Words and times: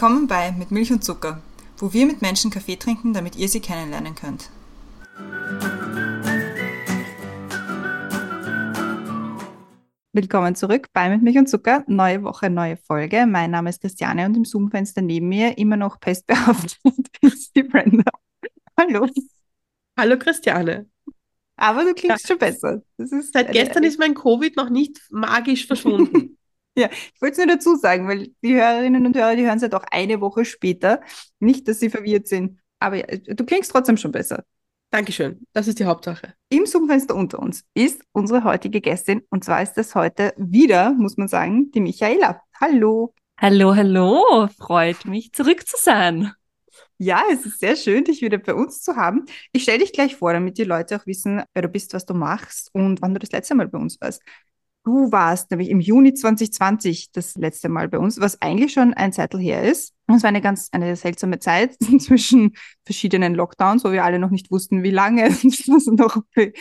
Willkommen 0.00 0.28
bei 0.28 0.52
Mit 0.52 0.70
Milch 0.70 0.90
und 0.92 1.04
Zucker, 1.04 1.42
wo 1.76 1.92
wir 1.92 2.06
mit 2.06 2.22
Menschen 2.22 2.50
Kaffee 2.50 2.76
trinken, 2.76 3.12
damit 3.12 3.36
ihr 3.36 3.50
sie 3.50 3.60
kennenlernen 3.60 4.14
könnt. 4.14 4.48
Willkommen 10.14 10.54
zurück 10.54 10.86
bei 10.94 11.10
Mit 11.10 11.20
Milch 11.20 11.36
und 11.36 11.50
Zucker. 11.50 11.84
Neue 11.86 12.22
Woche, 12.22 12.48
neue 12.48 12.78
Folge. 12.78 13.26
Mein 13.26 13.50
Name 13.50 13.68
ist 13.68 13.82
Christiane 13.82 14.24
und 14.24 14.38
im 14.38 14.46
Zoom-Fenster 14.46 15.02
neben 15.02 15.28
mir 15.28 15.58
immer 15.58 15.76
noch 15.76 16.00
pestbehaftet 16.00 16.78
ist 17.20 17.54
die 17.54 17.64
Brenda. 17.64 18.10
Hallo. 18.78 19.06
Hallo 19.98 20.18
Christiane. 20.18 20.88
Aber 21.56 21.84
du 21.84 21.92
klingst 21.92 22.22
ja. 22.22 22.26
schon 22.26 22.38
besser. 22.38 22.82
Seit 22.96 23.52
gestern 23.52 23.84
ist 23.84 23.98
mein 23.98 24.14
Covid 24.14 24.56
noch 24.56 24.70
nicht 24.70 24.98
magisch 25.10 25.66
verschwunden. 25.66 26.38
Ja, 26.76 26.88
ich 26.90 27.20
wollte 27.20 27.32
es 27.32 27.46
nur 27.46 27.54
dazu 27.54 27.76
sagen, 27.76 28.08
weil 28.08 28.28
die 28.42 28.54
Hörerinnen 28.54 29.04
und 29.04 29.16
Hörer, 29.16 29.36
die 29.36 29.44
hören 29.44 29.56
es 29.56 29.62
ja 29.62 29.68
doch 29.68 29.84
eine 29.90 30.20
Woche 30.20 30.44
später. 30.44 31.00
Nicht, 31.40 31.68
dass 31.68 31.80
sie 31.80 31.90
verwirrt 31.90 32.28
sind. 32.28 32.60
Aber 32.78 32.96
ja, 32.96 33.16
du 33.16 33.44
klingst 33.44 33.70
trotzdem 33.70 33.96
schon 33.96 34.12
besser. 34.12 34.44
Dankeschön, 34.92 35.46
das 35.52 35.68
ist 35.68 35.78
die 35.78 35.84
Hauptsache. 35.84 36.34
Im 36.48 36.66
Zoom-Fenster 36.66 37.14
unter 37.14 37.38
uns 37.38 37.64
ist 37.74 38.02
unsere 38.10 38.42
heutige 38.42 38.80
Gästin 38.80 39.22
und 39.30 39.44
zwar 39.44 39.62
ist 39.62 39.74
das 39.74 39.94
heute 39.94 40.32
wieder, 40.36 40.90
muss 40.94 41.16
man 41.16 41.28
sagen, 41.28 41.70
die 41.70 41.80
Michaela. 41.80 42.42
Hallo. 42.60 43.14
Hallo, 43.38 43.76
hallo. 43.76 44.48
Freut 44.58 45.04
mich, 45.04 45.32
zurück 45.32 45.64
zu 45.66 45.76
sein. 45.78 46.32
Ja, 46.98 47.22
es 47.32 47.46
ist 47.46 47.60
sehr 47.60 47.76
schön, 47.76 48.04
dich 48.04 48.20
wieder 48.20 48.38
bei 48.38 48.52
uns 48.52 48.82
zu 48.82 48.96
haben. 48.96 49.26
Ich 49.52 49.62
stelle 49.62 49.78
dich 49.78 49.92
gleich 49.92 50.16
vor, 50.16 50.32
damit 50.32 50.58
die 50.58 50.64
Leute 50.64 50.96
auch 50.96 51.06
wissen, 51.06 51.42
wer 51.54 51.62
du 51.62 51.68
bist, 51.68 51.94
was 51.94 52.04
du 52.04 52.12
machst 52.12 52.68
und 52.74 53.00
wann 53.00 53.14
du 53.14 53.20
das 53.20 53.30
letzte 53.30 53.54
Mal 53.54 53.68
bei 53.68 53.78
uns 53.78 54.00
warst. 54.00 54.22
Du 54.84 55.12
warst 55.12 55.50
nämlich 55.50 55.68
im 55.68 55.80
Juni 55.80 56.14
2020 56.14 57.12
das 57.12 57.36
letzte 57.36 57.68
Mal 57.68 57.88
bei 57.88 57.98
uns, 57.98 58.18
was 58.18 58.40
eigentlich 58.40 58.72
schon 58.72 58.94
ein 58.94 59.12
Zettel 59.12 59.38
her 59.38 59.62
ist. 59.62 59.94
Es 60.06 60.22
war 60.22 60.28
eine 60.28 60.40
ganz 60.40 60.68
eine 60.72 60.96
seltsame 60.96 61.38
Zeit 61.38 61.74
zwischen 62.00 62.54
verschiedenen 62.84 63.34
Lockdowns, 63.34 63.84
wo 63.84 63.92
wir 63.92 64.04
alle 64.04 64.18
noch 64.18 64.30
nicht 64.30 64.50
wussten, 64.50 64.82
wie 64.82 64.90
lange 64.90 65.28
das 65.42 65.86
noch 65.86 66.22
be 66.34 66.52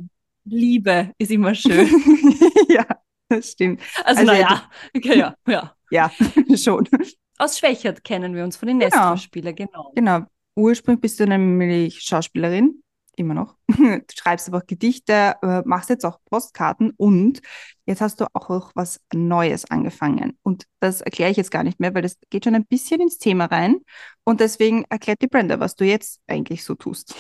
Liebe 0.45 1.13
ist 1.19 1.31
immer 1.31 1.55
schön. 1.55 1.89
ja, 2.69 2.87
das 3.29 3.53
stimmt. 3.53 3.81
Also, 4.05 4.21
also 4.21 4.33
naja, 4.33 4.71
okay, 4.97 5.19
ja, 5.19 5.35
ja. 5.47 5.75
Ja, 5.91 6.11
schon. 6.57 6.89
Aus 7.37 7.59
Schwächert 7.59 8.03
kennen 8.03 8.35
wir 8.35 8.45
uns 8.45 8.57
von 8.57 8.67
den 8.67 8.79
genau. 8.79 9.11
Nestspielen, 9.11 9.55
genau. 9.55 9.93
Genau. 9.95 10.21
Ursprünglich 10.57 11.03
bist 11.03 11.21
du 11.21 11.27
nämlich 11.27 12.01
Schauspielerin, 12.01 12.83
immer 13.17 13.35
noch. 13.35 13.57
Du 13.67 14.03
schreibst 14.15 14.49
aber 14.49 14.59
auch 14.59 14.67
Gedichte, 14.67 15.35
äh, 15.43 15.61
machst 15.67 15.91
jetzt 15.91 16.07
auch 16.07 16.19
Postkarten 16.31 16.93
und 16.97 17.41
jetzt 17.85 18.01
hast 18.01 18.21
du 18.21 18.27
auch 18.33 18.71
was 18.75 19.01
Neues 19.13 19.71
angefangen. 19.71 20.39
Und 20.43 20.65
das 20.81 21.03
erkläre 21.03 21.31
ich 21.31 21.37
jetzt 21.37 21.51
gar 21.51 21.63
nicht 21.63 21.79
mehr, 21.79 21.95
weil 21.95 22.03
das 22.03 22.17
geht 22.31 22.45
schon 22.45 22.55
ein 22.55 22.65
bisschen 22.65 23.03
ins 23.03 23.19
Thema 23.19 23.47
rein. 23.47 23.81
Und 24.25 24.41
deswegen 24.41 24.85
erklärt 24.89 25.21
die 25.21 25.29
Brenda, 25.29 25.61
was 25.61 25.77
du 25.77 25.85
jetzt 25.85 26.21
eigentlich 26.27 26.65
so 26.65 26.75
tust. 26.75 27.15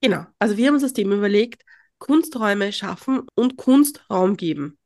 Genau, 0.00 0.24
also 0.38 0.56
wir 0.56 0.66
haben 0.66 0.74
uns 0.74 0.82
das 0.82 0.92
Thema 0.92 1.16
überlegt, 1.16 1.62
Kunsträume 1.98 2.72
schaffen 2.72 3.22
und 3.34 3.56
Kunst 3.56 4.02
Raum 4.10 4.36
geben. 4.36 4.78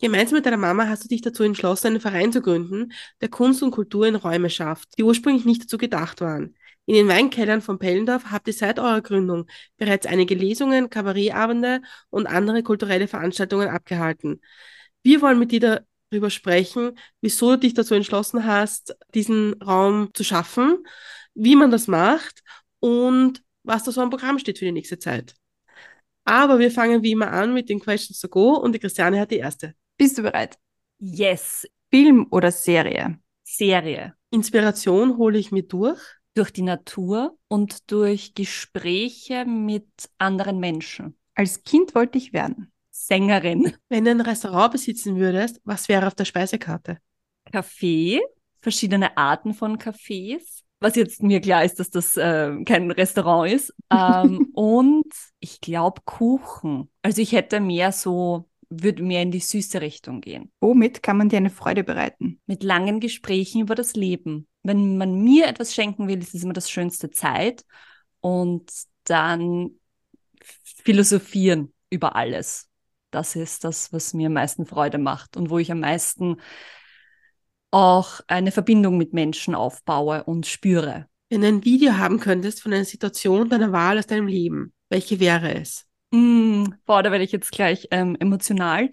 Gemeinsam 0.00 0.36
mit 0.36 0.46
deiner 0.46 0.58
Mama 0.58 0.88
hast 0.88 1.04
du 1.04 1.08
dich 1.08 1.22
dazu 1.22 1.42
entschlossen, 1.42 1.88
einen 1.88 2.00
Verein 2.00 2.32
zu 2.32 2.42
gründen, 2.42 2.92
der 3.20 3.28
Kunst 3.30 3.62
und 3.62 3.70
Kultur 3.70 4.06
in 4.06 4.14
Räume 4.14 4.50
schafft, 4.50 4.98
die 4.98 5.04
ursprünglich 5.04 5.46
nicht 5.46 5.64
dazu 5.64 5.78
gedacht 5.78 6.20
waren. 6.20 6.56
In 6.84 6.94
den 6.94 7.08
Weinkellern 7.08 7.62
von 7.62 7.78
Pellendorf 7.78 8.26
habt 8.30 8.46
ihr 8.46 8.52
seit 8.54 8.78
eurer 8.78 9.00
Gründung 9.00 9.46
bereits 9.78 10.06
einige 10.06 10.34
Lesungen, 10.34 10.90
Kabarettabende 10.90 11.80
und 12.10 12.26
andere 12.26 12.62
kulturelle 12.62 13.08
Veranstaltungen 13.08 13.68
abgehalten. 13.68 14.40
Wir 15.02 15.22
wollen 15.22 15.38
mit 15.38 15.52
dir 15.52 15.84
darüber 16.10 16.30
sprechen, 16.30 16.98
wieso 17.20 17.52
du 17.52 17.60
dich 17.60 17.74
dazu 17.74 17.94
entschlossen 17.94 18.44
hast, 18.46 18.96
diesen 19.14 19.54
Raum 19.62 20.10
zu 20.14 20.24
schaffen, 20.24 20.78
wie 21.34 21.56
man 21.56 21.70
das 21.70 21.88
macht 21.88 22.42
und 22.80 23.42
was 23.66 23.84
da 23.84 23.92
so 23.92 24.00
am 24.00 24.10
Programm 24.10 24.38
steht 24.38 24.58
für 24.58 24.64
die 24.64 24.72
nächste 24.72 24.98
Zeit. 24.98 25.34
Aber 26.24 26.58
wir 26.58 26.70
fangen 26.70 27.02
wie 27.02 27.12
immer 27.12 27.30
an 27.30 27.54
mit 27.54 27.68
den 27.68 27.80
Questions 27.80 28.20
to 28.20 28.28
Go 28.28 28.54
und 28.54 28.72
die 28.72 28.78
Christiane 28.78 29.20
hat 29.20 29.30
die 29.30 29.38
erste. 29.38 29.74
Bist 29.96 30.18
du 30.18 30.22
bereit? 30.22 30.58
Yes. 30.98 31.66
Film 31.90 32.26
oder 32.30 32.50
Serie? 32.50 33.18
Serie. 33.44 34.14
Inspiration 34.30 35.16
hole 35.18 35.38
ich 35.38 35.52
mir 35.52 35.62
durch? 35.62 36.00
Durch 36.34 36.52
die 36.52 36.62
Natur 36.62 37.38
und 37.48 37.90
durch 37.90 38.34
Gespräche 38.34 39.44
mit 39.46 39.88
anderen 40.18 40.58
Menschen. 40.58 41.16
Als 41.34 41.62
Kind 41.62 41.94
wollte 41.94 42.18
ich 42.18 42.32
werden. 42.32 42.72
Sängerin. 42.90 43.74
Wenn 43.88 44.04
du 44.04 44.10
ein 44.10 44.20
Restaurant 44.20 44.72
besitzen 44.72 45.16
würdest, 45.16 45.60
was 45.64 45.88
wäre 45.88 46.06
auf 46.06 46.14
der 46.14 46.24
Speisekarte? 46.24 46.98
Kaffee, 47.50 48.20
verschiedene 48.60 49.16
Arten 49.16 49.54
von 49.54 49.78
Kaffees, 49.78 50.64
was 50.80 50.96
jetzt 50.96 51.22
mir 51.22 51.40
klar 51.40 51.64
ist, 51.64 51.80
dass 51.80 51.90
das 51.90 52.16
äh, 52.16 52.62
kein 52.64 52.90
Restaurant 52.90 53.50
ist. 53.52 53.74
Ähm, 53.90 54.50
und 54.54 55.12
ich 55.40 55.60
glaube 55.60 56.02
Kuchen. 56.04 56.90
Also 57.02 57.22
ich 57.22 57.32
hätte 57.32 57.60
mehr 57.60 57.92
so, 57.92 58.48
würde 58.68 59.02
mehr 59.02 59.22
in 59.22 59.30
die 59.30 59.40
süße 59.40 59.80
Richtung 59.80 60.20
gehen. 60.20 60.52
Womit 60.60 61.02
kann 61.02 61.16
man 61.16 61.28
dir 61.28 61.38
eine 61.38 61.50
Freude 61.50 61.84
bereiten? 61.84 62.40
Mit 62.46 62.62
langen 62.62 63.00
Gesprächen 63.00 63.62
über 63.62 63.74
das 63.74 63.94
Leben. 63.94 64.48
Wenn 64.62 64.98
man 64.98 65.22
mir 65.22 65.46
etwas 65.46 65.74
schenken 65.74 66.08
will, 66.08 66.18
ist 66.18 66.34
es 66.34 66.42
immer 66.42 66.52
das 66.52 66.70
schönste 66.70 67.10
Zeit. 67.10 67.64
Und 68.20 68.70
dann 69.04 69.70
philosophieren 70.42 71.72
über 71.90 72.16
alles. 72.16 72.68
Das 73.10 73.36
ist 73.36 73.64
das, 73.64 73.92
was 73.92 74.14
mir 74.14 74.26
am 74.26 74.34
meisten 74.34 74.66
Freude 74.66 74.98
macht 74.98 75.36
und 75.36 75.48
wo 75.48 75.58
ich 75.58 75.70
am 75.70 75.80
meisten 75.80 76.36
auch 77.70 78.20
eine 78.26 78.52
Verbindung 78.52 78.96
mit 78.96 79.12
Menschen 79.12 79.54
aufbaue 79.54 80.24
und 80.24 80.46
spüre. 80.46 81.06
Wenn 81.28 81.40
du 81.40 81.48
ein 81.48 81.64
Video 81.64 81.96
haben 81.96 82.20
könntest 82.20 82.62
von 82.62 82.72
einer 82.72 82.84
Situation 82.84 83.48
deiner 83.48 83.72
Wahl 83.72 83.98
aus 83.98 84.06
deinem 84.06 84.28
Leben, 84.28 84.72
welche 84.88 85.18
wäre 85.18 85.54
es? 85.54 85.84
Mm, 86.12 86.66
boah, 86.84 87.02
da 87.02 87.10
werde 87.10 87.24
ich 87.24 87.32
jetzt 87.32 87.50
gleich 87.50 87.88
ähm, 87.90 88.16
emotional. 88.20 88.90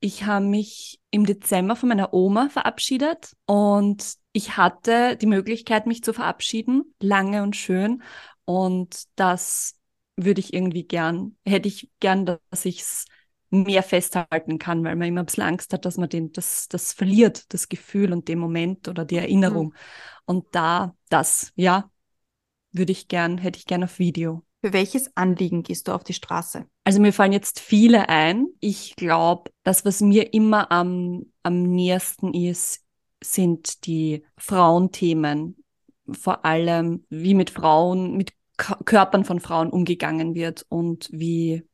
Ich 0.00 0.24
habe 0.24 0.44
mich 0.44 1.00
im 1.10 1.26
Dezember 1.26 1.76
von 1.76 1.88
meiner 1.88 2.14
Oma 2.14 2.48
verabschiedet 2.48 3.32
und 3.46 4.14
ich 4.32 4.56
hatte 4.56 5.16
die 5.16 5.26
Möglichkeit, 5.26 5.86
mich 5.86 6.02
zu 6.02 6.12
verabschieden, 6.12 6.94
lange 7.00 7.42
und 7.42 7.56
schön. 7.56 8.02
Und 8.44 9.04
das 9.16 9.74
würde 10.16 10.40
ich 10.40 10.54
irgendwie 10.54 10.84
gern, 10.84 11.36
hätte 11.44 11.68
ich 11.68 11.90
gern, 12.00 12.26
dass 12.26 12.64
ich 12.64 12.80
es 12.80 13.06
mehr 13.50 13.82
festhalten 13.82 14.58
kann, 14.58 14.84
weil 14.84 14.96
man 14.96 15.08
immer 15.08 15.20
ein 15.20 15.26
bisschen 15.26 15.44
Angst 15.44 15.72
hat, 15.72 15.84
dass 15.84 15.96
man 15.96 16.08
den, 16.08 16.32
das, 16.32 16.68
das 16.68 16.92
verliert, 16.92 17.52
das 17.52 17.68
Gefühl 17.68 18.12
und 18.12 18.28
den 18.28 18.38
Moment 18.38 18.88
oder 18.88 19.04
die 19.04 19.16
Erinnerung. 19.16 19.68
Mhm. 19.68 19.74
Und 20.26 20.46
da, 20.52 20.94
das, 21.08 21.52
ja, 21.54 21.90
würde 22.72 22.92
ich 22.92 23.08
gern, 23.08 23.38
hätte 23.38 23.58
ich 23.58 23.66
gern 23.66 23.84
auf 23.84 23.98
Video. 23.98 24.42
Für 24.64 24.72
welches 24.72 25.16
Anliegen 25.16 25.62
gehst 25.62 25.88
du 25.88 25.92
auf 25.92 26.02
die 26.02 26.14
Straße? 26.14 26.66
Also 26.84 27.00
mir 27.00 27.12
fallen 27.12 27.32
jetzt 27.32 27.60
viele 27.60 28.08
ein. 28.08 28.46
Ich 28.60 28.96
glaube, 28.96 29.50
das, 29.62 29.84
was 29.84 30.00
mir 30.00 30.32
immer 30.32 30.72
am, 30.72 31.26
am 31.42 31.62
nähersten 31.62 32.34
ist, 32.34 32.82
sind 33.22 33.86
die 33.86 34.24
Frauenthemen. 34.36 35.62
Vor 36.10 36.44
allem, 36.44 37.04
wie 37.08 37.34
mit 37.34 37.50
Frauen, 37.50 38.16
mit 38.16 38.32
Körpern 38.56 39.24
von 39.24 39.40
Frauen 39.40 39.70
umgegangen 39.70 40.34
wird 40.34 40.64
und 40.68 41.08
wie 41.12 41.64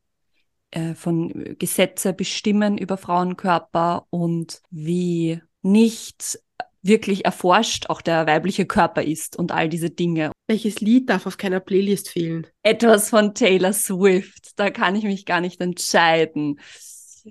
äh, 0.73 0.95
von 0.95 1.57
Gesetze 1.59 2.13
bestimmen 2.13 2.77
über 2.79 2.97
Frauenkörper 2.97 4.07
und 4.11 4.61
wie 4.71 5.41
nicht 5.63 6.41
wirklich 6.83 7.25
erforscht 7.25 7.89
auch 7.89 8.03
der 8.03 8.27
weibliche 8.27 8.67
Körper 8.67 9.03
ist 9.03 9.37
und 9.37 9.53
all 9.53 9.69
diese 9.69 9.91
Dinge. 9.91 10.33
Welches 10.49 10.81
Lied 10.81 11.09
darf 11.09 11.27
auf 11.27 11.39
keiner 11.39 11.61
Playlist 11.61 12.11
fehlen? 12.11 12.47
Etwas 12.63 13.11
von 13.11 13.35
Taylor 13.35 13.73
Swift. 13.73 14.59
Da 14.59 14.71
kann 14.71 14.97
ich 14.97 15.05
mich 15.05 15.25
gar 15.25 15.41
nicht 15.41 15.61
entscheiden. 15.61 16.59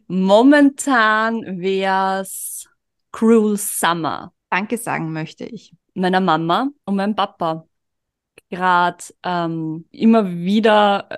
Momentan 0.08 1.60
wär's 1.60 2.70
Cruel 3.12 3.58
Summer. 3.58 4.34
Danke 4.50 4.78
sagen 4.78 5.12
möchte 5.12 5.46
ich. 5.46 5.74
meiner 5.94 6.22
Mama 6.22 6.70
und 6.86 6.96
meinem 6.96 7.16
Papa. 7.16 7.68
Gerade 8.50 9.04
ähm, 9.24 9.86
immer 9.92 10.30
wieder 10.30 11.10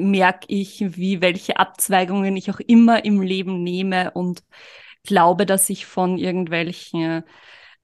merke 0.00 0.46
ich, 0.48 0.96
wie 0.96 1.20
welche 1.20 1.58
Abzweigungen 1.58 2.36
ich 2.36 2.50
auch 2.50 2.60
immer 2.60 3.04
im 3.04 3.20
Leben 3.20 3.62
nehme 3.62 4.10
und 4.12 4.42
glaube, 5.04 5.46
dass 5.46 5.70
ich 5.70 5.86
von 5.86 6.18
irgendwelchen 6.18 7.24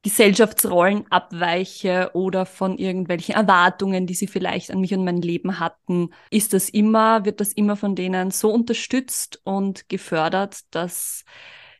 Gesellschaftsrollen 0.02 1.04
abweiche 1.10 2.10
oder 2.14 2.46
von 2.46 2.78
irgendwelchen 2.78 3.34
Erwartungen, 3.34 4.06
die 4.06 4.14
sie 4.14 4.28
vielleicht 4.28 4.70
an 4.70 4.80
mich 4.80 4.94
und 4.94 5.04
mein 5.04 5.20
Leben 5.20 5.58
hatten, 5.58 6.10
ist 6.30 6.52
das 6.52 6.68
immer, 6.68 7.24
wird 7.24 7.40
das 7.40 7.52
immer 7.52 7.76
von 7.76 7.96
denen 7.96 8.30
so 8.30 8.50
unterstützt 8.52 9.40
und 9.44 9.88
gefördert, 9.88 10.60
dass 10.70 11.24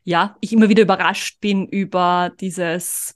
ja, 0.03 0.37
ich 0.41 0.53
immer 0.53 0.69
wieder 0.69 0.83
überrascht 0.83 1.39
bin 1.41 1.67
über 1.67 2.31
dieses, 2.39 3.15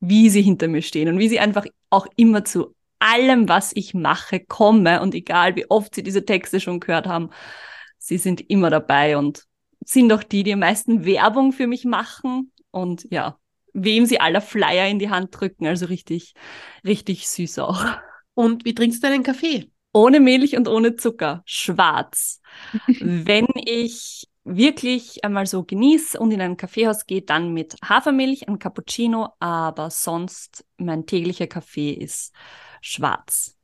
wie 0.00 0.30
sie 0.30 0.42
hinter 0.42 0.68
mir 0.68 0.82
stehen 0.82 1.08
und 1.08 1.18
wie 1.18 1.28
sie 1.28 1.40
einfach 1.40 1.66
auch 1.90 2.06
immer 2.16 2.44
zu 2.44 2.74
allem, 3.04 3.48
was 3.48 3.72
ich 3.74 3.94
mache, 3.94 4.40
komme 4.40 5.00
und 5.02 5.14
egal 5.14 5.56
wie 5.56 5.70
oft 5.70 5.94
sie 5.94 6.02
diese 6.02 6.24
Texte 6.24 6.58
schon 6.60 6.80
gehört 6.80 7.06
haben, 7.06 7.30
sie 7.98 8.18
sind 8.18 8.48
immer 8.50 8.70
dabei 8.70 9.16
und 9.16 9.44
sind 9.84 10.12
auch 10.12 10.22
die, 10.22 10.42
die 10.42 10.54
am 10.54 10.60
meisten 10.60 11.04
Werbung 11.04 11.52
für 11.52 11.66
mich 11.66 11.84
machen 11.84 12.52
und 12.70 13.06
ja, 13.10 13.38
wem 13.74 14.06
sie 14.06 14.20
aller 14.20 14.40
Flyer 14.40 14.88
in 14.88 14.98
die 14.98 15.10
Hand 15.10 15.38
drücken. 15.38 15.66
Also 15.66 15.86
richtig, 15.86 16.34
richtig 16.84 17.28
süß 17.28 17.58
auch. 17.58 17.84
Und 18.32 18.64
wie 18.64 18.74
trinkst 18.74 19.02
du 19.02 19.08
deinen 19.08 19.22
Kaffee? 19.22 19.70
Ohne 19.92 20.20
Milch 20.20 20.56
und 20.56 20.66
ohne 20.66 20.96
Zucker. 20.96 21.42
Schwarz. 21.44 22.40
Wenn 23.00 23.46
ich 23.54 24.26
wirklich 24.44 25.24
einmal 25.24 25.46
so 25.46 25.64
genieße 25.64 26.18
und 26.18 26.30
in 26.30 26.40
ein 26.40 26.56
Kaffeehaus 26.56 27.06
gehe, 27.06 27.22
dann 27.22 27.52
mit 27.52 27.76
Hafermilch, 27.82 28.48
ein 28.48 28.58
Cappuccino, 28.58 29.28
aber 29.40 29.90
sonst 29.90 30.64
mein 30.76 31.06
täglicher 31.06 31.46
Kaffee 31.46 31.92
ist 31.92 32.34
schwarz. 32.84 33.56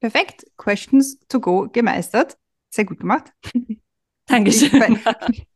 Perfekt. 0.00 0.44
Questions 0.56 1.18
to 1.28 1.40
go 1.40 1.68
gemeistert. 1.68 2.36
Sehr 2.70 2.84
gut 2.84 3.00
gemacht. 3.00 3.32
Dankeschön. 4.26 5.00
Ich, 5.30 5.46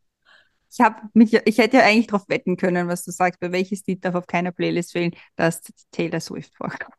ich, 0.71 0.87
mich, 1.13 1.35
ich 1.45 1.59
hätte 1.59 1.79
ja 1.79 1.85
eigentlich 1.85 2.07
darauf 2.07 2.29
wetten 2.29 2.57
können, 2.57 2.89
was 2.89 3.05
du 3.05 3.11
sagst, 3.11 3.41
bei 3.41 3.53
welches 3.53 3.85
Lied 3.87 4.05
darf 4.05 4.15
auf 4.15 4.27
keiner 4.27 4.53
Playlist 4.53 4.93
fehlen, 4.93 5.15
dass 5.37 5.63
Taylor 5.91 6.21
Swift 6.21 6.55
vorkommt. 6.55 6.95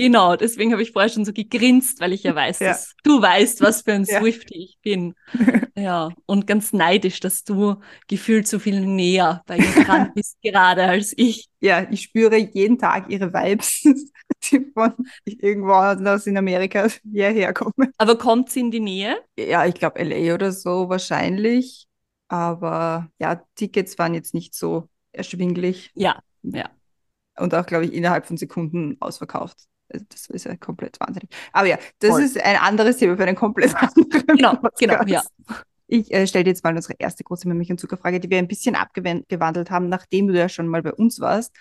Genau, 0.00 0.34
deswegen 0.34 0.72
habe 0.72 0.82
ich 0.82 0.92
vorher 0.92 1.10
schon 1.10 1.26
so 1.26 1.32
gegrinst, 1.32 2.00
weil 2.00 2.14
ich 2.14 2.22
ja 2.22 2.34
weiß, 2.34 2.60
ja. 2.60 2.68
dass 2.68 2.94
du 3.02 3.20
weißt, 3.20 3.60
was 3.60 3.82
für 3.82 3.92
ein 3.92 4.04
ja. 4.04 4.24
Ich 4.24 4.78
bin. 4.80 5.14
ja, 5.76 6.08
und 6.24 6.46
ganz 6.46 6.72
neidisch, 6.72 7.20
dass 7.20 7.44
du 7.44 7.76
gefühlt 8.08 8.48
so 8.48 8.58
viel 8.58 8.80
näher 8.80 9.42
bei 9.46 9.58
ihr 9.58 9.84
dran 9.84 10.10
bist 10.14 10.40
gerade 10.42 10.84
als 10.84 11.12
ich. 11.18 11.50
Ja, 11.60 11.86
ich 11.90 12.00
spüre 12.00 12.36
jeden 12.36 12.78
Tag 12.78 13.10
ihre 13.10 13.34
Vibes, 13.34 13.82
die 14.50 14.64
von 14.72 14.94
irgendwo 15.26 15.72
aus 15.72 16.26
in 16.26 16.38
Amerika 16.38 16.88
hierher 17.04 17.52
kommen. 17.52 17.92
Aber 17.98 18.16
kommt 18.16 18.50
sie 18.50 18.60
in 18.60 18.70
die 18.70 18.80
Nähe? 18.80 19.18
Ja, 19.38 19.66
ich 19.66 19.74
glaube 19.74 20.02
LA 20.02 20.34
oder 20.34 20.50
so 20.52 20.88
wahrscheinlich. 20.88 21.86
Aber 22.28 23.10
ja, 23.18 23.42
Tickets 23.54 23.98
waren 23.98 24.14
jetzt 24.14 24.32
nicht 24.32 24.54
so 24.54 24.88
erschwinglich. 25.12 25.90
Ja, 25.94 26.22
ja. 26.42 26.70
Und 27.36 27.54
auch, 27.54 27.66
glaube 27.66 27.84
ich, 27.84 27.92
innerhalb 27.92 28.26
von 28.26 28.38
Sekunden 28.38 28.96
ausverkauft. 29.00 29.69
Also 29.92 30.04
das 30.08 30.26
ist 30.26 30.44
ja 30.44 30.56
komplett 30.56 30.98
wahnsinnig. 31.00 31.30
Aber 31.52 31.66
ja, 31.66 31.78
das 31.98 32.10
Voll. 32.10 32.22
ist 32.22 32.40
ein 32.40 32.56
anderes 32.56 32.96
Thema 32.96 33.16
für 33.16 33.24
einen 33.24 33.36
komplett 33.36 33.74
anderen 33.82 34.26
Genau, 34.26 34.56
genau, 34.78 35.02
ja. 35.06 35.22
Ich 35.86 36.12
äh, 36.12 36.26
stelle 36.26 36.46
jetzt 36.46 36.62
mal 36.62 36.74
unsere 36.74 36.94
erste 36.98 37.24
große 37.24 37.48
Milch- 37.48 37.70
und 37.70 37.80
Zuckerfrage, 37.80 38.20
die 38.20 38.30
wir 38.30 38.38
ein 38.38 38.46
bisschen 38.46 38.76
abgewandelt 38.76 39.70
haben, 39.70 39.88
nachdem 39.88 40.28
du 40.28 40.38
ja 40.38 40.48
schon 40.48 40.68
mal 40.68 40.82
bei 40.82 40.92
uns 40.92 41.18
warst. 41.18 41.52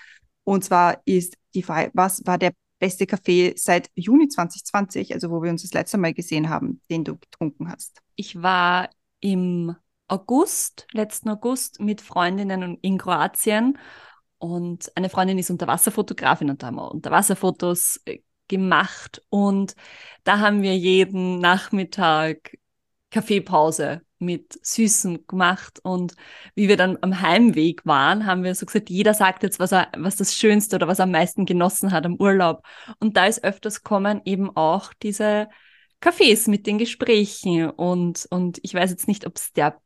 Und 0.43 0.63
zwar 0.63 1.01
ist 1.05 1.35
die 1.55 1.63
Frage, 1.63 1.89
was 1.93 2.25
war 2.25 2.37
der 2.37 2.51
beste 2.79 3.05
Kaffee 3.05 3.53
seit 3.57 3.89
Juni 3.95 4.27
2020, 4.27 5.13
also 5.13 5.29
wo 5.31 5.43
wir 5.43 5.51
uns 5.51 5.63
das 5.63 5.73
letzte 5.73 5.97
Mal 5.97 6.13
gesehen 6.13 6.49
haben, 6.49 6.81
den 6.89 7.03
du 7.03 7.17
getrunken 7.17 7.71
hast? 7.71 8.01
Ich 8.15 8.41
war 8.41 8.89
im 9.19 9.75
August, 10.07 10.87
letzten 10.91 11.29
August, 11.29 11.79
mit 11.79 12.01
Freundinnen 12.01 12.77
in 12.81 12.97
Kroatien 12.97 13.77
und 14.39 14.91
eine 14.95 15.09
Freundin 15.09 15.37
ist 15.37 15.49
Unterwasserfotografin 15.49 16.49
und 16.49 16.63
da 16.63 16.67
haben 16.67 16.77
wir 16.77 16.91
Unterwasserfotos 16.91 18.01
äh, 18.05 18.19
gemacht. 18.47 19.21
Und 19.29 19.75
da 20.23 20.39
haben 20.39 20.61
wir 20.61 20.75
jeden 20.77 21.39
Nachmittag 21.39 22.57
Kaffeepause 23.11 24.01
mit 24.19 24.59
Süßen 24.65 25.25
gemacht. 25.27 25.79
Und 25.83 26.15
wie 26.55 26.67
wir 26.67 26.77
dann 26.77 26.97
am 27.01 27.21
Heimweg 27.21 27.85
waren, 27.85 28.25
haben 28.25 28.43
wir 28.43 28.53
so 28.55 28.65
gesagt, 28.65 28.89
jeder 28.89 29.13
sagt 29.13 29.43
jetzt, 29.43 29.59
was 29.59 29.71
er, 29.71 29.89
was 29.97 30.17
das 30.17 30.35
Schönste 30.35 30.75
oder 30.75 30.87
was 30.87 30.99
er 30.99 31.03
am 31.03 31.11
meisten 31.11 31.45
genossen 31.45 31.91
hat 31.91 32.05
am 32.05 32.15
Urlaub. 32.15 32.63
Und 32.99 33.17
da 33.17 33.25
ist 33.25 33.43
öfters 33.43 33.83
kommen 33.83 34.21
eben 34.25 34.55
auch 34.55 34.93
diese 35.01 35.49
Cafés 36.01 36.49
mit 36.49 36.67
den 36.67 36.77
Gesprächen. 36.77 37.69
Und, 37.69 38.27
und 38.29 38.59
ich 38.63 38.73
weiß 38.73 38.89
jetzt 38.89 39.07
nicht, 39.07 39.25
ob 39.25 39.37
es 39.37 39.53
der 39.53 39.81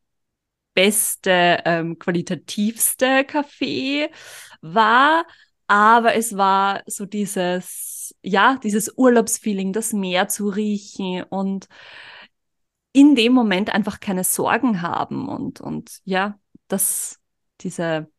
beste, 0.74 1.62
ähm, 1.66 2.00
qualitativste 2.00 3.26
Kaffee 3.26 4.10
war, 4.62 5.26
aber 5.68 6.16
es 6.16 6.36
war 6.38 6.84
so 6.88 7.06
dieses, 7.06 8.16
ja, 8.22 8.58
dieses 8.64 8.94
Urlaubsfeeling, 8.98 9.74
das 9.74 9.94
Meer 9.94 10.28
zu 10.28 10.50
riechen 10.50 11.24
und 11.24 11.68
in 12.92 13.16
dem 13.16 13.34
Moment 13.34 13.74
einfach 13.74 14.00
keine 14.00 14.24
Sorgen 14.24 14.82
haben 14.82 15.28
und, 15.28 15.62
und 15.62 16.00
ja, 16.06 16.40
das, 16.68 17.20
diese 17.62 18.12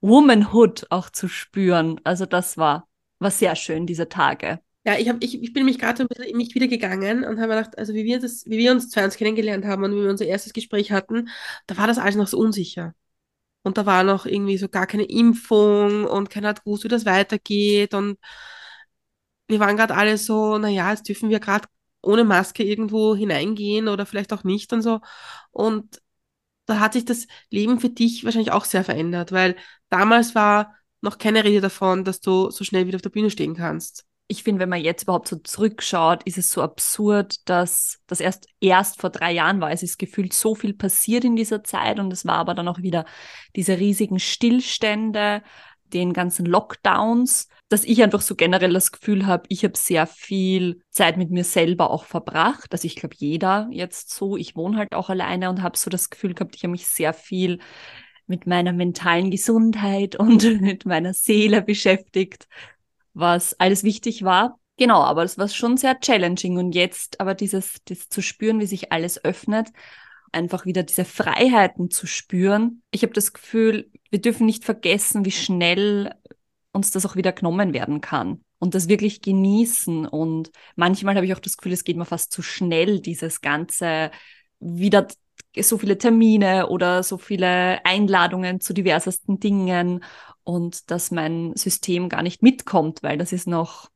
Womanhood 0.00 0.86
auch 0.90 1.10
zu 1.10 1.28
spüren. 1.28 2.00
Also 2.04 2.26
das 2.26 2.58
war, 2.58 2.88
war 3.18 3.30
sehr 3.30 3.56
schön, 3.56 3.86
diese 3.86 4.08
Tage. 4.08 4.60
Ja, 4.86 4.96
ich, 4.98 5.08
hab, 5.08 5.16
ich, 5.22 5.42
ich 5.42 5.52
bin 5.52 5.64
mich 5.64 5.80
gerade 5.80 6.02
ein 6.04 6.08
bisschen 6.08 6.26
in 6.26 6.36
mich 6.36 6.54
wieder 6.54 6.68
gegangen 6.68 7.24
und 7.24 7.40
habe 7.40 7.54
gedacht, 7.54 7.76
also 7.76 7.92
wie 7.92 8.04
wir, 8.04 8.20
das, 8.20 8.46
wie 8.46 8.56
wir 8.58 8.70
uns 8.70 8.88
zwei 8.88 9.04
uns 9.04 9.16
kennengelernt 9.16 9.64
haben 9.64 9.82
und 9.82 9.90
wie 9.92 10.02
wir 10.02 10.10
unser 10.10 10.26
erstes 10.26 10.52
Gespräch 10.52 10.92
hatten, 10.92 11.28
da 11.66 11.76
war 11.76 11.88
das 11.88 11.98
alles 11.98 12.14
noch 12.14 12.28
so 12.28 12.38
unsicher. 12.38 12.94
Und 13.64 13.78
da 13.78 13.86
war 13.86 14.04
noch 14.04 14.26
irgendwie 14.26 14.58
so 14.58 14.68
gar 14.68 14.86
keine 14.86 15.04
Impfung 15.04 16.04
und 16.06 16.30
keiner 16.30 16.48
hat 16.50 16.64
gewusst, 16.64 16.84
wie 16.84 16.88
das 16.88 17.06
weitergeht. 17.06 17.94
Und 17.94 18.18
wir 19.48 19.60
waren 19.60 19.76
gerade 19.76 19.94
alle 19.96 20.18
so, 20.18 20.58
naja, 20.58 20.90
jetzt 20.90 21.08
dürfen 21.08 21.30
wir 21.30 21.40
gerade 21.40 21.68
ohne 22.02 22.24
Maske 22.24 22.62
irgendwo 22.64 23.16
hineingehen 23.16 23.88
oder 23.88 24.06
vielleicht 24.06 24.32
auch 24.32 24.44
nicht 24.44 24.72
und 24.72 24.82
so. 24.82 25.00
Und 25.50 26.00
da 26.66 26.80
hat 26.80 26.94
sich 26.94 27.04
das 27.04 27.26
Leben 27.50 27.80
für 27.80 27.90
dich 27.90 28.24
wahrscheinlich 28.24 28.52
auch 28.52 28.64
sehr 28.66 28.84
verändert, 28.84 29.32
weil 29.32 29.56
damals 29.90 30.34
war 30.34 30.76
noch 31.02 31.18
keine 31.18 31.44
Rede 31.44 31.60
davon, 31.62 32.04
dass 32.04 32.20
du 32.20 32.50
so 32.50 32.64
schnell 32.64 32.86
wieder 32.86 32.96
auf 32.96 33.02
der 33.02 33.10
Bühne 33.10 33.30
stehen 33.30 33.54
kannst 33.56 34.06
ich 34.28 34.42
finde, 34.42 34.60
wenn 34.60 34.68
man 34.68 34.80
jetzt 34.80 35.04
überhaupt 35.04 35.28
so 35.28 35.36
zurückschaut, 35.36 36.22
ist 36.24 36.38
es 36.38 36.50
so 36.50 36.62
absurd, 36.62 37.48
dass 37.48 38.00
das 38.06 38.20
erst 38.20 38.48
erst 38.60 39.00
vor 39.00 39.10
drei 39.10 39.32
Jahren 39.32 39.60
war. 39.60 39.70
Es 39.70 39.82
ist 39.82 39.98
gefühlt 39.98 40.32
so 40.32 40.54
viel 40.54 40.74
passiert 40.74 41.24
in 41.24 41.36
dieser 41.36 41.62
Zeit 41.62 42.00
und 42.00 42.12
es 42.12 42.26
war 42.26 42.36
aber 42.38 42.54
dann 42.54 42.68
auch 42.68 42.78
wieder 42.78 43.04
diese 43.54 43.78
riesigen 43.78 44.18
Stillstände, 44.18 45.42
den 45.92 46.12
ganzen 46.12 46.46
Lockdowns, 46.46 47.48
dass 47.68 47.84
ich 47.84 48.02
einfach 48.02 48.20
so 48.20 48.34
generell 48.34 48.72
das 48.72 48.90
Gefühl 48.90 49.26
habe, 49.26 49.44
ich 49.48 49.62
habe 49.62 49.76
sehr 49.76 50.06
viel 50.08 50.82
Zeit 50.90 51.16
mit 51.16 51.30
mir 51.30 51.44
selber 51.44 51.90
auch 51.90 52.04
verbracht. 52.04 52.72
Also 52.72 52.86
ich 52.86 52.96
glaube, 52.96 53.14
jeder 53.16 53.68
jetzt 53.70 54.12
so. 54.12 54.36
Ich 54.36 54.56
wohne 54.56 54.78
halt 54.78 54.94
auch 54.94 55.08
alleine 55.10 55.48
und 55.50 55.62
habe 55.62 55.78
so 55.78 55.88
das 55.88 56.10
Gefühl 56.10 56.34
gehabt, 56.34 56.56
ich 56.56 56.64
habe 56.64 56.72
mich 56.72 56.86
sehr 56.86 57.12
viel 57.12 57.60
mit 58.26 58.46
meiner 58.46 58.72
mentalen 58.72 59.30
Gesundheit 59.30 60.16
und 60.18 60.60
mit 60.60 60.84
meiner 60.86 61.14
Seele 61.14 61.62
beschäftigt 61.62 62.48
was 63.16 63.58
alles 63.58 63.82
wichtig 63.82 64.24
war. 64.24 64.58
Genau, 64.76 65.00
aber 65.02 65.24
es 65.24 65.38
war 65.38 65.48
schon 65.48 65.78
sehr 65.78 65.98
challenging 65.98 66.58
und 66.58 66.74
jetzt 66.74 67.18
aber 67.18 67.34
dieses, 67.34 67.76
das 67.86 68.10
zu 68.10 68.20
spüren, 68.20 68.60
wie 68.60 68.66
sich 68.66 68.92
alles 68.92 69.24
öffnet, 69.24 69.68
einfach 70.32 70.66
wieder 70.66 70.82
diese 70.82 71.06
Freiheiten 71.06 71.90
zu 71.90 72.06
spüren. 72.06 72.82
Ich 72.90 73.02
habe 73.02 73.14
das 73.14 73.32
Gefühl, 73.32 73.90
wir 74.10 74.20
dürfen 74.20 74.44
nicht 74.44 74.64
vergessen, 74.64 75.24
wie 75.24 75.30
schnell 75.30 76.14
uns 76.72 76.90
das 76.90 77.06
auch 77.06 77.16
wieder 77.16 77.32
genommen 77.32 77.72
werden 77.72 78.02
kann 78.02 78.44
und 78.58 78.74
das 78.74 78.88
wirklich 78.88 79.22
genießen. 79.22 80.06
Und 80.06 80.50
manchmal 80.74 81.16
habe 81.16 81.24
ich 81.24 81.32
auch 81.32 81.38
das 81.40 81.56
Gefühl, 81.56 81.72
es 81.72 81.84
geht 81.84 81.96
mir 81.96 82.04
fast 82.04 82.32
zu 82.32 82.42
schnell, 82.42 83.00
dieses 83.00 83.40
ganze 83.40 84.10
wieder 84.60 85.06
so 85.58 85.78
viele 85.78 85.96
Termine 85.96 86.68
oder 86.68 87.02
so 87.02 87.16
viele 87.16 87.82
Einladungen 87.86 88.60
zu 88.60 88.74
diversesten 88.74 89.40
Dingen 89.40 90.04
und 90.46 90.92
dass 90.92 91.10
mein 91.10 91.56
System 91.56 92.08
gar 92.08 92.22
nicht 92.22 92.40
mitkommt, 92.40 93.02
weil 93.02 93.18
das 93.18 93.32
ist 93.32 93.48
noch 93.48 93.90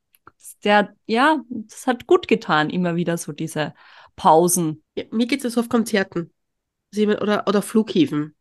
der, 0.65 0.93
ja, 1.07 1.41
das 1.49 1.87
hat 1.87 2.09
gut 2.09 2.27
getan, 2.27 2.71
immer 2.71 2.97
wieder 2.97 3.17
so 3.19 3.31
diese 3.31 3.73
Pausen. 4.17 4.83
Ja, 4.97 5.05
mir 5.13 5.29
geht 5.29 5.45
es 5.45 5.55
so 5.55 5.61
auf 5.61 5.69
Konzerten 5.69 6.33
oder, 6.97 7.47
oder 7.47 7.63
Flughäfen. 7.63 8.35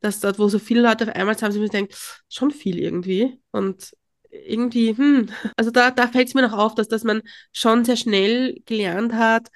Dass 0.00 0.20
dort, 0.20 0.38
wo 0.38 0.48
so 0.48 0.58
viele 0.58 0.82
Leute 0.82 1.08
auf 1.08 1.14
einmal 1.16 1.38
sind, 1.38 1.52
sie 1.52 1.58
mir 1.58 1.70
denkt, 1.70 2.22
schon 2.28 2.50
viel 2.50 2.78
irgendwie. 2.78 3.40
Und 3.50 3.96
irgendwie, 4.30 4.94
hm, 4.94 5.30
also 5.56 5.70
da, 5.70 5.90
da 5.90 6.08
fällt 6.08 6.28
es 6.28 6.34
mir 6.34 6.42
noch 6.42 6.52
auf, 6.52 6.74
dass, 6.74 6.88
dass 6.88 7.02
man 7.02 7.22
schon 7.50 7.86
sehr 7.86 7.96
schnell 7.96 8.60
gelernt 8.66 9.14
hat, 9.14 9.48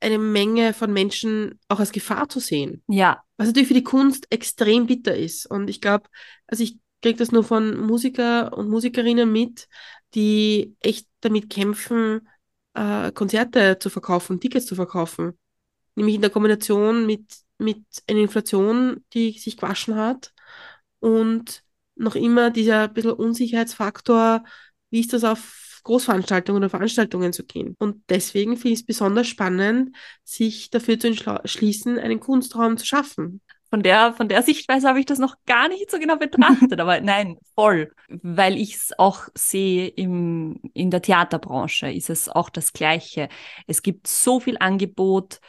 eine 0.00 0.18
Menge 0.18 0.74
von 0.74 0.92
Menschen 0.92 1.58
auch 1.68 1.80
als 1.80 1.92
Gefahr 1.92 2.28
zu 2.28 2.40
sehen. 2.40 2.82
Ja. 2.88 3.22
Was 3.38 3.46
natürlich 3.46 3.68
für 3.68 3.74
die 3.74 3.84
Kunst 3.84 4.26
extrem 4.30 4.86
bitter 4.86 5.16
ist. 5.16 5.46
Und 5.46 5.70
ich 5.70 5.80
glaube, 5.80 6.08
also 6.46 6.62
ich 6.62 6.81
kriege 7.02 7.18
das 7.18 7.32
nur 7.32 7.44
von 7.44 7.76
Musiker 7.78 8.56
und 8.56 8.70
Musikerinnen 8.70 9.30
mit, 9.30 9.68
die 10.14 10.76
echt 10.80 11.06
damit 11.20 11.50
kämpfen, 11.50 12.28
äh, 12.74 13.12
Konzerte 13.12 13.78
zu 13.78 13.90
verkaufen, 13.90 14.40
Tickets 14.40 14.66
zu 14.66 14.74
verkaufen. 14.74 15.38
Nämlich 15.94 16.14
in 16.14 16.22
der 16.22 16.30
Kombination 16.30 17.06
mit, 17.06 17.24
mit 17.58 17.84
einer 18.08 18.20
Inflation, 18.20 19.04
die 19.12 19.38
sich 19.38 19.56
gewaschen 19.56 19.96
hat 19.96 20.32
und 21.00 21.62
noch 21.96 22.14
immer 22.14 22.50
dieser 22.50 22.88
bisschen 22.88 23.12
Unsicherheitsfaktor, 23.12 24.44
wie 24.90 25.00
ist 25.00 25.12
das 25.12 25.24
auf 25.24 25.80
Großveranstaltungen 25.84 26.62
oder 26.62 26.70
Veranstaltungen 26.70 27.32
zu 27.32 27.44
gehen. 27.44 27.74
Und 27.78 28.02
deswegen 28.08 28.56
finde 28.56 28.74
ich 28.74 28.80
es 28.80 28.86
besonders 28.86 29.26
spannend, 29.26 29.96
sich 30.24 30.70
dafür 30.70 30.98
zu 30.98 31.08
entschließen, 31.08 31.98
einen 31.98 32.20
Kunstraum 32.20 32.76
zu 32.78 32.86
schaffen. 32.86 33.40
Von 33.72 33.82
der, 33.82 34.12
von 34.12 34.28
der 34.28 34.42
Sichtweise 34.42 34.86
habe 34.86 35.00
ich 35.00 35.06
das 35.06 35.18
noch 35.18 35.34
gar 35.46 35.66
nicht 35.66 35.90
so 35.90 35.98
genau 35.98 36.16
betrachtet, 36.16 36.78
aber 36.78 37.00
nein, 37.00 37.38
voll. 37.54 37.90
Weil 38.08 38.58
ich 38.58 38.74
es 38.74 38.98
auch 38.98 39.28
sehe 39.34 39.88
im, 39.88 40.60
in 40.74 40.90
der 40.90 41.00
Theaterbranche 41.00 41.90
ist 41.90 42.10
es 42.10 42.28
auch 42.28 42.50
das 42.50 42.74
Gleiche. 42.74 43.30
Es 43.66 43.80
gibt 43.80 44.08
so 44.08 44.40
viel 44.40 44.58
Angebot, 44.58 45.40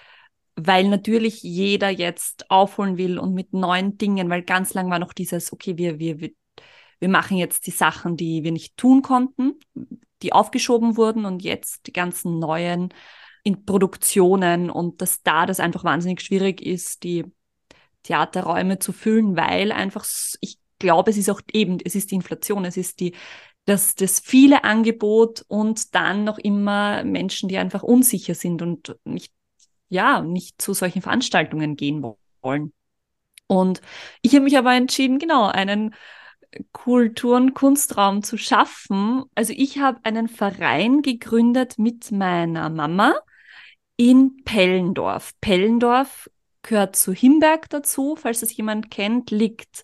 weil 0.55 0.87
natürlich 0.87 1.43
jeder 1.43 1.89
jetzt 1.89 2.49
aufholen 2.49 2.97
will 2.97 3.19
und 3.19 3.33
mit 3.33 3.51
neuen 3.51 3.97
Dingen, 3.97 4.29
weil 4.29 4.43
ganz 4.43 4.73
lang 4.73 4.89
war 4.89 4.99
noch 4.99 5.11
dieses, 5.11 5.51
okay, 5.51 5.77
wir, 5.77 5.99
wir, 5.99 6.21
wir, 6.21 7.09
machen 7.09 7.35
jetzt 7.35 7.67
die 7.67 7.71
Sachen, 7.71 8.15
die 8.15 8.45
wir 8.45 8.53
nicht 8.53 8.77
tun 8.77 9.01
konnten, 9.01 9.59
die 10.21 10.31
aufgeschoben 10.31 10.95
wurden 10.95 11.25
und 11.25 11.43
jetzt 11.43 11.87
die 11.87 11.93
ganzen 11.93 12.39
neuen 12.39 12.93
in 13.43 13.65
Produktionen 13.65 14.69
und 14.69 15.01
dass 15.01 15.23
da 15.23 15.45
das 15.45 15.59
einfach 15.59 15.83
wahnsinnig 15.83 16.21
schwierig 16.21 16.61
ist, 16.61 17.03
die 17.03 17.25
Theaterräume 18.03 18.79
zu 18.79 18.93
füllen, 18.93 19.35
weil 19.35 19.71
einfach, 19.71 20.05
ich 20.41 20.57
glaube, 20.79 21.11
es 21.11 21.17
ist 21.17 21.29
auch 21.29 21.41
eben, 21.51 21.77
es 21.83 21.95
ist 21.95 22.11
die 22.11 22.15
Inflation, 22.15 22.65
es 22.65 22.77
ist 22.77 22.99
die, 22.99 23.15
das, 23.65 23.95
das 23.95 24.19
viele 24.19 24.63
Angebot 24.63 25.45
und 25.47 25.95
dann 25.95 26.23
noch 26.23 26.37
immer 26.37 27.03
Menschen, 27.03 27.49
die 27.49 27.57
einfach 27.57 27.83
unsicher 27.83 28.35
sind 28.35 28.61
und 28.61 28.95
nicht, 29.05 29.33
ja, 29.89 30.21
nicht 30.21 30.61
zu 30.61 30.73
solchen 30.73 31.01
Veranstaltungen 31.01 31.75
gehen 31.75 32.03
wollen. 32.41 32.73
Und 33.47 33.81
ich 34.21 34.33
habe 34.33 34.43
mich 34.43 34.57
aber 34.57 34.73
entschieden, 34.73 35.19
genau, 35.19 35.47
einen 35.47 35.95
Kultur- 36.71 37.37
und 37.37 37.53
Kunstraum 37.53 38.23
zu 38.23 38.37
schaffen. 38.37 39.23
Also 39.35 39.53
ich 39.55 39.79
habe 39.79 39.99
einen 40.03 40.27
Verein 40.27 41.01
gegründet 41.01 41.77
mit 41.77 42.11
meiner 42.11 42.69
Mama 42.69 43.15
in 43.95 44.43
Pellendorf. 44.43 45.33
Pellendorf 45.41 46.29
gehört 46.63 46.95
zu 46.95 47.13
Himberg 47.13 47.69
dazu, 47.69 48.15
falls 48.15 48.39
das 48.39 48.55
jemand 48.55 48.89
kennt, 48.89 49.31
liegt 49.31 49.83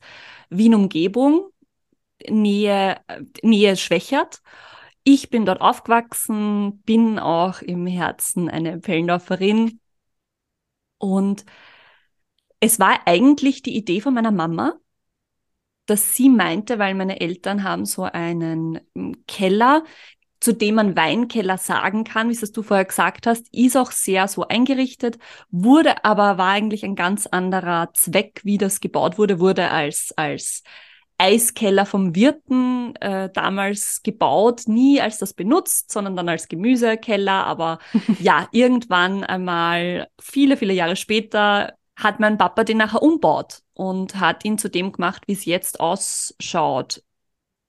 Wien-Umgebung, 0.50 1.52
Nähe, 2.28 3.00
Nähe 3.44 3.78
Schwächert. 3.78 4.42
Ich 5.04 5.30
bin 5.30 5.46
dort 5.46 5.62
aufgewachsen, 5.62 6.82
bin 6.84 7.20
auch 7.20 7.62
im 7.62 7.88
Herzen 7.88 8.50
eine 8.50 8.80
Pellendorferin. 8.80 9.80
Und 10.98 11.46
es 12.60 12.80
war 12.80 13.00
eigentlich 13.06 13.62
die 13.62 13.76
Idee 13.76 14.02
von 14.02 14.14
meiner 14.14 14.32
Mama, 14.32 14.76
dass 15.86 16.16
sie 16.16 16.30
meinte, 16.30 16.78
weil 16.78 16.94
meine 16.94 17.20
Eltern 17.20 17.64
haben 17.64 17.86
so 17.86 18.04
einen 18.04 18.80
hm, 18.96 19.24
Keller, 19.28 19.84
zu 20.40 20.54
dem 20.54 20.76
man 20.76 20.96
Weinkeller 20.96 21.58
sagen 21.58 22.04
kann, 22.04 22.30
wie 22.30 22.34
es 22.34 22.52
du 22.52 22.64
vorher 22.64 22.86
gesagt 22.86 23.28
hast, 23.28 23.54
ist 23.54 23.76
auch 23.76 23.92
sehr 23.92 24.28
so 24.28 24.48
eingerichtet, 24.48 25.18
wurde 25.52 26.06
aber, 26.06 26.38
war 26.38 26.52
eigentlich 26.52 26.86
ein 26.86 26.96
ganz 26.96 27.28
anderer 27.28 27.90
Zweck, 27.94 28.42
wie 28.44 28.58
das 28.58 28.80
gebaut 28.80 29.18
wurde, 29.18 29.40
wurde 29.40 29.70
als, 29.72 30.14
als 30.16 30.64
Eiskeller 31.18 31.86
vom 31.86 32.16
Wirten 32.16 32.96
äh, 32.96 33.30
damals 33.32 34.02
gebaut, 34.04 34.64
nie 34.68 35.02
als 35.02 35.18
das 35.18 35.34
benutzt, 35.34 35.92
sondern 35.92 36.16
dann 36.16 36.30
als 36.30 36.48
Gemüsekeller. 36.48 37.46
Aber 37.46 37.80
ja, 38.20 38.48
irgendwann 38.52 39.26
einmal, 39.26 40.08
viele, 40.20 40.56
viele 40.56 40.74
Jahre 40.74 40.96
später, 40.96 41.74
hat 41.98 42.22
mein 42.22 42.38
Papa 42.38 42.64
den 42.64 42.78
nachher 42.78 43.02
umbaut 43.02 43.62
und 43.74 44.16
hat 44.20 44.46
ihn 44.46 44.58
zu 44.58 44.70
dem 44.70 44.94
gemacht, 44.94 45.24
wie 45.28 45.34
es 45.34 45.44
jetzt 45.44 45.82
ausschaut, 45.82 47.04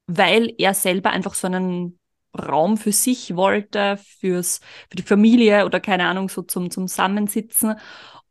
weil 0.07 0.55
er 0.57 0.73
selber 0.73 1.11
einfach 1.11 1.35
so 1.35 1.49
einen 1.49 2.00
Raum 2.39 2.77
für 2.77 2.93
sich 2.93 3.37
wollte, 3.37 3.99
fürs, 4.19 4.61
für 4.89 4.97
die 4.97 5.03
Familie 5.03 5.67
oder 5.67 5.81
keine 5.81 6.07
Ahnung, 6.07 6.29
so 6.29 6.43
zum, 6.43 6.71
Zusammensitzen. 6.71 7.75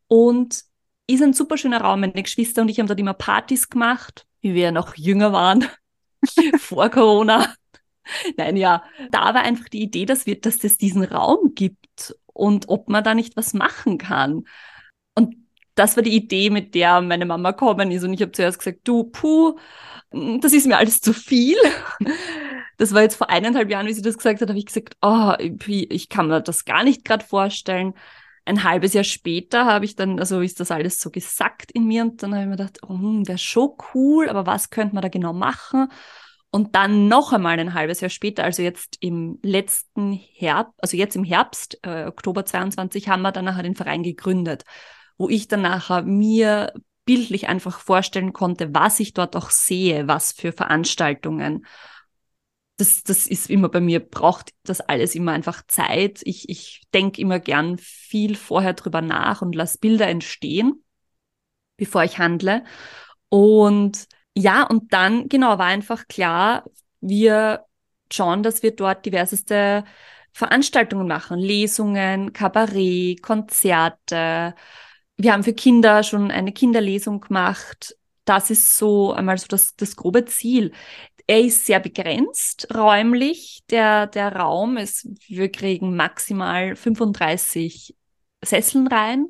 Und 0.08 0.62
ist 1.06 1.22
ein 1.22 1.32
super 1.32 1.56
schöner 1.56 1.80
Raum. 1.80 2.00
Meine 2.00 2.22
Geschwister 2.22 2.62
und 2.62 2.68
ich 2.68 2.78
haben 2.78 2.86
dort 2.86 3.00
immer 3.00 3.14
Partys 3.14 3.68
gemacht, 3.68 4.26
wie 4.40 4.54
wir 4.54 4.72
noch 4.72 4.94
jünger 4.96 5.32
waren, 5.32 5.66
vor 6.58 6.88
Corona. 6.88 7.52
Nein, 8.36 8.56
ja, 8.56 8.82
da 9.10 9.34
war 9.34 9.42
einfach 9.42 9.68
die 9.68 9.82
Idee, 9.82 10.06
dass, 10.06 10.26
wir, 10.26 10.40
dass 10.40 10.64
es 10.64 10.78
diesen 10.78 11.04
Raum 11.04 11.54
gibt 11.54 12.14
und 12.26 12.68
ob 12.68 12.88
man 12.88 13.04
da 13.04 13.14
nicht 13.14 13.36
was 13.36 13.54
machen 13.54 13.98
kann. 13.98 14.44
Und 15.14 15.36
das 15.74 15.96
war 15.96 16.02
die 16.02 16.16
Idee, 16.16 16.50
mit 16.50 16.74
der 16.74 17.00
meine 17.00 17.26
Mama 17.26 17.52
kommen 17.52 17.90
ist. 17.90 18.04
Und 18.04 18.14
ich 18.14 18.22
habe 18.22 18.32
zuerst 18.32 18.58
gesagt, 18.58 18.80
du, 18.84 19.04
puh, 19.04 19.56
das 20.10 20.52
ist 20.52 20.66
mir 20.66 20.78
alles 20.78 21.00
zu 21.00 21.12
viel. 21.12 21.56
Das 22.80 22.94
war 22.94 23.02
jetzt 23.02 23.16
vor 23.16 23.28
eineinhalb 23.28 23.68
Jahren, 23.68 23.86
wie 23.86 23.92
sie 23.92 24.00
das 24.00 24.16
gesagt 24.16 24.40
hat, 24.40 24.48
habe 24.48 24.58
ich 24.58 24.64
gesagt, 24.64 24.96
oh, 25.02 25.34
ich 25.38 26.08
kann 26.08 26.28
mir 26.28 26.40
das 26.40 26.64
gar 26.64 26.82
nicht 26.82 27.04
gerade 27.04 27.22
vorstellen. 27.22 27.92
Ein 28.46 28.64
halbes 28.64 28.94
Jahr 28.94 29.04
später 29.04 29.66
habe 29.66 29.84
ich 29.84 29.96
dann, 29.96 30.18
also 30.18 30.40
ist 30.40 30.60
das 30.60 30.70
alles 30.70 30.98
so 30.98 31.10
gesackt 31.10 31.70
in 31.72 31.84
mir 31.84 32.04
und 32.04 32.22
dann 32.22 32.32
habe 32.32 32.44
ich 32.44 32.48
mir 32.48 32.56
gedacht, 32.56 32.78
oh, 32.82 32.94
hm, 32.94 33.28
wäre 33.28 33.36
schon 33.36 33.72
cool, 33.92 34.30
aber 34.30 34.46
was 34.46 34.70
könnte 34.70 34.94
man 34.94 35.02
da 35.02 35.10
genau 35.10 35.34
machen? 35.34 35.88
Und 36.50 36.74
dann 36.74 37.06
noch 37.06 37.34
einmal 37.34 37.60
ein 37.60 37.74
halbes 37.74 38.00
Jahr 38.00 38.08
später, 38.08 38.44
also 38.44 38.62
jetzt 38.62 38.96
im 39.00 39.38
letzten 39.42 40.12
Herbst, 40.12 40.72
also 40.78 40.96
jetzt 40.96 41.16
im 41.16 41.24
Herbst, 41.24 41.78
äh, 41.82 42.06
Oktober 42.06 42.46
22, 42.46 43.10
haben 43.10 43.20
wir 43.20 43.30
dann 43.30 43.44
nachher 43.44 43.62
den 43.62 43.76
Verein 43.76 44.02
gegründet, 44.02 44.64
wo 45.18 45.28
ich 45.28 45.48
dann 45.48 45.60
nachher 45.60 46.00
mir 46.00 46.72
bildlich 47.04 47.46
einfach 47.46 47.78
vorstellen 47.78 48.32
konnte, 48.32 48.74
was 48.74 49.00
ich 49.00 49.12
dort 49.12 49.36
auch 49.36 49.50
sehe, 49.50 50.08
was 50.08 50.32
für 50.32 50.52
Veranstaltungen. 50.52 51.66
Das, 52.80 53.02
das 53.02 53.26
ist 53.26 53.50
immer 53.50 53.68
bei 53.68 53.80
mir, 53.80 54.00
braucht 54.00 54.50
das 54.64 54.80
alles 54.80 55.14
immer 55.14 55.32
einfach 55.32 55.62
Zeit. 55.66 56.20
Ich, 56.24 56.48
ich 56.48 56.82
denke 56.94 57.20
immer 57.20 57.38
gern 57.38 57.78
viel 57.78 58.36
vorher 58.36 58.72
drüber 58.72 59.02
nach 59.02 59.42
und 59.42 59.54
lasse 59.54 59.78
Bilder 59.78 60.08
entstehen, 60.08 60.82
bevor 61.76 62.04
ich 62.04 62.18
handle. 62.18 62.64
Und 63.28 64.06
ja, 64.36 64.64
und 64.64 64.92
dann, 64.92 65.28
genau, 65.28 65.58
war 65.58 65.66
einfach 65.66 66.08
klar, 66.08 66.64
wir 67.00 67.64
schauen, 68.12 68.42
dass 68.42 68.62
wir 68.62 68.74
dort 68.74 69.06
diverseste 69.06 69.84
Veranstaltungen 70.32 71.08
machen, 71.08 71.38
Lesungen, 71.38 72.32
Kabarett, 72.32 73.22
Konzerte, 73.22 74.54
wir 75.20 75.32
haben 75.32 75.44
für 75.44 75.52
Kinder 75.52 76.02
schon 76.02 76.30
eine 76.30 76.52
Kinderlesung 76.52 77.20
gemacht. 77.20 77.96
Das 78.24 78.50
ist 78.50 78.78
so 78.78 79.12
einmal 79.12 79.38
so 79.38 79.46
das, 79.48 79.76
das 79.76 79.96
grobe 79.96 80.24
Ziel. 80.24 80.72
Er 81.30 81.42
ist 81.42 81.64
sehr 81.64 81.78
begrenzt 81.78 82.74
räumlich. 82.74 83.62
Der, 83.70 84.08
der 84.08 84.34
Raum 84.34 84.76
ist, 84.76 85.06
wir 85.28 85.48
kriegen 85.48 85.94
maximal 85.94 86.74
35 86.74 87.94
Sesseln 88.42 88.88
rein. 88.88 89.28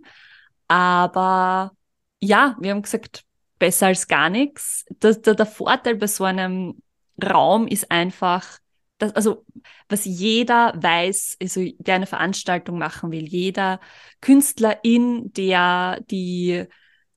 Aber 0.67 1.73
ja, 2.19 2.57
wir 2.59 2.71
haben 2.71 2.81
gesagt, 2.81 3.25
besser 3.59 3.89
als 3.89 4.09
gar 4.09 4.31
nichts. 4.31 4.87
Das, 4.99 5.21
der, 5.21 5.35
der 5.35 5.45
Vorteil 5.45 5.97
bei 5.97 6.07
so 6.07 6.25
einem 6.25 6.83
Raum 7.23 7.67
ist 7.67 7.91
einfach, 7.91 8.49
das, 8.97 9.15
also 9.15 9.45
was 9.91 10.07
jeder 10.07 10.73
weiß, 10.77 11.37
also 11.43 11.61
der 11.81 11.97
eine 11.97 12.07
Veranstaltung 12.07 12.79
machen 12.79 13.11
will, 13.11 13.29
jeder 13.29 13.79
Künstlerin, 14.23 15.35
der 15.35 16.01
die 16.11 16.65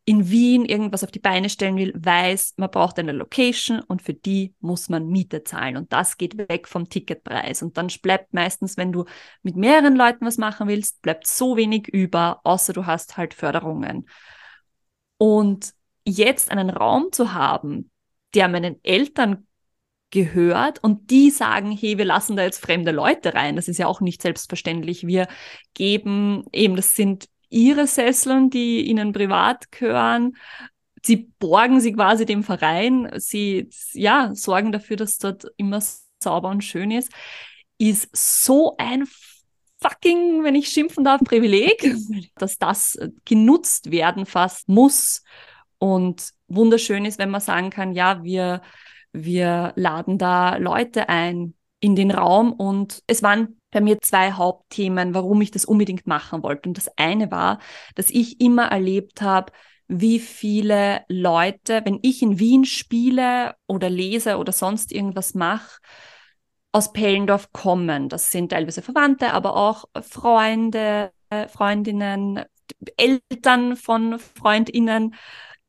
in 0.05 0.29
Wien 0.29 0.65
irgendwas 0.65 1.03
auf 1.03 1.12
die 1.12 1.19
Beine 1.19 1.50
stellen 1.50 1.77
will, 1.77 1.93
weiß, 1.95 2.55
man 2.57 2.69
braucht 2.69 3.00
eine 3.00 3.13
Location 3.13 3.79
und 3.79 4.01
für 4.01 4.13
die 4.13 4.53
muss 4.60 4.89
man 4.89 5.07
Miete 5.07 5.43
zahlen. 5.43 5.77
Und 5.77 5.93
das 5.93 6.17
geht 6.17 6.38
weg 6.38 6.67
vom 6.67 6.89
Ticketpreis. 6.89 7.63
Und 7.63 7.77
dann 7.77 7.88
bleibt 8.01 8.33
meistens, 8.33 8.75
wenn 8.75 8.91
du 8.91 9.05
mit 9.43 9.55
mehreren 9.55 9.95
Leuten 9.95 10.25
was 10.25 10.38
machen 10.38 10.67
willst, 10.67 11.01
bleibt 11.01 11.25
so 11.25 11.55
wenig 11.55 11.88
über, 11.88 12.41
außer 12.43 12.74
du 12.74 12.86
hast 12.86 13.15
halt 13.15 13.33
Förderungen. 13.33 14.10
Und 15.17 15.72
jetzt 16.05 16.51
einen 16.51 16.69
Raum 16.69 17.13
zu 17.13 17.33
haben, 17.33 17.89
der 18.33 18.50
meinen 18.50 18.83
Eltern 18.83 19.48
gehört 20.10 20.83
und 20.83 21.10
die 21.12 21.31
sagen, 21.31 21.72
hey, 21.72 21.98
wir 21.98 22.05
lassen 22.05 22.36
da 22.36 22.43
jetzt 22.43 22.62
fremde 22.62 22.91
Leute 22.91 23.33
rein. 23.33 23.55
Das 23.55 23.69
ist 23.69 23.79
ja 23.79 23.88
auch 23.88 24.01
nicht 24.01 24.22
selbstverständlich. 24.22 25.07
Wir 25.07 25.27
geben 25.74 26.43
eben, 26.51 26.75
das 26.75 26.93
sind 26.95 27.29
ihre 27.53 27.88
Sesseln, 27.88 28.50
die 28.50 28.81
ihnen 28.81 29.13
privat 29.13 29.72
gehören. 29.72 30.36
Sie 31.05 31.31
borgen 31.39 31.79
sie 31.79 31.93
quasi 31.93 32.25
dem 32.25 32.43
Verein. 32.43 33.10
Sie, 33.17 33.69
ja, 33.93 34.31
sorgen 34.33 34.72
dafür, 34.72 34.98
dass 34.98 35.17
dort 35.17 35.45
immer 35.57 35.81
sauber 36.22 36.50
und 36.50 36.63
schön 36.63 36.91
ist. 36.91 37.12
Ist 37.77 38.10
so 38.15 38.75
ein 38.77 39.05
fucking, 39.81 40.43
wenn 40.43 40.55
ich 40.55 40.69
schimpfen 40.69 41.03
darf, 41.03 41.22
Privileg, 41.22 41.95
dass 42.36 42.57
das 42.57 42.98
genutzt 43.25 43.91
werden 43.91 44.25
fast 44.25 44.69
muss. 44.69 45.24
Und 45.77 46.29
wunderschön 46.48 47.05
ist, 47.05 47.19
wenn 47.19 47.29
man 47.29 47.41
sagen 47.41 47.69
kann, 47.69 47.91
ja, 47.91 48.24
wir, 48.24 48.62
wir 49.12 49.74
laden 49.75 50.17
da 50.17 50.55
Leute 50.55 51.10
ein 51.10 51.53
in 51.84 51.98
den 51.98 52.12
Raum 52.12 52.54
und 52.54 53.04
es 53.08 53.22
waren 53.24 53.60
bei 53.70 53.82
mir 53.82 54.00
zwei 54.00 54.32
Hauptthemen, 54.32 55.13
warum 55.13 55.42
ich 55.42 55.52
das 55.52 55.66
unbedingt 55.66 56.08
machen 56.08 56.42
wollte. 56.42 56.70
Und 56.70 56.78
das 56.78 56.90
eine 56.98 57.30
war, 57.30 57.60
dass 57.96 58.10
ich 58.10 58.40
immer 58.40 58.68
erlebt 58.68 59.22
habe, 59.22 59.52
wie 59.90 60.20
viele 60.20 61.04
Leute, 61.10 61.82
wenn 61.84 62.00
ich 62.02 62.22
in 62.22 62.40
Wien 62.40 62.63
spiele 62.63 63.56
oder 63.68 63.90
lese 63.90 64.38
oder 64.38 64.54
sonst 64.54 64.94
irgendwas 64.94 65.34
mache, 65.34 65.82
aus 66.72 66.94
Pellendorf 66.94 67.52
kommen. 67.52 68.08
Das 68.08 68.32
sind 68.32 68.52
teilweise 68.52 68.82
Verwandte, 68.82 69.34
aber 69.34 69.58
auch 69.58 69.84
Freunde, 70.02 71.12
Freundinnen, 71.50 72.46
Eltern 72.96 73.75
von 73.75 74.20
Freundinnen, 74.20 75.16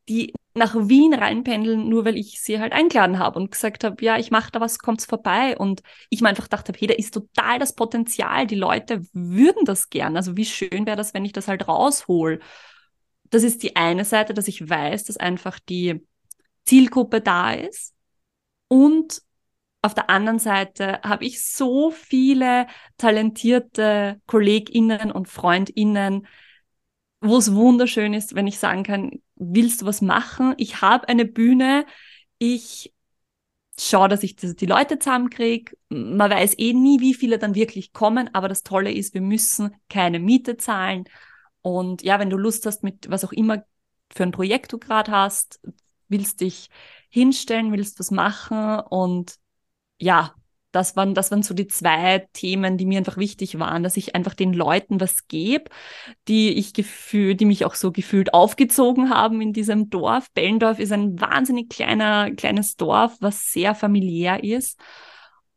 die 0.08 0.32
nach 0.54 0.74
Wien 0.76 1.14
reinpendeln, 1.14 1.88
nur 1.88 2.04
weil 2.04 2.16
ich 2.16 2.40
sie 2.40 2.60
halt 2.60 2.72
eingeladen 2.72 3.18
habe 3.18 3.40
und 3.40 3.50
gesagt 3.50 3.82
habe, 3.82 4.02
ja, 4.04 4.18
ich 4.18 4.30
mache 4.30 4.52
da 4.52 4.60
was, 4.60 4.78
kommt's 4.78 5.04
vorbei. 5.04 5.58
Und 5.58 5.82
ich 6.10 6.20
mir 6.20 6.28
einfach 6.28 6.44
gedacht 6.44 6.68
habe, 6.68 6.78
hey, 6.78 6.86
da 6.86 6.94
ist 6.94 7.12
total 7.12 7.58
das 7.58 7.74
Potenzial. 7.74 8.46
Die 8.46 8.54
Leute 8.54 9.02
würden 9.12 9.64
das 9.64 9.90
gern. 9.90 10.16
Also 10.16 10.36
wie 10.36 10.44
schön 10.44 10.86
wäre 10.86 10.96
das, 10.96 11.12
wenn 11.12 11.24
ich 11.24 11.32
das 11.32 11.48
halt 11.48 11.66
raushol. 11.66 12.40
Das 13.30 13.42
ist 13.42 13.64
die 13.64 13.74
eine 13.74 14.04
Seite, 14.04 14.32
dass 14.32 14.46
ich 14.46 14.68
weiß, 14.68 15.04
dass 15.04 15.16
einfach 15.16 15.58
die 15.58 16.06
Zielgruppe 16.64 17.20
da 17.20 17.52
ist. 17.52 17.92
Und 18.68 19.22
auf 19.82 19.92
der 19.92 20.08
anderen 20.08 20.38
Seite 20.38 21.00
habe 21.02 21.24
ich 21.24 21.44
so 21.44 21.90
viele 21.90 22.68
talentierte 22.96 24.20
KollegInnen 24.26 25.10
und 25.10 25.28
FreundInnen, 25.28 26.26
wo 27.20 27.38
es 27.38 27.52
wunderschön 27.52 28.14
ist, 28.14 28.34
wenn 28.34 28.46
ich 28.46 28.58
sagen 28.58 28.84
kann, 28.84 29.20
willst 29.36 29.82
du 29.82 29.86
was 29.86 30.00
machen? 30.00 30.54
Ich 30.56 30.80
habe 30.80 31.08
eine 31.08 31.24
Bühne, 31.24 31.86
ich 32.38 32.92
schaue, 33.78 34.08
dass 34.08 34.22
ich 34.22 34.36
die 34.36 34.66
Leute 34.66 34.98
zusammenkriege. 34.98 35.76
Man 35.88 36.30
weiß 36.30 36.58
eh 36.58 36.72
nie, 36.72 37.00
wie 37.00 37.14
viele 37.14 37.38
dann 37.38 37.54
wirklich 37.54 37.92
kommen, 37.92 38.30
aber 38.32 38.48
das 38.48 38.62
Tolle 38.62 38.92
ist, 38.92 39.14
wir 39.14 39.20
müssen 39.20 39.74
keine 39.88 40.20
Miete 40.20 40.56
zahlen. 40.56 41.04
Und 41.62 42.02
ja, 42.02 42.18
wenn 42.18 42.30
du 42.30 42.36
Lust 42.36 42.66
hast 42.66 42.82
mit 42.82 43.10
was 43.10 43.24
auch 43.24 43.32
immer 43.32 43.64
für 44.12 44.22
ein 44.22 44.32
Projekt 44.32 44.72
du 44.72 44.78
gerade 44.78 45.10
hast, 45.10 45.60
willst 46.08 46.40
dich 46.40 46.68
hinstellen, 47.08 47.72
willst 47.72 47.98
was 47.98 48.10
machen 48.10 48.80
und 48.80 49.36
ja, 49.98 50.34
das 50.74 50.96
waren, 50.96 51.14
das 51.14 51.30
waren 51.30 51.42
so 51.42 51.54
die 51.54 51.66
zwei 51.68 52.26
Themen, 52.32 52.76
die 52.76 52.86
mir 52.86 52.98
einfach 52.98 53.16
wichtig 53.16 53.58
waren, 53.58 53.82
dass 53.82 53.96
ich 53.96 54.14
einfach 54.14 54.34
den 54.34 54.52
Leuten 54.52 55.00
was 55.00 55.28
gebe, 55.28 55.70
die 56.28 56.54
ich 56.54 56.74
gefühlt, 56.74 57.40
die 57.40 57.44
mich 57.44 57.64
auch 57.64 57.74
so 57.74 57.92
gefühlt 57.92 58.34
aufgezogen 58.34 59.10
haben 59.10 59.40
in 59.40 59.52
diesem 59.52 59.90
Dorf. 59.90 60.30
Bellendorf 60.32 60.78
ist 60.78 60.92
ein 60.92 61.20
wahnsinnig 61.20 61.68
kleiner, 61.68 62.30
kleines 62.32 62.76
Dorf, 62.76 63.16
was 63.20 63.52
sehr 63.52 63.74
familiär 63.74 64.42
ist. 64.42 64.80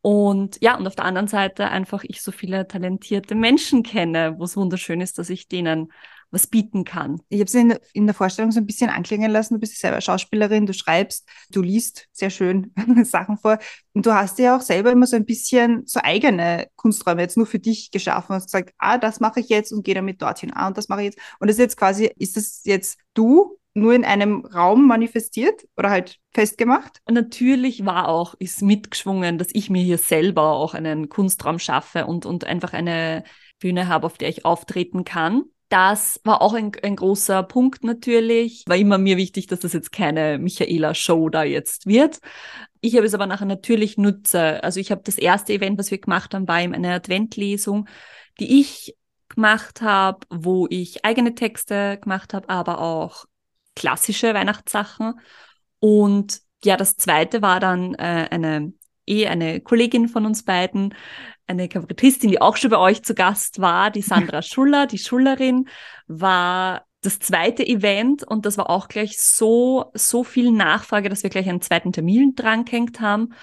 Und 0.01 0.61
ja, 0.61 0.77
und 0.77 0.87
auf 0.87 0.95
der 0.95 1.05
anderen 1.05 1.27
Seite 1.27 1.67
einfach 1.69 2.03
ich 2.03 2.21
so 2.21 2.31
viele 2.31 2.67
talentierte 2.67 3.35
Menschen 3.35 3.83
kenne, 3.83 4.35
wo 4.37 4.43
es 4.43 4.55
wunderschön 4.55 5.01
ist, 5.01 5.17
dass 5.17 5.29
ich 5.29 5.47
denen 5.47 5.91
was 6.31 6.47
bieten 6.47 6.83
kann. 6.83 7.21
Ich 7.29 7.39
habe 7.39 7.47
es 7.47 7.53
in, 7.53 7.77
in, 7.93 8.05
der 8.05 8.13
Vorstellung 8.13 8.51
so 8.51 8.59
ein 8.59 8.65
bisschen 8.65 8.89
anklingen 8.89 9.31
lassen. 9.31 9.55
Du 9.55 9.59
bist 9.59 9.79
selber 9.79 10.01
Schauspielerin, 10.01 10.65
du 10.65 10.73
schreibst, 10.73 11.27
du 11.49 11.61
liest 11.61 12.07
sehr 12.11 12.29
schön 12.29 12.73
Sachen 13.03 13.37
vor. 13.37 13.59
Und 13.93 14.05
du 14.05 14.13
hast 14.13 14.39
ja 14.39 14.57
auch 14.57 14.61
selber 14.61 14.91
immer 14.91 15.07
so 15.07 15.15
ein 15.15 15.25
bisschen 15.25 15.83
so 15.85 15.99
eigene 16.03 16.67
Kunsträume 16.75 17.21
jetzt 17.21 17.37
nur 17.37 17.45
für 17.45 17.59
dich 17.59 17.91
geschaffen 17.91 18.33
und 18.33 18.35
hast 18.35 18.47
gesagt, 18.47 18.73
ah, 18.77 18.97
das 18.97 19.19
mache 19.19 19.39
ich 19.39 19.49
jetzt 19.49 19.71
und 19.71 19.83
gehe 19.83 19.95
damit 19.95 20.21
dorthin. 20.21 20.51
Ah, 20.53 20.67
und 20.67 20.77
das 20.77 20.89
mache 20.89 21.01
ich 21.01 21.05
jetzt. 21.05 21.19
Und 21.39 21.47
das 21.47 21.55
ist 21.55 21.61
jetzt 21.61 21.77
quasi, 21.77 22.11
ist 22.17 22.37
das 22.37 22.61
jetzt 22.65 22.99
du 23.13 23.57
nur 23.77 23.93
in 23.93 24.03
einem 24.03 24.43
Raum 24.45 24.87
manifestiert 24.87 25.65
oder 25.77 25.89
halt 25.89 26.17
festgemacht? 26.33 26.99
Und 27.05 27.13
natürlich 27.13 27.85
war 27.85 28.09
auch, 28.09 28.33
ist 28.39 28.61
mitgeschwungen, 28.61 29.37
dass 29.37 29.49
ich 29.53 29.69
mir 29.69 29.83
hier 29.83 29.99
selber 29.99 30.53
auch 30.53 30.73
einen 30.73 31.09
Kunstraum 31.09 31.59
schaffe 31.59 32.07
und, 32.07 32.25
und 32.25 32.43
einfach 32.43 32.73
eine 32.73 33.23
Bühne 33.59 33.87
habe, 33.87 34.05
auf 34.05 34.17
der 34.17 34.29
ich 34.29 34.45
auftreten 34.45 35.03
kann. 35.03 35.43
Das 35.69 36.21
war 36.23 36.41
auch 36.41 36.53
ein, 36.53 36.71
ein 36.81 36.95
großer 36.95 37.43
Punkt 37.43 37.83
natürlich. 37.83 38.63
War 38.67 38.77
immer 38.77 38.97
mir 38.97 39.17
wichtig, 39.17 39.47
dass 39.47 39.59
das 39.59 39.73
jetzt 39.73 39.91
keine 39.91 40.37
Michaela-Show 40.37 41.29
da 41.29 41.43
jetzt 41.43 41.85
wird. 41.85 42.19
Ich 42.79 42.95
habe 42.95 43.05
es 43.05 43.13
aber 43.13 43.25
nachher 43.25 43.45
natürlich 43.45 43.97
nutze. 43.97 44.63
Also 44.63 44.79
ich 44.79 44.91
habe 44.91 45.01
das 45.03 45.17
erste 45.17 45.53
Event, 45.53 45.77
was 45.77 45.91
wir 45.91 45.97
gemacht 45.97 46.33
haben, 46.33 46.47
war 46.47 46.61
eben 46.61 46.73
eine 46.73 46.93
Adventlesung, 46.93 47.89
die 48.39 48.61
ich 48.61 48.95
gemacht 49.27 49.81
habe, 49.81 50.19
wo 50.29 50.67
ich 50.69 51.03
eigene 51.03 51.35
Texte 51.35 51.97
gemacht 52.01 52.33
habe, 52.33 52.49
aber 52.49 52.79
auch 52.79 53.25
klassische 53.75 54.33
Weihnachtssachen. 54.33 55.19
Und 55.79 56.39
ja, 56.63 56.77
das 56.77 56.95
zweite 56.95 57.41
war 57.41 57.59
dann 57.59 57.93
äh, 57.95 58.27
eine 58.31 58.73
eh 59.07 59.27
eine 59.27 59.61
Kollegin 59.61 60.07
von 60.07 60.25
uns 60.25 60.43
beiden, 60.43 60.93
eine 61.47 61.69
Kabarettistin, 61.69 62.29
die 62.29 62.41
auch 62.41 62.57
schon 62.57 62.71
bei 62.71 62.77
euch 62.77 63.03
zu 63.03 63.15
Gast 63.15 63.59
war, 63.59 63.89
die 63.91 64.01
Sandra 64.01 64.41
Schuller, 64.43 64.85
die 64.85 64.97
Schullerin, 64.97 65.67
war 66.07 66.85
das 67.01 67.19
zweite 67.19 67.65
Event 67.65 68.23
und 68.23 68.45
das 68.45 68.57
war 68.57 68.69
auch 68.69 68.87
gleich 68.87 69.19
so, 69.19 69.91
so 69.93 70.23
viel 70.23 70.51
Nachfrage, 70.51 71.09
dass 71.09 71.23
wir 71.23 71.29
gleich 71.29 71.47
einen 71.47 71.61
zweiten 71.61 71.93
Termin 71.93 72.35
dran 72.35 72.65
gehängt 72.65 72.99
haben. 72.99 73.33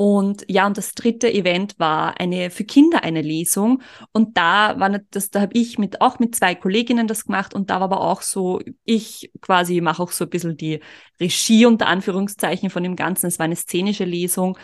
Und 0.00 0.44
ja, 0.46 0.64
und 0.64 0.78
das 0.78 0.92
dritte 0.94 1.32
Event 1.32 1.76
war 1.80 2.20
eine 2.20 2.50
für 2.50 2.62
Kinder 2.62 3.02
eine 3.02 3.20
Lesung. 3.20 3.82
Und 4.12 4.36
da 4.36 4.78
war 4.78 4.96
das, 5.10 5.30
da 5.30 5.40
habe 5.40 5.58
ich 5.58 5.76
mit 5.76 6.00
auch 6.00 6.20
mit 6.20 6.36
zwei 6.36 6.54
Kolleginnen 6.54 7.08
das 7.08 7.24
gemacht 7.24 7.52
und 7.52 7.68
da 7.68 7.76
war 7.76 7.82
aber 7.82 8.00
auch 8.02 8.22
so, 8.22 8.60
ich 8.84 9.32
quasi 9.40 9.80
mache 9.80 10.00
auch 10.00 10.12
so 10.12 10.24
ein 10.24 10.30
bisschen 10.30 10.56
die 10.56 10.78
Regie 11.18 11.66
unter 11.66 11.88
Anführungszeichen 11.88 12.70
von 12.70 12.84
dem 12.84 12.94
Ganzen. 12.94 13.26
Es 13.26 13.40
war 13.40 13.44
eine 13.44 13.56
szenische 13.56 14.04
Lesung 14.04 14.56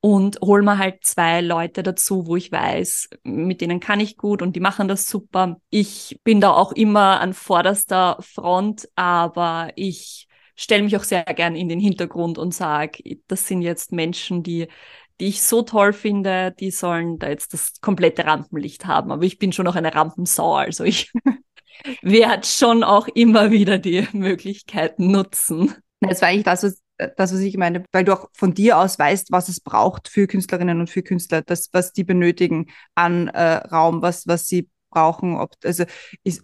und 0.00 0.38
hol 0.40 0.62
mir 0.62 0.78
halt 0.78 1.04
zwei 1.04 1.40
Leute 1.40 1.82
dazu, 1.82 2.26
wo 2.26 2.36
ich 2.36 2.50
weiß, 2.50 3.10
mit 3.24 3.60
denen 3.60 3.80
kann 3.80 4.00
ich 4.00 4.16
gut 4.16 4.42
und 4.42 4.56
die 4.56 4.60
machen 4.60 4.88
das 4.88 5.06
super. 5.06 5.60
Ich 5.70 6.18
bin 6.24 6.40
da 6.40 6.52
auch 6.52 6.72
immer 6.72 7.20
an 7.20 7.34
vorderster 7.34 8.16
Front, 8.20 8.88
aber 8.94 9.72
ich 9.76 10.26
stelle 10.56 10.82
mich 10.82 10.96
auch 10.96 11.04
sehr 11.04 11.24
gern 11.24 11.54
in 11.54 11.68
den 11.68 11.80
Hintergrund 11.80 12.38
und 12.38 12.54
sage, 12.54 13.02
das 13.26 13.46
sind 13.46 13.62
jetzt 13.62 13.92
Menschen, 13.92 14.42
die 14.42 14.68
die 15.20 15.26
ich 15.26 15.42
so 15.42 15.62
toll 15.62 15.92
finde, 15.92 16.54
die 16.58 16.70
sollen 16.70 17.18
da 17.18 17.28
jetzt 17.28 17.52
das 17.52 17.74
komplette 17.80 18.24
Rampenlicht 18.24 18.86
haben. 18.86 19.12
Aber 19.12 19.22
ich 19.22 19.38
bin 19.38 19.52
schon 19.52 19.66
noch 19.66 19.76
eine 19.76 19.94
Rampensau, 19.94 20.54
also 20.54 20.82
ich 20.84 21.12
werde 22.02 22.46
schon 22.46 22.82
auch 22.82 23.06
immer 23.08 23.50
wieder 23.50 23.78
die 23.78 24.08
Möglichkeiten 24.12 25.10
nutzen. 25.10 25.74
Das 26.00 26.22
war 26.22 26.28
eigentlich 26.28 26.44
das, 26.44 26.62
was 26.62 26.80
das, 27.16 27.32
was 27.32 27.40
ich 27.40 27.56
meine, 27.56 27.84
weil 27.92 28.04
du 28.04 28.12
auch 28.12 28.28
von 28.32 28.54
dir 28.54 28.78
aus 28.78 28.98
weißt, 28.98 29.32
was 29.32 29.48
es 29.48 29.60
braucht 29.60 30.08
für 30.08 30.26
Künstlerinnen 30.26 30.80
und 30.80 30.90
für 30.90 31.02
Künstler, 31.02 31.42
das, 31.42 31.68
was 31.72 31.92
die 31.92 32.04
benötigen 32.04 32.70
an 32.94 33.28
äh, 33.28 33.54
Raum, 33.54 34.02
was, 34.02 34.26
was 34.26 34.46
sie 34.48 34.68
brauchen, 34.90 35.36
ob, 35.36 35.54
also 35.64 35.84
ist, 36.24 36.42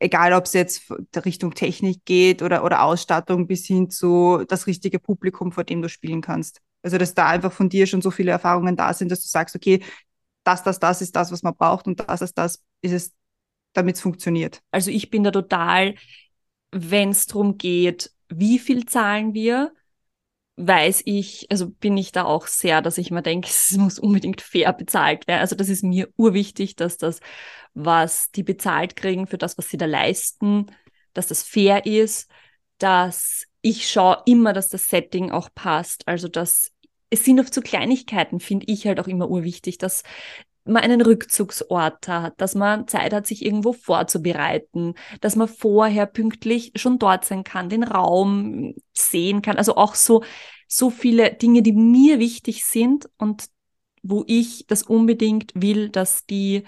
egal 0.00 0.32
ob 0.32 0.44
es 0.44 0.52
jetzt 0.52 0.92
Richtung 1.24 1.54
Technik 1.54 2.04
geht 2.04 2.42
oder, 2.42 2.64
oder 2.64 2.82
Ausstattung 2.82 3.46
bis 3.46 3.66
hin 3.66 3.90
zu 3.90 4.44
das 4.48 4.66
richtige 4.66 4.98
Publikum, 4.98 5.52
vor 5.52 5.64
dem 5.64 5.82
du 5.82 5.88
spielen 5.88 6.20
kannst. 6.20 6.60
Also, 6.82 6.98
dass 6.98 7.14
da 7.14 7.28
einfach 7.28 7.52
von 7.52 7.68
dir 7.68 7.86
schon 7.86 8.02
so 8.02 8.10
viele 8.10 8.32
Erfahrungen 8.32 8.76
da 8.76 8.92
sind, 8.92 9.10
dass 9.10 9.22
du 9.22 9.28
sagst, 9.28 9.54
okay, 9.54 9.82
das, 10.44 10.62
das, 10.64 10.80
das 10.80 11.00
ist 11.00 11.14
das, 11.14 11.30
was 11.30 11.42
man 11.42 11.54
braucht 11.54 11.86
und 11.86 12.00
das, 12.00 12.20
das, 12.20 12.34
das 12.34 12.62
ist 12.80 12.92
es, 12.92 13.12
damit 13.72 13.96
es 13.96 14.02
funktioniert. 14.02 14.60
Also 14.70 14.90
ich 14.90 15.08
bin 15.08 15.22
da 15.22 15.30
total, 15.30 15.94
wenn 16.72 17.10
es 17.10 17.26
darum 17.26 17.58
geht, 17.58 18.10
wie 18.38 18.58
viel 18.58 18.86
zahlen 18.86 19.34
wir, 19.34 19.72
weiß 20.56 21.02
ich, 21.06 21.46
also 21.50 21.70
bin 21.70 21.96
ich 21.96 22.12
da 22.12 22.24
auch 22.24 22.46
sehr, 22.46 22.82
dass 22.82 22.98
ich 22.98 23.10
mir 23.10 23.22
denke, 23.22 23.48
es 23.50 23.72
muss 23.76 23.98
unbedingt 23.98 24.40
fair 24.40 24.72
bezahlt 24.72 25.26
werden. 25.26 25.40
Also 25.40 25.56
das 25.56 25.68
ist 25.68 25.82
mir 25.84 26.08
urwichtig, 26.16 26.76
dass 26.76 26.98
das, 26.98 27.20
was 27.74 28.30
die 28.32 28.42
bezahlt 28.42 28.96
kriegen 28.96 29.26
für 29.26 29.38
das, 29.38 29.58
was 29.58 29.68
sie 29.68 29.78
da 29.78 29.86
leisten, 29.86 30.66
dass 31.14 31.28
das 31.28 31.42
fair 31.42 31.86
ist, 31.86 32.30
dass 32.78 33.46
ich 33.62 33.88
schaue 33.88 34.22
immer, 34.26 34.52
dass 34.52 34.68
das 34.68 34.88
Setting 34.88 35.30
auch 35.30 35.48
passt. 35.54 36.06
Also 36.08 36.28
dass 36.28 36.72
es 37.10 37.24
sind 37.24 37.38
oft 37.40 37.52
so 37.52 37.60
Kleinigkeiten, 37.60 38.40
finde 38.40 38.66
ich 38.68 38.86
halt 38.86 38.98
auch 38.98 39.06
immer 39.06 39.28
urwichtig, 39.28 39.78
dass 39.78 40.02
man 40.64 40.82
einen 40.82 41.00
Rückzugsort 41.00 42.08
hat, 42.08 42.34
dass 42.40 42.54
man 42.54 42.86
Zeit 42.88 43.12
hat, 43.12 43.26
sich 43.26 43.44
irgendwo 43.44 43.72
vorzubereiten, 43.72 44.94
dass 45.20 45.36
man 45.36 45.48
vorher 45.48 46.06
pünktlich 46.06 46.72
schon 46.76 46.98
dort 46.98 47.24
sein 47.24 47.44
kann, 47.44 47.68
den 47.68 47.82
Raum 47.82 48.74
sehen 48.92 49.42
kann. 49.42 49.58
Also 49.58 49.76
auch 49.76 49.94
so, 49.94 50.22
so 50.68 50.90
viele 50.90 51.34
Dinge, 51.34 51.62
die 51.62 51.72
mir 51.72 52.18
wichtig 52.18 52.64
sind 52.64 53.08
und 53.18 53.46
wo 54.02 54.24
ich 54.26 54.66
das 54.66 54.82
unbedingt 54.82 55.52
will, 55.54 55.88
dass 55.88 56.26
die 56.26 56.64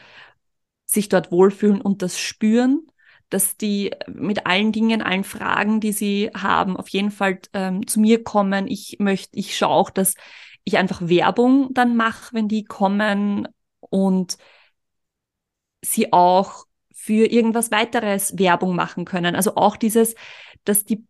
sich 0.87 1.09
dort 1.09 1.33
wohlfühlen 1.33 1.80
und 1.80 2.02
das 2.02 2.18
spüren, 2.18 2.87
dass 3.30 3.57
die 3.57 3.90
mit 4.07 4.46
allen 4.46 4.70
Dingen, 4.70 5.02
allen 5.02 5.24
Fragen, 5.24 5.80
die 5.80 5.92
sie 5.92 6.30
haben, 6.37 6.76
auf 6.76 6.88
jeden 6.88 7.11
Fall 7.11 7.40
ähm, 7.52 7.87
zu 7.87 8.00
mir 8.00 8.22
kommen. 8.22 8.68
Ich 8.68 8.96
möchte, 9.00 9.37
ich 9.37 9.57
schaue 9.57 9.72
auch, 9.72 9.90
dass 9.90 10.14
ich 10.64 10.78
einfach 10.78 11.09
Werbung 11.09 11.70
dann 11.72 11.96
mache, 11.96 12.35
wenn 12.35 12.48
die 12.48 12.64
kommen 12.64 13.48
und 13.94 14.38
sie 15.83 16.12
auch 16.12 16.64
für 16.92 17.26
irgendwas 17.30 17.70
weiteres 17.70 18.37
Werbung 18.37 18.74
machen 18.74 19.04
können. 19.04 19.37
Also 19.37 19.54
auch 19.54 19.76
dieses, 19.76 20.16
dass 20.64 20.85
die 20.85 21.07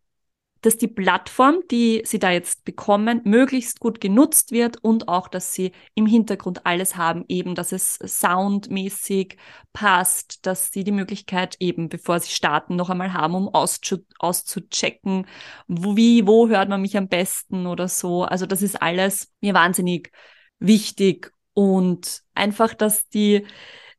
dass 0.61 0.79
die 0.79 0.89
Plattform, 0.89 1.57
die 1.71 2.01
sie 2.07 2.19
da 2.19 2.31
jetzt 2.31 2.65
bekommen, 2.65 3.21
möglichst 3.25 3.81
gut 3.81 4.01
genutzt 4.01 4.51
wird 4.51 4.83
und 4.83 5.09
auch, 5.09 5.29
dass 5.29 5.53
sie 5.53 5.73
im 5.95 6.07
Hintergrund 6.07 6.65
alles 6.65 6.97
haben, 6.97 7.27
eben, 7.29 7.55
dass 7.55 7.71
es 7.71 7.99
soundmäßig 8.03 9.37
passt, 9.75 10.47
dass 10.47 10.73
sie 10.73 10.83
die 10.83 10.91
Möglichkeit 10.91 11.57
eben, 11.61 11.91
bevor 11.91 12.19
sie 12.19 12.31
starten, 12.31 12.77
noch 12.77 12.89
einmal 12.89 13.13
haben, 13.13 13.35
um 13.35 13.49
auszu 13.49 14.07
auszuchecken, 14.19 15.27
wo, 15.69 15.99
wie, 15.99 16.27
wo 16.27 16.49
hört 16.49 16.71
man 16.71 16.81
mich 16.81 16.97
am 16.97 17.09
besten 17.09 17.67
oder 17.67 17.87
so. 17.87 18.23
Also 18.25 18.47
das 18.47 18.63
ist 18.63 18.81
alles 18.81 19.31
mir 19.43 19.53
wahnsinnig 19.53 20.13
wichtig 20.61 21.35
und 21.55 22.23
einfach, 22.35 22.75
dass 22.75 23.09
die, 23.09 23.47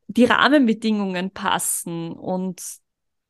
die 0.07 0.25
Rahmenbedingungen 0.25 1.31
passen 1.31 2.13
und 2.13 2.61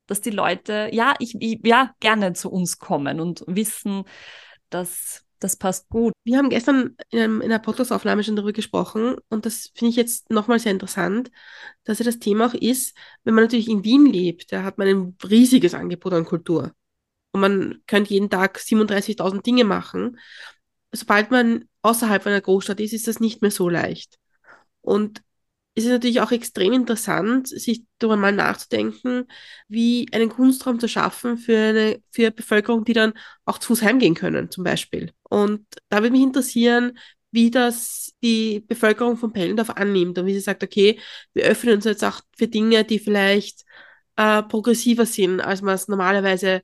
dass 0.07 0.21
die 0.21 0.31
Leute, 0.31 0.89
ja, 0.91 1.13
ich, 1.19 1.35
ich, 1.39 1.59
ja, 1.63 1.93
gerne 1.99 2.33
zu 2.33 2.51
uns 2.51 2.77
kommen 2.77 3.19
und 3.19 3.43
wissen, 3.47 4.03
dass 4.69 5.25
das 5.39 5.57
passt 5.57 5.89
gut. 5.89 6.13
Wir 6.23 6.37
haben 6.37 6.49
gestern 6.49 6.95
in, 7.09 7.41
einer 7.41 7.59
Podcast-Aufnahme 7.59 8.23
schon 8.23 8.35
darüber 8.35 8.53
gesprochen 8.53 9.15
und 9.29 9.45
das 9.45 9.71
finde 9.75 9.91
ich 9.91 9.95
jetzt 9.95 10.31
nochmal 10.31 10.59
sehr 10.59 10.71
interessant, 10.71 11.29
dass 11.83 11.99
ja 11.99 12.05
das 12.05 12.19
Thema 12.19 12.47
auch 12.47 12.53
ist, 12.53 12.95
wenn 13.23 13.35
man 13.35 13.43
natürlich 13.43 13.69
in 13.69 13.83
Wien 13.83 14.05
lebt, 14.05 14.51
da 14.51 14.63
hat 14.63 14.77
man 14.77 14.87
ein 14.87 15.17
riesiges 15.29 15.73
Angebot 15.73 16.13
an 16.13 16.25
Kultur 16.25 16.71
und 17.31 17.41
man 17.41 17.81
könnte 17.85 18.13
jeden 18.13 18.29
Tag 18.29 18.57
37.000 18.59 19.41
Dinge 19.45 19.65
machen. 19.65 20.17
Sobald 20.95 21.31
man 21.31 21.65
außerhalb 21.81 22.25
einer 22.25 22.41
Großstadt 22.41 22.79
ist, 22.79 22.93
ist 22.93 23.07
das 23.07 23.19
nicht 23.19 23.41
mehr 23.41 23.51
so 23.51 23.69
leicht. 23.69 24.17
Und 24.81 25.21
ist 25.75 25.85
es 25.85 25.91
natürlich 25.91 26.21
auch 26.21 26.31
extrem 26.31 26.71
interessant, 26.71 27.49
sich 27.49 27.83
darüber 27.99 28.15
mal 28.15 28.31
nachzudenken, 28.31 29.27
wie 29.67 30.07
einen 30.13 30.29
Kunstraum 30.29 30.79
zu 30.79 30.87
schaffen 30.87 31.37
für 31.37 31.57
eine 31.57 32.01
für 32.11 32.31
Bevölkerung, 32.31 32.85
die 32.85 32.93
dann 32.93 33.13
auch 33.43 33.57
zu 33.57 33.67
Fuß 33.67 33.81
heimgehen 33.83 34.15
können, 34.15 34.49
zum 34.49 34.63
Beispiel. 34.63 35.11
Und 35.23 35.65
da 35.89 35.97
würde 35.97 36.11
mich 36.11 36.21
interessieren, 36.21 36.97
wie 37.31 37.51
das 37.51 38.13
die 38.23 38.61
Bevölkerung 38.61 39.17
von 39.17 39.33
Pellendorf 39.33 39.71
annimmt 39.71 40.17
und 40.17 40.25
wie 40.25 40.33
sie 40.33 40.39
sagt, 40.39 40.63
okay, 40.63 40.99
wir 41.33 41.43
öffnen 41.43 41.75
uns 41.75 41.83
jetzt 41.85 42.05
auch 42.05 42.21
für 42.37 42.47
Dinge, 42.47 42.85
die 42.85 42.99
vielleicht 42.99 43.65
äh, 44.15 44.43
progressiver 44.43 45.05
sind, 45.05 45.41
als 45.41 45.61
man 45.61 45.75
es 45.75 45.89
normalerweise 45.89 46.61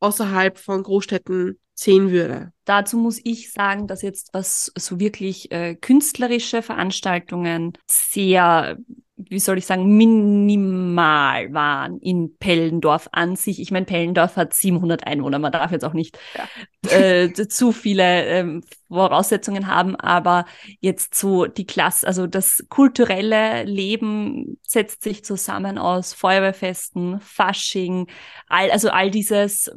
außerhalb 0.00 0.58
von 0.58 0.82
Großstädten 0.82 1.58
sehen 1.74 2.10
würde. 2.10 2.52
Dazu 2.64 2.96
muss 2.96 3.20
ich 3.24 3.50
sagen, 3.50 3.86
dass 3.86 4.02
jetzt 4.02 4.30
was 4.32 4.72
so 4.76 5.00
wirklich 5.00 5.50
äh, 5.50 5.74
künstlerische 5.74 6.62
Veranstaltungen 6.62 7.72
sehr, 7.88 8.76
wie 9.16 9.40
soll 9.40 9.58
ich 9.58 9.66
sagen, 9.66 9.96
minimal 9.96 11.52
waren 11.52 11.98
in 11.98 12.36
Pellendorf 12.36 13.08
an 13.12 13.36
sich. 13.36 13.60
Ich 13.60 13.70
meine, 13.72 13.86
Pellendorf 13.86 14.36
hat 14.36 14.54
700 14.54 15.06
Einwohner, 15.06 15.38
man 15.38 15.50
darf 15.50 15.72
jetzt 15.72 15.84
auch 15.84 15.92
nicht 15.92 16.18
ja. 16.36 16.96
äh, 16.96 17.32
zu 17.32 17.72
viele 17.72 18.26
äh, 18.26 18.60
Voraussetzungen 18.88 19.66
haben, 19.66 19.96
aber 19.96 20.44
jetzt 20.80 21.14
so 21.14 21.46
die 21.46 21.66
Klasse, 21.66 22.06
also 22.06 22.26
das 22.26 22.64
kulturelle 22.68 23.64
Leben 23.64 24.58
setzt 24.62 25.02
sich 25.02 25.24
zusammen 25.24 25.78
aus 25.78 26.12
Feuerwehrfesten, 26.12 27.18
Fasching, 27.20 28.06
all, 28.46 28.70
also 28.70 28.90
all 28.90 29.10
dieses, 29.10 29.70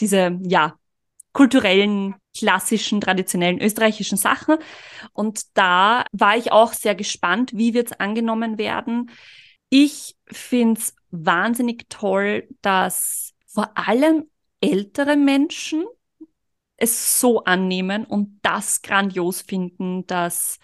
diese, 0.00 0.38
ja, 0.42 0.74
kulturellen, 1.36 2.14
klassischen, 2.34 2.98
traditionellen 2.98 3.60
österreichischen 3.60 4.16
Sachen. 4.16 4.56
Und 5.12 5.42
da 5.52 6.06
war 6.12 6.34
ich 6.38 6.50
auch 6.50 6.72
sehr 6.72 6.94
gespannt, 6.94 7.52
wie 7.54 7.74
wird 7.74 7.88
es 7.88 8.00
angenommen 8.00 8.56
werden. 8.56 9.10
Ich 9.68 10.16
finde 10.24 10.80
es 10.80 10.94
wahnsinnig 11.10 11.90
toll, 11.90 12.48
dass 12.62 13.34
vor 13.46 13.76
allem 13.76 14.30
ältere 14.62 15.16
Menschen 15.16 15.84
es 16.78 17.20
so 17.20 17.44
annehmen 17.44 18.06
und 18.06 18.38
das 18.40 18.80
grandios 18.80 19.42
finden, 19.42 20.06
dass 20.06 20.58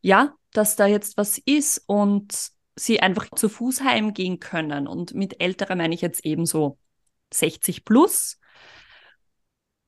ja, 0.00 0.34
dass 0.54 0.76
da 0.76 0.86
jetzt 0.86 1.18
was 1.18 1.36
ist 1.36 1.82
und 1.86 2.52
sie 2.74 3.00
einfach 3.00 3.28
zu 3.36 3.50
Fuß 3.50 3.82
heimgehen 3.82 4.40
können. 4.40 4.86
Und 4.86 5.12
mit 5.12 5.42
älterer 5.42 5.76
meine 5.76 5.94
ich 5.94 6.00
jetzt 6.00 6.24
eben 6.24 6.46
so 6.46 6.78
60 7.34 7.84
plus. 7.84 8.38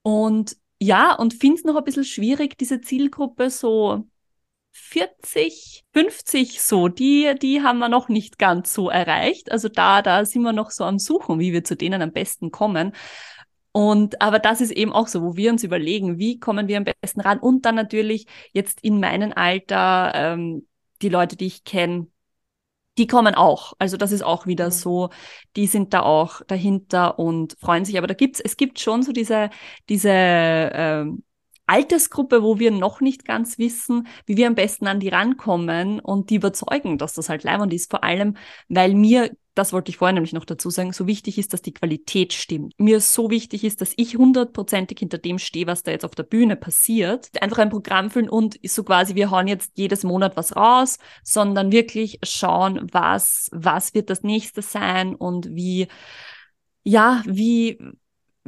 Und 0.09 0.57
ja, 0.81 1.15
und 1.15 1.35
finde 1.35 1.57
es 1.57 1.65
noch 1.65 1.77
ein 1.77 1.85
bisschen 1.85 2.05
schwierig, 2.05 2.57
diese 2.57 2.81
Zielgruppe 2.81 3.51
so 3.51 4.07
40, 4.73 5.85
50 5.93 6.63
so, 6.63 6.89
die, 6.89 7.35
die 7.43 7.61
haben 7.63 7.79
wir 7.79 7.91
noch 7.91 8.09
nicht 8.09 8.39
ganz 8.39 8.73
so 8.73 8.89
erreicht. 8.89 9.53
Also 9.53 9.69
da, 9.69 10.01
da 10.01 10.25
sind 10.25 10.41
wir 10.45 10.55
noch 10.55 10.71
so 10.71 10.85
am 10.85 10.99
Suchen, 10.99 11.41
wie 11.41 11.53
wir 11.53 11.63
zu 11.63 11.77
denen 11.77 12.01
am 12.01 12.13
besten 12.13 12.51
kommen. 12.51 12.93
Und 13.73 14.23
aber 14.23 14.39
das 14.39 14.63
ist 14.63 14.71
eben 14.71 14.95
auch 14.95 15.09
so, 15.09 15.21
wo 15.23 15.37
wir 15.37 15.53
uns 15.53 15.63
überlegen, 15.63 16.19
wie 16.19 16.41
kommen 16.41 16.69
wir 16.69 16.79
am 16.79 16.85
besten 16.85 17.21
ran. 17.21 17.39
Und 17.39 17.67
dann 17.67 17.75
natürlich 17.75 18.27
jetzt 18.55 18.83
in 18.83 19.01
meinem 19.01 19.35
Alter, 19.37 20.13
ähm, 20.15 20.67
die 21.03 21.11
Leute, 21.11 21.37
die 21.37 21.49
ich 21.49 21.65
kenne, 21.65 22.07
die 22.99 23.07
kommen 23.07 23.35
auch. 23.35 23.75
Also 23.79 23.97
das 23.97 24.13
ist 24.13 24.23
auch 24.23 24.47
wieder 24.47 24.67
mhm. 24.67 24.73
so, 24.73 25.11
die 25.57 25.67
sind 25.67 25.95
da 25.95 26.03
auch 26.03 26.43
dahinter 26.47 27.19
und 27.19 27.57
freuen 27.61 27.85
sich. 27.85 27.97
Aber 27.97 28.07
da 28.07 28.15
gibt's, 28.15 28.41
es 28.41 28.57
gibt 28.57 28.81
schon 28.81 29.03
so 29.03 29.13
diese, 29.13 29.51
diese 29.89 30.11
ähm, 30.13 31.23
Altersgruppe, 31.69 32.43
wo 32.43 32.59
wir 32.59 32.71
noch 32.71 33.01
nicht 33.01 33.25
ganz 33.25 33.59
wissen, 33.59 34.07
wie 34.27 34.37
wir 34.37 34.47
am 34.47 34.55
besten 34.55 34.87
an 34.87 35.01
die 35.01 35.09
rankommen 35.09 36.01
und 36.01 36.31
die 36.31 36.37
überzeugen, 36.37 36.99
dass 36.99 37.15
das 37.15 37.29
halt 37.29 37.45
leibend 37.45 37.73
ist. 37.73 37.91
Vor 37.91 38.05
allem, 38.05 38.37
weil 38.69 38.95
mir 38.95 39.31
das 39.59 39.73
wollte 39.73 39.91
ich 39.91 39.97
vorhin 39.97 40.15
nämlich 40.15 40.33
noch 40.33 40.45
dazu 40.45 40.71
sagen, 40.71 40.93
so 40.93 41.09
wichtig 41.09 41.37
ist, 41.37 41.53
dass 41.53 41.63
die 41.63 41.75
Qualität 41.75 42.33
stimmt. 42.33 42.75
Mir 42.79 43.01
so 43.01 43.29
wichtig 43.29 43.65
ist, 43.65 43.81
dass 43.81 43.93
ich 43.97 44.17
hundertprozentig 44.17 45.01
hinter 45.01 45.19
dem 45.19 45.39
stehe, 45.39 45.67
was 45.67 45.83
da 45.83 45.91
jetzt 45.91 46.05
auf 46.05 46.15
der 46.15 46.23
Bühne 46.23 46.55
passiert. 46.55 47.31
Einfach 47.43 47.59
ein 47.59 47.69
Programm 47.69 48.11
füllen 48.11 48.29
und 48.29 48.59
so 48.63 48.85
quasi, 48.85 49.17
wir 49.17 49.33
hauen 49.33 49.49
jetzt 49.49 49.73
jedes 49.77 50.05
Monat 50.05 50.37
was 50.37 50.55
raus, 50.55 50.99
sondern 51.25 51.73
wirklich 51.73 52.21
schauen, 52.23 52.89
was, 52.93 53.49
was 53.53 53.95
wird 53.95 54.11
das 54.11 54.23
nächste 54.23 54.63
sein 54.63 55.17
und 55.17 55.49
wie, 55.51 55.89
ja, 56.85 57.25
wie, 57.27 57.79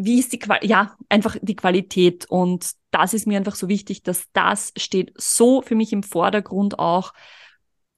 wie 0.04 0.18
ist 0.18 0.32
die 0.32 0.38
Qual 0.38 0.58
ja, 0.62 0.96
einfach 1.08 1.36
die 1.40 1.56
Qualität 1.56 2.26
und 2.26 2.70
das 2.90 3.14
ist 3.14 3.26
mir 3.26 3.38
einfach 3.38 3.54
so 3.54 3.68
wichtig, 3.68 4.02
dass 4.02 4.26
das 4.32 4.72
steht 4.76 5.12
so 5.16 5.62
für 5.62 5.74
mich 5.74 5.92
im 5.92 6.02
Vordergrund 6.02 6.78
auch, 6.78 7.12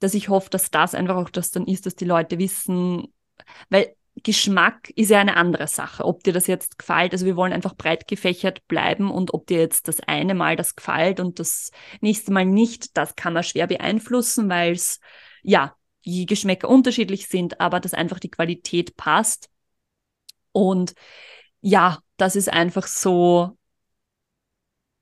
dass 0.00 0.14
ich 0.14 0.28
hoffe, 0.28 0.50
dass 0.50 0.70
das 0.70 0.94
einfach 0.94 1.16
auch 1.16 1.30
das 1.30 1.50
dann 1.50 1.66
ist, 1.66 1.86
dass 1.86 1.94
die 1.94 2.04
Leute 2.04 2.38
wissen, 2.38 3.12
weil 3.70 3.94
Geschmack 4.16 4.90
ist 4.90 5.10
ja 5.10 5.20
eine 5.20 5.36
andere 5.36 5.66
Sache. 5.66 6.04
Ob 6.04 6.22
dir 6.22 6.34
das 6.34 6.46
jetzt 6.46 6.78
gefällt, 6.78 7.12
also 7.12 7.24
wir 7.24 7.36
wollen 7.36 7.52
einfach 7.52 7.74
breit 7.74 8.06
gefächert 8.06 8.66
bleiben 8.68 9.10
und 9.10 9.32
ob 9.32 9.46
dir 9.46 9.58
jetzt 9.58 9.88
das 9.88 10.00
eine 10.00 10.34
Mal 10.34 10.56
das 10.56 10.76
gefällt 10.76 11.18
und 11.18 11.38
das 11.38 11.70
nächste 12.00 12.32
Mal 12.32 12.44
nicht, 12.44 12.96
das 12.96 13.16
kann 13.16 13.32
man 13.32 13.42
schwer 13.42 13.66
beeinflussen, 13.66 14.50
weil 14.50 14.72
es, 14.72 15.00
ja, 15.42 15.74
die 16.04 16.26
Geschmäcker 16.26 16.68
unterschiedlich 16.68 17.28
sind, 17.28 17.60
aber 17.60 17.80
dass 17.80 17.94
einfach 17.94 18.18
die 18.18 18.30
Qualität 18.30 18.96
passt. 18.96 19.48
Und 20.50 20.94
ja, 21.62 21.98
das 22.18 22.36
ist 22.36 22.52
einfach 22.52 22.86
so, 22.86 23.56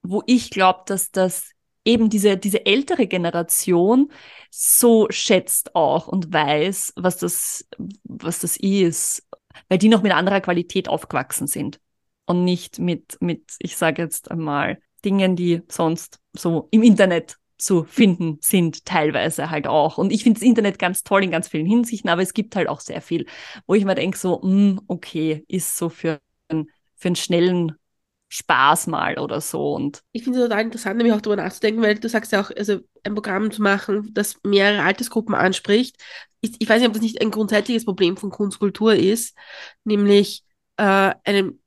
wo 0.02 0.22
ich 0.26 0.50
glaube, 0.50 0.82
dass 0.86 1.10
das 1.10 1.50
eben 1.84 2.10
diese, 2.10 2.36
diese 2.36 2.66
ältere 2.66 3.06
Generation 3.06 4.10
so 4.50 5.06
schätzt 5.10 5.74
auch 5.74 6.08
und 6.08 6.32
weiß, 6.32 6.92
was 6.96 7.16
das, 7.16 7.66
was 8.04 8.40
das 8.40 8.56
ist, 8.56 9.26
weil 9.68 9.78
die 9.78 9.88
noch 9.88 10.02
mit 10.02 10.12
anderer 10.12 10.40
Qualität 10.40 10.88
aufgewachsen 10.88 11.46
sind 11.46 11.80
und 12.26 12.44
nicht 12.44 12.78
mit, 12.78 13.16
mit, 13.20 13.54
ich 13.58 13.76
sage 13.76 14.02
jetzt 14.02 14.30
einmal, 14.30 14.80
Dingen, 15.04 15.36
die 15.36 15.62
sonst 15.68 16.20
so 16.34 16.68
im 16.70 16.82
Internet 16.82 17.36
zu 17.56 17.84
finden 17.84 18.38
sind, 18.40 18.84
teilweise 18.84 19.50
halt 19.50 19.66
auch. 19.66 19.98
Und 19.98 20.12
ich 20.12 20.22
finde 20.22 20.40
das 20.40 20.46
Internet 20.46 20.78
ganz 20.78 21.02
toll 21.02 21.24
in 21.24 21.30
ganz 21.30 21.48
vielen 21.48 21.66
Hinsichten, 21.66 22.10
aber 22.10 22.22
es 22.22 22.34
gibt 22.34 22.56
halt 22.56 22.68
auch 22.68 22.80
sehr 22.80 23.00
viel, 23.02 23.26
wo 23.66 23.74
ich 23.74 23.84
mir 23.84 23.94
denke, 23.94 24.16
so, 24.18 24.40
mh, 24.42 24.48
hm, 24.48 24.80
okay, 24.86 25.44
ist 25.48 25.76
so 25.76 25.88
für, 25.88 26.20
für 26.96 27.08
einen 27.08 27.16
schnellen 27.16 27.72
Spaß 28.28 28.86
mal 28.86 29.18
oder 29.18 29.40
so. 29.40 29.74
Und 29.74 30.02
ich 30.12 30.22
finde 30.22 30.38
es 30.38 30.44
total 30.44 30.62
interessant, 30.62 30.96
nämlich 30.96 31.14
auch 31.14 31.20
darüber 31.20 31.42
nachzudenken, 31.42 31.82
weil 31.82 31.98
du 31.98 32.08
sagst 32.08 32.32
ja 32.32 32.40
auch, 32.40 32.50
also 32.56 32.78
ein 33.02 33.14
Programm 33.14 33.50
zu 33.50 33.60
machen, 33.60 34.10
das 34.14 34.36
mehrere 34.44 34.82
Altersgruppen 34.82 35.34
anspricht. 35.34 35.96
Ich, 36.40 36.52
ich 36.60 36.68
weiß 36.68 36.78
nicht, 36.78 36.88
ob 36.88 36.94
das 36.94 37.02
nicht 37.02 37.20
ein 37.20 37.32
grundsätzliches 37.32 37.84
Problem 37.84 38.16
von 38.16 38.30
Kunstkultur 38.30 38.94
ist, 38.94 39.36
nämlich 39.84 40.44
äh, 40.76 41.12
einen 41.24 41.60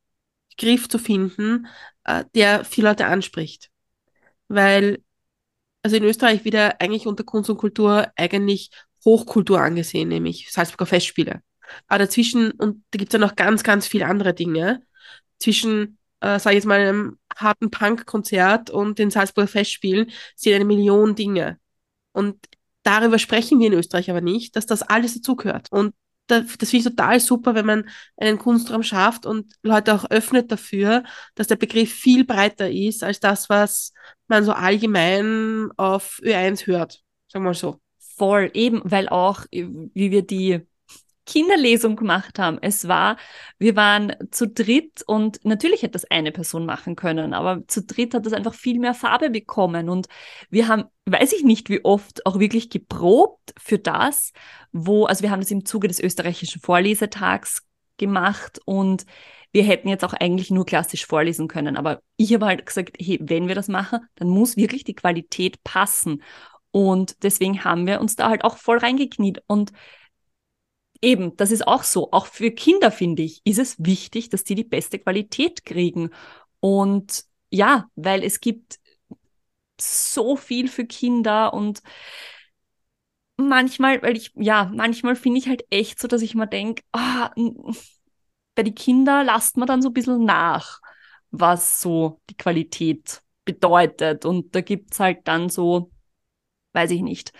Griff 0.58 0.88
zu 0.88 1.00
finden, 1.00 1.68
äh, 2.06 2.24
der 2.34 2.64
viele 2.64 2.90
Leute 2.90 3.08
anspricht. 3.08 3.70
Weil, 4.48 5.04
also 5.82 5.98
in 5.98 6.04
Österreich 6.04 6.46
wird 6.46 6.56
ja 6.56 6.76
eigentlich 6.80 7.08
unter 7.08 7.26
Kunst 7.26 7.50
und 7.50 7.58
Kultur 7.58 8.08
eigentlich 8.16 8.72
Hochkultur 9.04 9.60
angesehen, 9.60 10.08
nämlich 10.10 10.50
Salzburger 10.52 10.86
Festspiele. 10.86 11.42
Aber 11.88 12.00
dazwischen, 12.00 12.52
und 12.52 12.84
da 12.92 12.98
gibt 12.98 13.14
es 13.14 13.20
ja 13.20 13.26
noch 13.26 13.36
ganz, 13.36 13.64
ganz 13.64 13.88
viele 13.88 14.06
andere 14.08 14.34
Dinge, 14.34 14.82
zwischen 15.40 15.98
äh, 16.24 16.40
sage 16.40 16.56
ich 16.56 16.64
jetzt 16.64 16.66
mal, 16.66 16.80
einem 16.80 17.20
harten 17.36 17.70
Punk-Konzert 17.70 18.70
und 18.70 18.98
den 18.98 19.12
Salzburger 19.12 19.48
Festspielen 19.48 20.10
sind 20.36 20.54
eine 20.54 20.66
Million 20.66 21.16
Dinge. 21.16 21.60
Und 22.14 22.38
darüber 22.84 23.20
sprechen 23.20 23.60
wir 23.60 23.68
in 23.68 23.74
Österreich 23.74 24.10
aber 24.10 24.22
nicht, 24.22 24.56
dass 24.56 24.66
das 24.66 24.84
alles 24.84 25.16
dazugehört. 25.16 25.68
Und 25.70 25.94
das, 26.28 26.58
das 26.58 26.70
finde 26.70 26.88
ich 26.88 26.96
total 26.96 27.20
super, 27.20 27.56
wenn 27.56 27.66
man 27.66 27.90
einen 28.16 28.38
Kunstraum 28.38 28.84
schafft 28.84 29.26
und 29.26 29.54
Leute 29.64 29.94
auch 29.94 30.10
öffnet 30.10 30.50
dafür, 30.50 31.04
dass 31.36 31.48
der 31.48 31.58
Begriff 31.58 31.92
viel 31.92 32.24
breiter 32.24 32.72
ist 32.72 33.04
als 33.04 33.20
das, 33.20 33.50
was 33.50 33.92
man 34.28 34.46
so 34.46 34.54
allgemein 34.54 35.70
auf 35.76 36.22
Ö1 36.24 36.66
hört. 36.68 37.02
Sagen 37.28 37.44
wir 37.44 37.50
mal 37.50 37.54
so. 37.54 37.82
Voll, 38.16 38.52
eben, 38.54 38.82
weil 38.86 39.10
auch, 39.10 39.46
wie 39.52 40.12
wir 40.12 40.22
die 40.22 40.62
Kinderlesung 41.26 41.96
gemacht 41.96 42.40
haben. 42.40 42.58
Es 42.62 42.88
war, 42.88 43.18
wir 43.58 43.76
waren 43.76 44.14
zu 44.32 44.48
dritt 44.48 45.04
und 45.08 45.44
natürlich 45.44 45.82
hätte 45.82 45.94
das 45.94 46.06
eine 46.06 46.32
Person 46.32 46.66
machen 46.66 46.96
können, 46.96 47.34
aber 47.34 47.68
zu 47.68 47.84
dritt 47.84 48.14
hat 48.14 48.26
das 48.26 48.34
einfach 48.34 48.54
viel 48.54 48.80
mehr 48.80 48.94
Farbe 48.94 49.30
bekommen. 49.30 49.90
Und 49.90 50.08
wir 50.50 50.68
haben, 50.68 50.86
weiß 51.06 51.34
ich 51.34 51.44
nicht, 51.44 51.70
wie 51.70 51.84
oft 51.86 52.26
auch 52.26 52.40
wirklich 52.40 52.70
geprobt 52.70 53.54
für 53.58 53.80
das, 53.80 54.32
wo, 54.72 55.06
also 55.06 55.24
wir 55.24 55.32
haben 55.32 55.42
das 55.42 55.52
im 55.52 55.66
Zuge 55.66 55.88
des 55.88 56.00
österreichischen 56.00 56.62
Vorlesetags 56.62 57.64
gemacht 57.98 58.60
und 58.66 59.06
wir 59.52 59.64
hätten 59.64 59.88
jetzt 59.88 60.04
auch 60.04 60.14
eigentlich 60.14 60.50
nur 60.50 60.66
klassisch 60.66 61.06
vorlesen 61.06 61.48
können, 61.48 61.78
aber 61.78 62.02
ich 62.18 62.34
habe 62.34 62.48
halt 62.48 62.66
gesagt, 62.66 62.98
hey, 63.00 63.20
wenn 63.22 63.48
wir 63.48 63.54
das 63.54 63.68
machen, 63.68 64.00
dann 64.16 64.28
muss 64.28 64.58
wirklich 64.58 64.84
die 64.84 64.96
Qualität 64.96 65.64
passen. 65.64 66.24
Und 66.72 67.22
deswegen 67.22 67.64
haben 67.64 67.86
wir 67.86 68.02
uns 68.02 68.16
da 68.16 68.30
halt 68.30 68.44
auch 68.44 68.58
voll 68.58 68.80
reingekniet. 68.80 69.44
Und 69.46 69.72
eben, 71.04 71.36
das 71.38 71.52
ist 71.52 71.68
auch 71.68 71.84
so. 71.84 72.12
Auch 72.12 72.26
für 72.28 72.52
Kinder, 72.52 72.92
finde 72.92 73.24
ich, 73.24 73.42
ist 73.46 73.60
es 73.60 73.76
wichtig, 73.84 74.30
dass 74.30 74.44
die 74.44 74.56
die 74.56 74.64
beste 74.64 75.00
Qualität 75.00 75.66
kriegen. 75.66 76.10
Und 76.60 77.26
ja, 77.52 77.90
weil 77.96 78.24
es 78.24 78.40
gibt 78.42 78.80
so 79.80 80.36
viel 80.36 80.68
für 80.68 80.86
Kinder 80.86 81.54
und 81.54 81.82
manchmal, 83.38 84.02
weil 84.02 84.18
ich, 84.18 84.32
ja, 84.36 84.72
manchmal 84.74 85.16
finde 85.16 85.40
ich 85.40 85.48
halt 85.48 85.66
echt 85.70 86.00
so, 86.00 86.08
dass 86.08 86.22
ich 86.22 86.36
mir 86.36 86.48
denke, 86.48 86.84
ah, 86.92 87.32
bei 88.56 88.64
den 88.64 88.76
Kindern 88.76 89.26
lasst 89.26 89.58
man 89.58 89.68
dann 89.68 89.82
so 89.82 89.90
ein 89.90 89.94
bisschen 89.94 90.26
nach, 90.26 90.82
was 91.32 91.82
so 91.82 92.22
die 92.30 92.38
Qualität 92.38 93.22
bedeutet. 93.46 94.26
Und 94.26 94.56
da 94.56 94.62
gibt 94.62 94.94
es 94.94 95.00
halt 95.00 95.28
dann 95.28 95.50
so, 95.50 95.92
weiß 96.74 96.92
ich 96.92 97.02
nicht, 97.02 97.34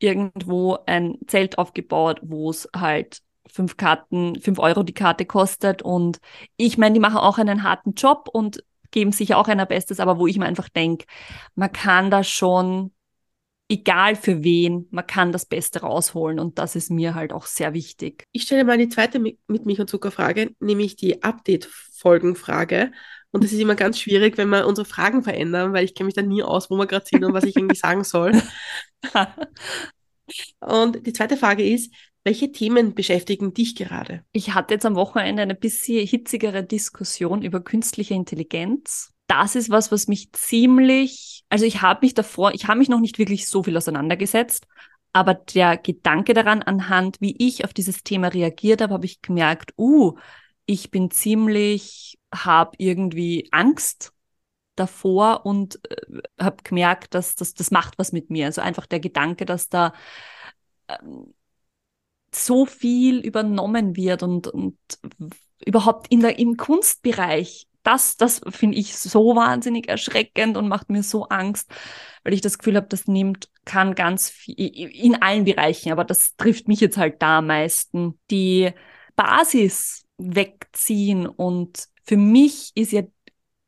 irgendwo 0.00 0.78
ein 0.86 1.18
Zelt 1.28 1.58
aufgebaut, 1.58 2.20
wo 2.22 2.50
es 2.50 2.68
halt 2.74 3.20
fünf 3.46 3.76
Karten, 3.76 4.40
fünf 4.40 4.58
Euro 4.58 4.82
die 4.82 4.94
Karte 4.94 5.26
kostet. 5.26 5.82
Und 5.82 6.18
ich 6.56 6.78
meine, 6.78 6.94
die 6.94 7.00
machen 7.00 7.18
auch 7.18 7.38
einen 7.38 7.62
harten 7.62 7.94
Job 7.94 8.28
und 8.32 8.64
geben 8.90 9.12
sicher 9.12 9.38
auch 9.38 9.48
einer 9.48 9.66
Bestes, 9.66 10.00
aber 10.00 10.18
wo 10.18 10.26
ich 10.26 10.38
mir 10.38 10.46
einfach 10.46 10.68
denke, 10.68 11.06
man 11.54 11.72
kann 11.72 12.10
da 12.10 12.24
schon, 12.24 12.92
egal 13.70 14.16
für 14.16 14.42
wen, 14.42 14.88
man 14.90 15.06
kann 15.06 15.30
das 15.30 15.46
Beste 15.46 15.80
rausholen 15.82 16.40
und 16.40 16.58
das 16.58 16.74
ist 16.74 16.90
mir 16.90 17.14
halt 17.14 17.32
auch 17.32 17.46
sehr 17.46 17.72
wichtig. 17.72 18.24
Ich 18.32 18.42
stelle 18.42 18.64
mal 18.64 18.76
die 18.76 18.88
zweite 18.88 19.20
mit 19.20 19.38
Milch 19.46 19.80
und 19.80 19.88
Zucker 19.88 20.10
Frage, 20.10 20.50
nämlich 20.58 20.96
die 20.96 21.22
Update-Folgenfrage. 21.22 22.90
Und 23.30 23.44
das 23.44 23.52
ist 23.52 23.60
immer 23.60 23.76
ganz 23.76 24.00
schwierig, 24.00 24.36
wenn 24.38 24.48
wir 24.48 24.66
unsere 24.66 24.84
Fragen 24.84 25.22
verändern, 25.22 25.72
weil 25.72 25.84
ich 25.84 25.94
kenne 25.94 26.06
mich 26.06 26.16
da 26.16 26.22
nie 26.22 26.42
aus, 26.42 26.68
wo 26.68 26.76
wir 26.76 26.88
gerade 26.88 27.06
sind 27.06 27.24
und 27.24 27.32
was 27.32 27.44
ich 27.44 27.54
irgendwie 27.54 27.76
sagen 27.76 28.02
soll. 28.02 28.32
und 30.60 31.06
die 31.06 31.12
zweite 31.12 31.36
Frage 31.36 31.64
ist, 31.64 31.94
welche 32.24 32.50
Themen 32.50 32.96
beschäftigen 32.96 33.54
dich 33.54 33.76
gerade? 33.76 34.24
Ich 34.32 34.52
hatte 34.52 34.74
jetzt 34.74 34.84
am 34.84 34.96
Wochenende 34.96 35.42
eine 35.42 35.54
bisschen 35.54 36.04
hitzigere 36.04 36.64
Diskussion 36.64 37.42
über 37.42 37.60
künstliche 37.60 38.14
Intelligenz. 38.14 39.12
Das 39.30 39.54
ist 39.54 39.70
was, 39.70 39.92
was 39.92 40.08
mich 40.08 40.32
ziemlich, 40.32 41.44
also 41.50 41.64
ich 41.64 41.82
habe 41.82 42.00
mich 42.02 42.14
davor, 42.14 42.52
ich 42.52 42.66
habe 42.66 42.80
mich 42.80 42.88
noch 42.88 42.98
nicht 42.98 43.20
wirklich 43.20 43.48
so 43.48 43.62
viel 43.62 43.76
auseinandergesetzt, 43.76 44.66
aber 45.12 45.34
der 45.34 45.76
Gedanke 45.76 46.34
daran, 46.34 46.64
anhand 46.64 47.20
wie 47.20 47.36
ich 47.38 47.64
auf 47.64 47.72
dieses 47.72 48.02
Thema 48.02 48.26
reagiert 48.26 48.82
habe, 48.82 48.92
habe 48.92 49.06
ich 49.06 49.22
gemerkt, 49.22 49.72
uh, 49.78 50.16
ich 50.66 50.90
bin 50.90 51.12
ziemlich, 51.12 52.18
habe 52.34 52.72
irgendwie 52.78 53.48
Angst 53.52 54.12
davor 54.74 55.46
und 55.46 55.78
äh, 55.88 56.22
habe 56.40 56.64
gemerkt, 56.64 57.14
dass 57.14 57.36
das, 57.36 57.54
das 57.54 57.70
macht 57.70 57.98
was 57.98 58.10
mit 58.10 58.30
mir. 58.30 58.46
Also 58.46 58.62
einfach 58.62 58.86
der 58.86 58.98
Gedanke, 58.98 59.44
dass 59.44 59.68
da 59.68 59.92
ähm, 60.88 61.34
so 62.34 62.66
viel 62.66 63.20
übernommen 63.20 63.94
wird 63.94 64.24
und, 64.24 64.48
und 64.48 64.76
überhaupt 65.64 66.08
in 66.10 66.18
der, 66.18 66.40
im 66.40 66.56
Kunstbereich, 66.56 67.68
das, 67.82 68.16
das 68.16 68.40
finde 68.48 68.78
ich 68.78 68.96
so 68.96 69.34
wahnsinnig 69.36 69.88
erschreckend 69.88 70.56
und 70.56 70.68
macht 70.68 70.90
mir 70.90 71.02
so 71.02 71.24
Angst, 71.28 71.70
weil 72.24 72.34
ich 72.34 72.40
das 72.40 72.58
Gefühl 72.58 72.76
habe, 72.76 72.88
das 72.88 73.06
nimmt, 73.06 73.48
kann 73.64 73.94
ganz 73.94 74.30
viel, 74.30 74.56
in 74.58 75.22
allen 75.22 75.44
Bereichen, 75.44 75.92
aber 75.92 76.04
das 76.04 76.36
trifft 76.36 76.68
mich 76.68 76.80
jetzt 76.80 76.98
halt 76.98 77.22
da 77.22 77.38
am 77.38 77.46
meisten, 77.46 78.18
die 78.30 78.72
Basis 79.16 80.04
wegziehen 80.18 81.26
und 81.26 81.88
für 82.04 82.16
mich 82.16 82.72
ist 82.74 82.92
ja 82.92 83.02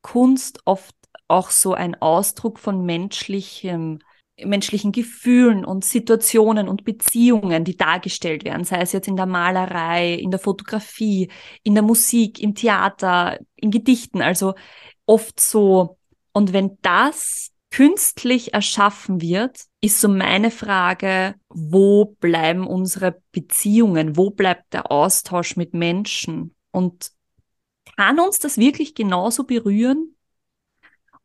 Kunst 0.03 0.61
oft 0.65 0.95
auch 1.29 1.51
so 1.51 1.75
ein 1.75 2.01
Ausdruck 2.01 2.59
von 2.59 2.85
menschlichem, 2.85 4.01
menschlichen 4.45 4.93
Gefühlen 4.93 5.65
und 5.65 5.85
Situationen 5.85 6.69
und 6.69 6.85
Beziehungen, 6.85 7.65
die 7.65 7.77
dargestellt 7.77 8.45
werden, 8.45 8.65
sei 8.65 8.81
es 8.81 8.93
jetzt 8.93 9.09
in 9.09 9.17
der 9.17 9.27
Malerei, 9.27 10.15
in 10.15 10.31
der 10.31 10.41
Fotografie, 10.41 11.31
in 11.63 11.75
der 11.75 11.83
Musik, 11.83 12.41
im 12.41 12.55
Theater, 12.55 13.39
in 13.57 13.71
Gedichten, 13.71 14.23
also 14.23 14.55
oft 15.07 15.41
so. 15.41 15.99
Und 16.33 16.53
wenn 16.53 16.79
das 16.83 17.51
künstlich 17.71 18.55
erschaffen 18.55 19.21
wird, 19.21 19.63
ist 19.81 20.01
so 20.01 20.09
meine 20.09 20.51
Frage, 20.51 21.35
wo 21.49 22.17
bleiben 22.21 22.67
unsere 22.67 23.21
Beziehungen? 23.33 24.17
Wo 24.17 24.31
bleibt 24.31 24.73
der 24.73 24.91
Austausch 24.93 25.57
mit 25.57 25.75
Menschen? 25.75 26.55
Und 26.71 27.11
kann 27.97 28.21
uns 28.21 28.39
das 28.39 28.59
wirklich 28.59 28.95
genauso 28.95 29.45
berühren? 29.45 30.15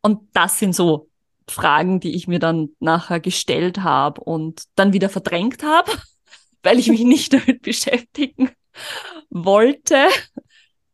Und 0.01 0.29
das 0.33 0.59
sind 0.59 0.73
so 0.73 1.09
Fragen, 1.49 1.99
die 1.99 2.15
ich 2.15 2.27
mir 2.27 2.39
dann 2.39 2.69
nachher 2.79 3.19
gestellt 3.19 3.79
habe 3.79 4.21
und 4.21 4.63
dann 4.75 4.93
wieder 4.93 5.09
verdrängt 5.09 5.63
habe, 5.63 5.91
weil 6.63 6.79
ich 6.79 6.89
mich 6.89 7.01
nicht 7.01 7.33
damit 7.33 7.61
beschäftigen 7.61 8.51
wollte. 9.29 10.07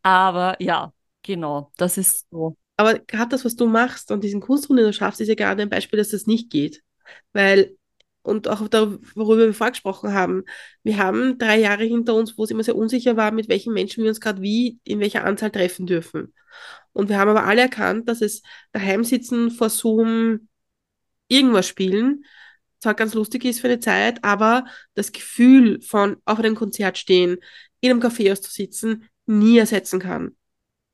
Aber 0.04 0.56
ja, 0.62 0.94
genau, 1.24 1.72
das 1.78 1.98
ist 1.98 2.28
so. 2.30 2.58
Aber 2.78 3.00
gerade 3.00 3.30
das, 3.30 3.46
was 3.46 3.56
du 3.56 3.68
machst 3.68 4.12
und 4.12 4.24
diesen 4.24 4.42
Kunstraum, 4.42 4.78
den 4.78 4.86
du 4.86 4.94
schaffst, 4.94 5.22
ist 5.22 5.28
ja 5.28 5.36
gerade 5.36 5.62
ein 5.62 5.70
Beispiel, 5.70 5.98
dass 5.98 6.10
das 6.10 6.28
nicht 6.28 6.50
geht. 6.50 6.82
Weil, 7.32 7.78
und 8.24 8.48
auch 8.48 8.68
da, 8.68 8.98
worüber 9.16 9.46
wir 9.46 9.54
vorgesprochen 9.54 10.13
haben, 10.13 10.44
wir 10.84 10.98
haben 10.98 11.38
drei 11.38 11.60
Jahre 11.60 11.84
hinter 11.84 12.16
uns, 12.16 12.38
wo 12.38 12.44
es 12.44 12.52
immer 12.52 12.63
sehr 12.63 12.76
unsicher 12.76 13.16
war, 13.16 13.32
mit 13.32 13.48
welchen 13.50 13.74
Menschen 13.74 14.04
wir 14.04 14.10
uns 14.10 14.22
gerade 14.22 14.42
wie, 14.42 14.80
in 14.84 15.00
welcher 15.00 15.24
Anzahl 15.24 15.52
treffen 15.52 15.86
dürfen. 15.86 16.34
Und 16.94 17.10
wir 17.10 17.18
haben 17.18 17.30
aber 17.30 17.46
alle 17.46 17.62
erkannt, 17.62 18.08
dass 18.08 18.22
es 18.22 18.42
daheim 18.72 19.04
sitzen, 19.04 19.52
vor 19.52 19.70
Zoom, 19.70 20.48
irgendwas 21.28 21.68
spielen, 21.68 22.26
zwar 22.80 22.94
ganz 22.94 23.14
lustig 23.14 23.46
ist 23.46 23.62
für 23.62 23.68
eine 23.68 23.80
Zeit, 23.80 24.24
aber 24.24 24.66
das 24.94 25.12
Gefühl 25.12 25.82
von 25.82 26.18
auf 26.26 26.40
einem 26.40 26.56
Konzert 26.56 26.98
stehen, 26.98 27.38
in 27.80 27.92
einem 27.92 28.02
Café 28.02 28.32
auszusitzen, 28.32 29.10
nie 29.26 29.58
ersetzen 29.58 30.00
kann. 30.00 30.36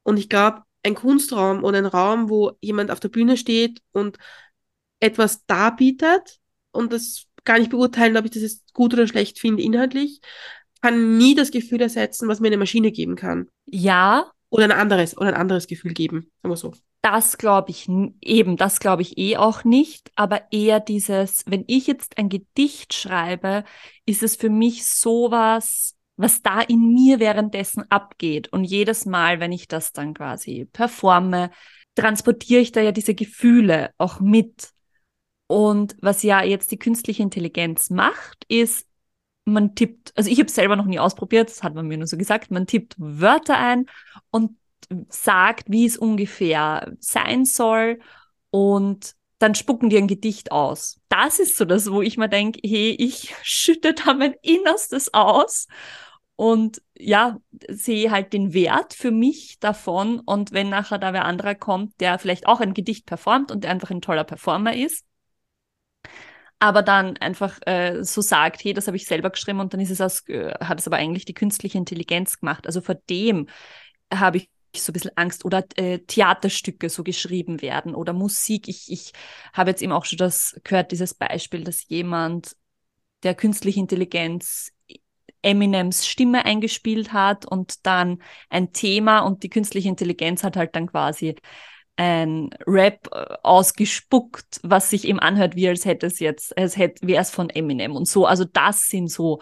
Und 0.03 0.17
ich 0.17 0.29
glaube, 0.29 0.63
ein 0.83 0.95
Kunstraum 0.95 1.63
oder 1.63 1.79
ein 1.79 1.85
Raum, 1.85 2.29
wo 2.29 2.53
jemand 2.61 2.91
auf 2.91 2.99
der 2.99 3.09
Bühne 3.09 3.37
steht 3.37 3.81
und 3.91 4.17
etwas 4.99 5.45
darbietet 5.45 6.39
und 6.71 6.93
das 6.93 7.25
gar 7.43 7.59
nicht 7.59 7.71
beurteilen, 7.71 8.17
ob 8.17 8.25
ich 8.25 8.31
das 8.31 8.43
jetzt 8.43 8.73
gut 8.73 8.93
oder 8.93 9.07
schlecht 9.07 9.39
finde 9.39 9.63
inhaltlich, 9.63 10.21
kann 10.81 11.17
nie 11.17 11.35
das 11.35 11.51
Gefühl 11.51 11.81
ersetzen, 11.81 12.27
was 12.27 12.39
mir 12.39 12.47
eine 12.47 12.57
Maschine 12.57 12.91
geben 12.91 13.15
kann. 13.15 13.49
Ja. 13.65 14.31
Oder 14.49 14.65
ein 14.65 14.71
anderes, 14.71 15.15
oder 15.17 15.27
ein 15.27 15.35
anderes 15.35 15.67
Gefühl 15.67 15.93
geben, 15.93 16.31
sagen 16.41 16.51
wir 16.51 16.57
so. 16.57 16.73
Das 17.01 17.37
glaube 17.37 17.71
ich 17.71 17.87
eben, 18.21 18.57
das 18.57 18.79
glaube 18.79 19.03
ich 19.03 19.17
eh 19.17 19.37
auch 19.37 19.63
nicht, 19.63 20.11
aber 20.15 20.51
eher 20.51 20.79
dieses, 20.79 21.43
wenn 21.47 21.63
ich 21.67 21.87
jetzt 21.87 22.17
ein 22.17 22.29
Gedicht 22.29 22.93
schreibe, 22.93 23.63
ist 24.05 24.23
es 24.23 24.35
für 24.35 24.49
mich 24.49 24.85
sowas, 24.85 25.95
was 26.17 26.41
da 26.41 26.59
in 26.59 26.93
mir 26.93 27.21
währenddessen 27.21 27.89
abgeht. 27.89 28.51
Und 28.51 28.65
jedes 28.65 29.05
Mal, 29.05 29.39
wenn 29.39 29.53
ich 29.53 29.69
das 29.69 29.93
dann 29.93 30.13
quasi 30.13 30.67
performe, 30.73 31.51
transportiere 31.95 32.59
ich 32.59 32.73
da 32.73 32.81
ja 32.81 32.91
diese 32.91 33.15
Gefühle 33.15 33.91
auch 33.97 34.19
mit. 34.19 34.71
Und 35.47 35.95
was 36.01 36.21
ja 36.23 36.43
jetzt 36.43 36.71
die 36.71 36.79
künstliche 36.79 37.23
Intelligenz 37.23 37.89
macht, 37.89 38.43
ist, 38.49 38.88
man 39.53 39.75
tippt, 39.75 40.13
also 40.15 40.29
ich 40.29 40.39
habe 40.39 40.47
es 40.47 40.55
selber 40.55 40.75
noch 40.75 40.85
nie 40.85 40.99
ausprobiert, 40.99 41.49
das 41.49 41.63
hat 41.63 41.75
man 41.75 41.87
mir 41.87 41.97
nur 41.97 42.07
so 42.07 42.17
gesagt, 42.17 42.51
man 42.51 42.67
tippt 42.67 42.95
Wörter 42.97 43.57
ein 43.57 43.85
und 44.31 44.57
sagt, 45.09 45.65
wie 45.69 45.85
es 45.85 45.97
ungefähr 45.97 46.93
sein 46.99 47.45
soll 47.45 47.99
und 48.49 49.15
dann 49.39 49.55
spucken 49.55 49.89
die 49.89 49.97
ein 49.97 50.07
Gedicht 50.07 50.51
aus. 50.51 50.99
Das 51.07 51.39
ist 51.39 51.57
so 51.57 51.65
das, 51.65 51.91
wo 51.91 52.01
ich 52.01 52.17
mir 52.17 52.29
denke, 52.29 52.59
hey, 52.63 52.95
ich 52.99 53.33
schütte 53.43 53.93
da 53.93 54.13
mein 54.13 54.35
Innerstes 54.41 55.13
aus 55.13 55.67
und 56.35 56.81
ja, 56.97 57.37
sehe 57.67 58.11
halt 58.11 58.33
den 58.33 58.53
Wert 58.53 58.93
für 58.93 59.11
mich 59.11 59.59
davon. 59.59 60.19
Und 60.19 60.51
wenn 60.51 60.69
nachher 60.69 60.97
da 60.97 61.13
wer 61.13 61.25
anderer 61.25 61.55
kommt, 61.55 61.99
der 61.99 62.19
vielleicht 62.19 62.47
auch 62.47 62.61
ein 62.61 62.73
Gedicht 62.73 63.05
performt 63.05 63.51
und 63.51 63.63
der 63.63 63.71
einfach 63.71 63.91
ein 63.91 64.01
toller 64.01 64.23
Performer 64.23 64.73
ist, 64.75 65.05
aber 66.59 66.83
dann 66.83 67.17
einfach 67.17 67.59
äh, 67.65 68.03
so 68.03 68.21
sagt, 68.21 68.63
hey, 68.63 68.73
das 68.73 68.87
habe 68.87 68.97
ich 68.97 69.05
selber 69.05 69.29
geschrieben 69.29 69.59
und 69.61 69.73
dann 69.73 69.79
ist 69.79 69.91
es 69.91 70.01
aus, 70.01 70.27
äh, 70.27 70.53
hat 70.59 70.79
es 70.79 70.87
aber 70.87 70.97
eigentlich 70.97 71.25
die 71.25 71.33
künstliche 71.33 71.77
Intelligenz 71.77 72.39
gemacht. 72.39 72.67
Also 72.67 72.81
vor 72.81 72.95
dem 72.95 73.47
habe 74.13 74.37
ich 74.37 74.49
so 74.75 74.91
ein 74.91 74.93
bisschen 74.93 75.11
Angst 75.15 75.45
oder 75.45 75.65
äh, 75.77 75.99
Theaterstücke 75.99 76.89
so 76.89 77.03
geschrieben 77.03 77.61
werden 77.61 77.95
oder 77.95 78.13
Musik. 78.13 78.67
Ich, 78.67 78.91
ich 78.91 79.13
habe 79.53 79.71
jetzt 79.71 79.81
eben 79.81 79.93
auch 79.93 80.05
schon 80.05 80.17
das 80.17 80.59
gehört, 80.63 80.91
dieses 80.91 81.13
Beispiel, 81.13 81.63
dass 81.63 81.87
jemand 81.87 82.55
der 83.23 83.35
künstliche 83.35 83.79
Intelligenz 83.79 84.71
Eminems 85.41 86.05
Stimme 86.05 86.45
eingespielt 86.45 87.13
hat 87.13 87.45
und 87.45 87.85
dann 87.85 88.21
ein 88.49 88.73
Thema 88.73 89.19
und 89.19 89.43
die 89.43 89.49
künstliche 89.49 89.87
Intelligenz 89.87 90.43
hat 90.43 90.57
halt 90.57 90.75
dann 90.75 90.87
quasi 90.87 91.35
ein 91.99 92.49
Rap 92.65 93.09
äh, 93.11 93.35
ausgespuckt, 93.43 94.61
was 94.63 94.89
sich 94.89 95.05
eben 95.05 95.19
anhört, 95.19 95.57
wie 95.57 95.67
als 95.67 95.83
hätte 95.83 96.07
es 96.07 96.19
jetzt, 96.19 96.57
als 96.57 96.77
hätte, 96.77 97.05
wäre 97.05 97.21
es 97.21 97.29
von 97.29 97.49
Eminem 97.49 97.93
und 97.93 98.07
so. 98.07 98.25
Also 98.25 98.45
das 98.45 98.87
sind 98.87 99.11
so 99.11 99.41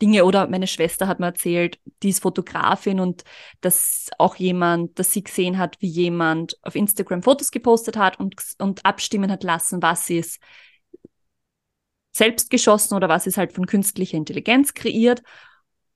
Dinge. 0.00 0.24
Oder 0.24 0.48
meine 0.48 0.66
Schwester 0.66 1.06
hat 1.06 1.20
mir 1.20 1.26
erzählt, 1.26 1.78
die 2.02 2.08
ist 2.08 2.22
Fotografin 2.22 2.98
und 2.98 3.24
dass 3.60 4.08
auch 4.16 4.36
jemand, 4.36 4.98
dass 4.98 5.12
sie 5.12 5.22
gesehen 5.22 5.58
hat, 5.58 5.76
wie 5.80 5.88
jemand 5.88 6.56
auf 6.62 6.76
Instagram 6.76 7.22
Fotos 7.22 7.50
gepostet 7.50 7.98
hat 7.98 8.18
und, 8.18 8.34
und 8.58 8.86
abstimmen 8.86 9.30
hat 9.30 9.44
lassen, 9.44 9.82
was 9.82 10.08
ist 10.08 10.40
selbst 12.12 12.48
geschossen 12.48 12.94
oder 12.94 13.10
was 13.10 13.26
ist 13.26 13.36
halt 13.36 13.52
von 13.52 13.66
künstlicher 13.66 14.16
Intelligenz 14.16 14.72
kreiert. 14.72 15.22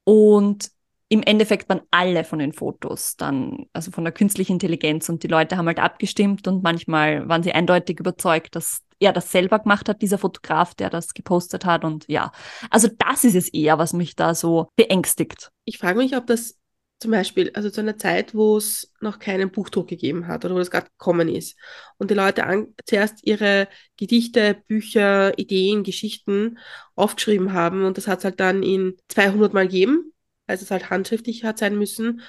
Und 0.05 0.71
im 1.13 1.23
Endeffekt 1.23 1.69
waren 1.69 1.83
alle 1.91 2.25
von 2.25 2.39
den 2.39 2.55
Fotos 2.55 3.17
dann, 3.19 3.67
also 3.75 3.91
von 3.91 4.03
der 4.03 4.15
künstlichen 4.15 4.55
Intelligenz 4.55 5.11
und 5.11 5.23
die 5.23 5.29
Leute 5.29 5.59
haben 5.59 5.67
halt 5.67 5.79
abgestimmt 5.79 6.49
und 6.49 6.63
manchmal 6.63 7.29
waren 7.29 7.43
sie 7.43 7.53
eindeutig 7.53 8.01
überzeugt, 8.01 8.57
dass 8.57 8.81
er 8.99 9.13
das 9.13 9.31
selber 9.31 9.59
gemacht 9.59 9.91
hat, 9.91 10.01
dieser 10.01 10.17
Fotograf, 10.17 10.75
der 10.75 10.89
das 10.89 11.13
gepostet 11.13 11.67
hat 11.67 11.85
und 11.85 12.09
ja. 12.09 12.33
Also 12.71 12.89
das 12.97 13.25
ist 13.25 13.35
es 13.35 13.51
eher, 13.51 13.77
was 13.77 13.93
mich 13.93 14.17
da 14.17 14.35
so 14.35 14.69
beängstigt. 14.75 15.51
Ich 15.67 15.77
frage 15.77 15.99
mich, 15.99 16.17
ob 16.17 16.27
das 16.27 16.59
zum 16.99 17.11
Beispiel, 17.11 17.51
also 17.53 17.69
zu 17.69 17.83
einer 17.83 17.99
Zeit, 17.99 18.35
wo 18.35 18.57
es 18.57 18.95
noch 19.03 19.19
keinen 19.19 19.51
Buchdruck 19.51 19.89
gegeben 19.89 20.29
hat 20.29 20.47
oder 20.47 20.55
wo 20.55 20.61
das 20.61 20.71
gerade 20.71 20.87
gekommen 20.99 21.29
ist 21.29 21.59
und 21.99 22.11
die 22.11 22.15
Leute 22.15 22.45
an, 22.45 22.69
zuerst 22.87 23.19
ihre 23.27 23.69
Gedichte, 23.99 24.63
Bücher, 24.67 25.39
Ideen, 25.39 25.83
Geschichten 25.83 26.57
aufgeschrieben 26.95 27.53
haben 27.53 27.85
und 27.85 27.99
das 27.99 28.09
hat 28.09 28.21
es 28.21 28.25
halt 28.25 28.41
dann 28.41 28.63
in 28.63 28.97
200 29.09 29.53
Mal 29.53 29.69
gegeben 29.69 30.12
als 30.53 30.63
es 30.63 30.71
halt 30.71 30.91
handschriftlich 30.91 31.45
hat 31.45 31.59
sein 31.59 31.77
müssen, 31.77 32.23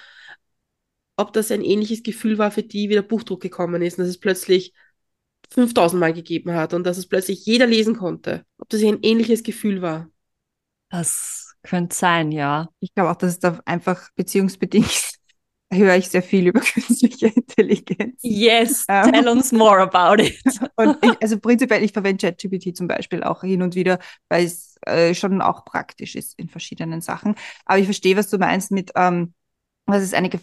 ob 1.15 1.33
das 1.33 1.51
ein 1.51 1.61
ähnliches 1.61 2.03
Gefühl 2.03 2.37
war 2.37 2.51
für 2.51 2.63
die, 2.63 2.89
wie 2.89 2.93
der 2.95 3.01
Buchdruck 3.03 3.41
gekommen 3.41 3.81
ist 3.81 3.97
und 3.97 4.03
dass 4.03 4.09
es 4.09 4.19
plötzlich 4.19 4.73
5000 5.51 5.99
Mal 5.99 6.13
gegeben 6.13 6.53
hat 6.53 6.73
und 6.73 6.83
dass 6.85 6.97
es 6.97 7.07
plötzlich 7.07 7.45
jeder 7.45 7.67
lesen 7.67 7.95
konnte. 7.95 8.45
Ob 8.57 8.69
das 8.69 8.81
ein 8.83 8.99
ähnliches 9.03 9.43
Gefühl 9.43 9.81
war. 9.81 10.09
Das 10.89 11.55
könnte 11.63 11.95
sein, 11.95 12.31
ja. 12.31 12.69
Ich 12.79 12.93
glaube 12.93 13.11
auch, 13.11 13.15
dass 13.15 13.31
es 13.31 13.39
da 13.39 13.59
einfach 13.65 14.09
beziehungsbedingt 14.15 15.12
höre 15.73 15.95
ich 15.95 16.09
sehr 16.09 16.23
viel 16.23 16.47
über 16.47 16.59
künstliche 16.61 17.27
Intelligenz. 17.27 18.19
Yes, 18.21 18.85
ähm, 18.87 19.11
tell 19.11 19.27
uns 19.27 19.51
more 19.51 19.79
about 19.79 20.21
it. 20.21 20.39
und 20.75 20.97
ich, 21.01 21.21
also 21.21 21.39
prinzipiell, 21.41 21.83
ich 21.83 21.91
verwende 21.91 22.25
ChatGPT 22.25 22.75
zum 22.75 22.87
Beispiel 22.87 23.23
auch 23.23 23.41
hin 23.41 23.61
und 23.61 23.75
wieder, 23.75 23.99
weil 24.29 24.45
es 24.45 24.75
äh, 24.85 25.13
schon 25.13 25.41
auch 25.41 25.65
praktisch 25.65 26.15
ist 26.15 26.37
in 26.39 26.49
verschiedenen 26.49 27.01
Sachen. 27.01 27.35
Aber 27.65 27.79
ich 27.79 27.85
verstehe, 27.85 28.17
was 28.17 28.29
du 28.29 28.37
meinst 28.37 28.71
mit, 28.71 28.91
ähm, 28.95 29.33
was 29.85 30.03
ist 30.03 30.13
eine 30.13 30.29
Gef 30.29 30.41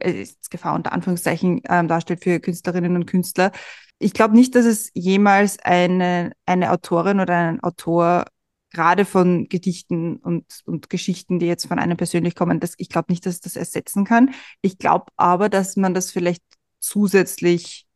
äh, 0.00 0.26
Gefahr 0.50 0.74
unter 0.74 0.92
Anführungszeichen 0.92 1.62
ähm, 1.68 1.88
darstellt 1.88 2.22
für 2.22 2.40
Künstlerinnen 2.40 2.94
und 2.94 3.06
Künstler. 3.06 3.52
Ich 3.98 4.12
glaube 4.12 4.34
nicht, 4.34 4.54
dass 4.54 4.64
es 4.64 4.90
jemals 4.94 5.58
eine, 5.58 6.32
eine 6.46 6.72
Autorin 6.72 7.20
oder 7.20 7.36
einen 7.36 7.60
Autor 7.60 8.24
gerade 8.70 9.04
von 9.04 9.48
Gedichten 9.48 10.16
und, 10.16 10.44
und 10.64 10.90
Geschichten, 10.90 11.38
die 11.38 11.46
jetzt 11.46 11.66
von 11.66 11.78
einem 11.78 11.96
persönlich 11.96 12.34
kommen, 12.34 12.60
das, 12.60 12.74
ich 12.78 12.88
glaube 12.88 13.12
nicht, 13.12 13.26
dass 13.26 13.40
das 13.40 13.56
ersetzen 13.56 14.04
kann. 14.04 14.32
Ich 14.62 14.78
glaube 14.78 15.06
aber, 15.16 15.48
dass 15.48 15.76
man 15.76 15.94
das 15.94 16.10
vielleicht 16.10 16.42
zusätzlich 16.78 17.86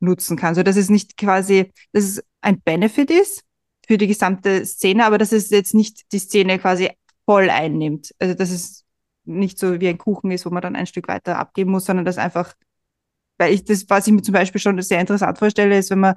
nutzen 0.00 0.36
kann, 0.36 0.54
so 0.54 0.62
dass 0.62 0.76
es 0.76 0.90
nicht 0.90 1.16
quasi, 1.16 1.72
dass 1.92 2.04
es 2.04 2.24
ein 2.42 2.60
Benefit 2.60 3.10
ist 3.10 3.42
für 3.86 3.98
die 3.98 4.06
gesamte 4.06 4.64
Szene, 4.66 5.04
aber 5.06 5.18
dass 5.18 5.32
es 5.32 5.50
jetzt 5.50 5.74
nicht 5.74 6.12
die 6.12 6.18
Szene 6.18 6.58
quasi 6.58 6.90
voll 7.24 7.50
einnimmt. 7.50 8.14
Also 8.18 8.34
dass 8.34 8.50
es 8.50 8.84
nicht 9.24 9.58
so 9.58 9.80
wie 9.80 9.88
ein 9.88 9.98
Kuchen 9.98 10.30
ist, 10.30 10.44
wo 10.46 10.50
man 10.50 10.62
dann 10.62 10.76
ein 10.76 10.86
Stück 10.86 11.08
weiter 11.08 11.38
abgeben 11.38 11.70
muss, 11.70 11.86
sondern 11.86 12.04
dass 12.04 12.18
einfach, 12.18 12.54
weil 13.38 13.54
ich 13.54 13.64
das, 13.64 13.86
was 13.88 14.06
ich 14.06 14.12
mir 14.12 14.22
zum 14.22 14.34
Beispiel 14.34 14.60
schon 14.60 14.80
sehr 14.82 15.00
interessant 15.00 15.38
vorstelle, 15.38 15.78
ist, 15.78 15.90
wenn 15.90 16.00
man 16.00 16.14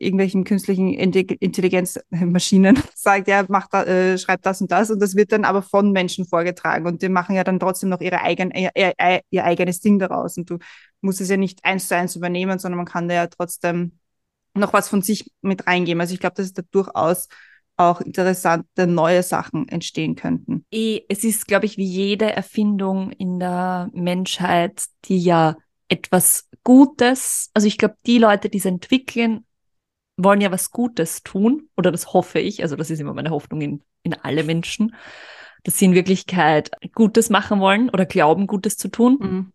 irgendwelchen 0.00 0.44
künstlichen 0.44 0.92
Intelligenzmaschinen 0.94 2.78
sagt, 2.94 3.28
ja, 3.28 3.44
macht 3.48 3.72
da, 3.72 3.84
äh, 3.84 4.18
schreibt 4.18 4.46
das 4.46 4.60
und 4.60 4.70
das 4.72 4.90
und 4.90 5.00
das 5.00 5.14
wird 5.14 5.32
dann 5.32 5.44
aber 5.44 5.62
von 5.62 5.92
Menschen 5.92 6.26
vorgetragen 6.26 6.86
und 6.86 7.02
die 7.02 7.08
machen 7.08 7.36
ja 7.36 7.44
dann 7.44 7.60
trotzdem 7.60 7.90
noch 7.90 8.00
ihre 8.00 8.20
eigen, 8.22 8.50
ihr, 8.52 8.70
ihr, 8.74 9.44
eigenes 9.44 9.80
Ding 9.80 9.98
daraus 9.98 10.36
und 10.36 10.48
du 10.50 10.58
musst 11.00 11.20
es 11.20 11.28
ja 11.28 11.36
nicht 11.36 11.64
eins 11.64 11.88
zu 11.88 11.96
eins 11.96 12.16
übernehmen, 12.16 12.58
sondern 12.58 12.78
man 12.78 12.86
kann 12.86 13.08
da 13.08 13.14
ja 13.14 13.26
trotzdem 13.26 13.98
noch 14.54 14.72
was 14.72 14.88
von 14.88 15.02
sich 15.02 15.30
mit 15.42 15.66
reingeben. 15.66 16.00
Also 16.00 16.14
ich 16.14 16.20
glaube, 16.20 16.34
dass 16.36 16.46
es 16.46 16.52
da 16.54 16.62
durchaus 16.70 17.28
auch 17.76 18.00
interessante 18.00 18.86
neue 18.86 19.22
Sachen 19.22 19.68
entstehen 19.68 20.14
könnten. 20.14 20.64
Eh, 20.70 21.02
es 21.08 21.24
ist, 21.24 21.46
glaube 21.46 21.66
ich, 21.66 21.78
wie 21.78 21.84
jede 21.84 22.30
Erfindung 22.30 23.10
in 23.12 23.38
der 23.38 23.90
Menschheit, 23.94 24.84
die 25.06 25.18
ja 25.18 25.56
etwas 25.88 26.48
Gutes, 26.62 27.50
also 27.54 27.66
ich 27.66 27.78
glaube, 27.78 27.96
die 28.06 28.18
Leute, 28.18 28.48
die 28.48 28.58
es 28.58 28.64
entwickeln, 28.66 29.44
wollen 30.24 30.40
ja 30.40 30.50
was 30.50 30.70
Gutes 30.70 31.22
tun, 31.22 31.68
oder 31.76 31.90
das 31.92 32.12
hoffe 32.12 32.38
ich, 32.38 32.62
also 32.62 32.76
das 32.76 32.90
ist 32.90 33.00
immer 33.00 33.14
meine 33.14 33.30
Hoffnung 33.30 33.60
in, 33.60 33.82
in 34.02 34.14
alle 34.14 34.44
Menschen, 34.44 34.94
dass 35.64 35.78
sie 35.78 35.86
in 35.86 35.94
Wirklichkeit 35.94 36.70
Gutes 36.94 37.30
machen 37.30 37.60
wollen 37.60 37.90
oder 37.90 38.06
glauben, 38.06 38.46
Gutes 38.46 38.76
zu 38.76 38.88
tun. 38.88 39.18
Mhm. 39.20 39.52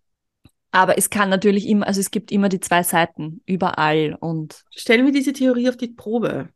Aber 0.72 0.98
es 0.98 1.10
kann 1.10 1.30
natürlich 1.30 1.68
immer, 1.68 1.88
also 1.88 2.02
es 2.02 2.12
gibt 2.12 2.32
immer 2.32 2.50
die 2.50 2.60
zwei 2.60 2.84
Seiten 2.84 3.42
überall 3.46 4.18
und. 4.20 4.64
Stellen 4.76 5.06
wir 5.06 5.14
diese 5.14 5.34
Theorie 5.34 5.70
auf 5.70 5.78
die 5.78 5.88
Probe. 5.88 6.50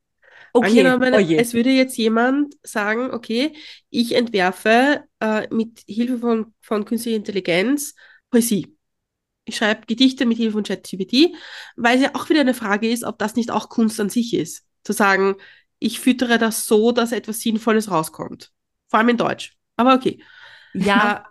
Okay. 0.51 0.67
Angenommen, 0.67 1.13
oh 1.13 1.35
es 1.35 1.53
würde 1.53 1.69
jetzt 1.69 1.97
jemand 1.97 2.55
sagen, 2.63 3.11
okay, 3.11 3.53
ich 3.89 4.15
entwerfe 4.15 5.03
äh, 5.19 5.47
mit 5.53 5.83
Hilfe 5.87 6.17
von, 6.17 6.53
von 6.59 6.85
künstlicher 6.85 7.17
Intelligenz 7.17 7.95
Poesie 8.31 8.75
ich 9.45 9.57
schreibe 9.57 9.85
Gedichte 9.87 10.25
mit 10.25 10.37
Hilfe 10.37 10.53
von 10.53 10.63
ChatGPT, 10.63 11.35
weil 11.75 11.97
es 11.97 12.03
ja 12.03 12.15
auch 12.15 12.29
wieder 12.29 12.41
eine 12.41 12.53
Frage 12.53 12.89
ist, 12.89 13.03
ob 13.03 13.17
das 13.17 13.35
nicht 13.35 13.51
auch 13.51 13.69
Kunst 13.69 13.99
an 13.99 14.09
sich 14.09 14.33
ist. 14.33 14.63
Zu 14.83 14.93
sagen, 14.93 15.35
ich 15.79 15.99
füttere 15.99 16.37
das 16.37 16.67
so, 16.67 16.91
dass 16.91 17.11
etwas 17.11 17.41
Sinnvolles 17.41 17.89
rauskommt. 17.89 18.51
Vor 18.87 18.99
allem 18.99 19.09
in 19.09 19.17
Deutsch. 19.17 19.53
Aber 19.75 19.93
okay. 19.93 20.21
Ja. 20.73 21.25
Äh, 21.25 21.29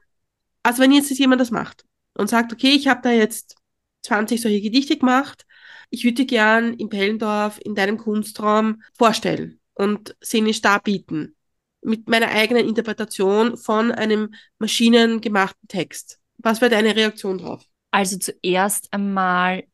also 0.62 0.83
wenn 0.83 0.92
jetzt 0.92 1.11
jemand 1.11 1.40
das 1.40 1.51
macht 1.51 1.85
und 2.14 2.29
sagt, 2.29 2.53
okay, 2.53 2.71
ich 2.71 2.88
habe 2.88 3.01
da 3.03 3.11
jetzt 3.11 3.57
20 4.03 4.40
solche 4.40 4.61
Gedichte 4.61 4.97
gemacht, 4.97 5.47
ich 5.90 6.05
würde 6.05 6.27
gern 6.27 6.75
in 6.75 6.88
Pellendorf 6.88 7.59
in 7.62 7.75
deinem 7.75 7.97
Kunstraum 7.97 8.83
vorstellen 8.97 9.61
und 9.75 10.16
szenisch 10.23 10.61
darbieten. 10.61 11.35
Mit 11.81 12.09
meiner 12.09 12.29
eigenen 12.29 12.68
Interpretation 12.68 13.57
von 13.57 13.92
einem 13.92 14.35
maschinengemachten 14.59 15.68
Text. 15.68 16.18
Was 16.38 16.61
wäre 16.61 16.71
deine 16.71 16.94
Reaktion 16.94 17.38
drauf? 17.38 17.64
Also 17.90 18.18
zuerst 18.18 18.92
einmal, 18.92 19.64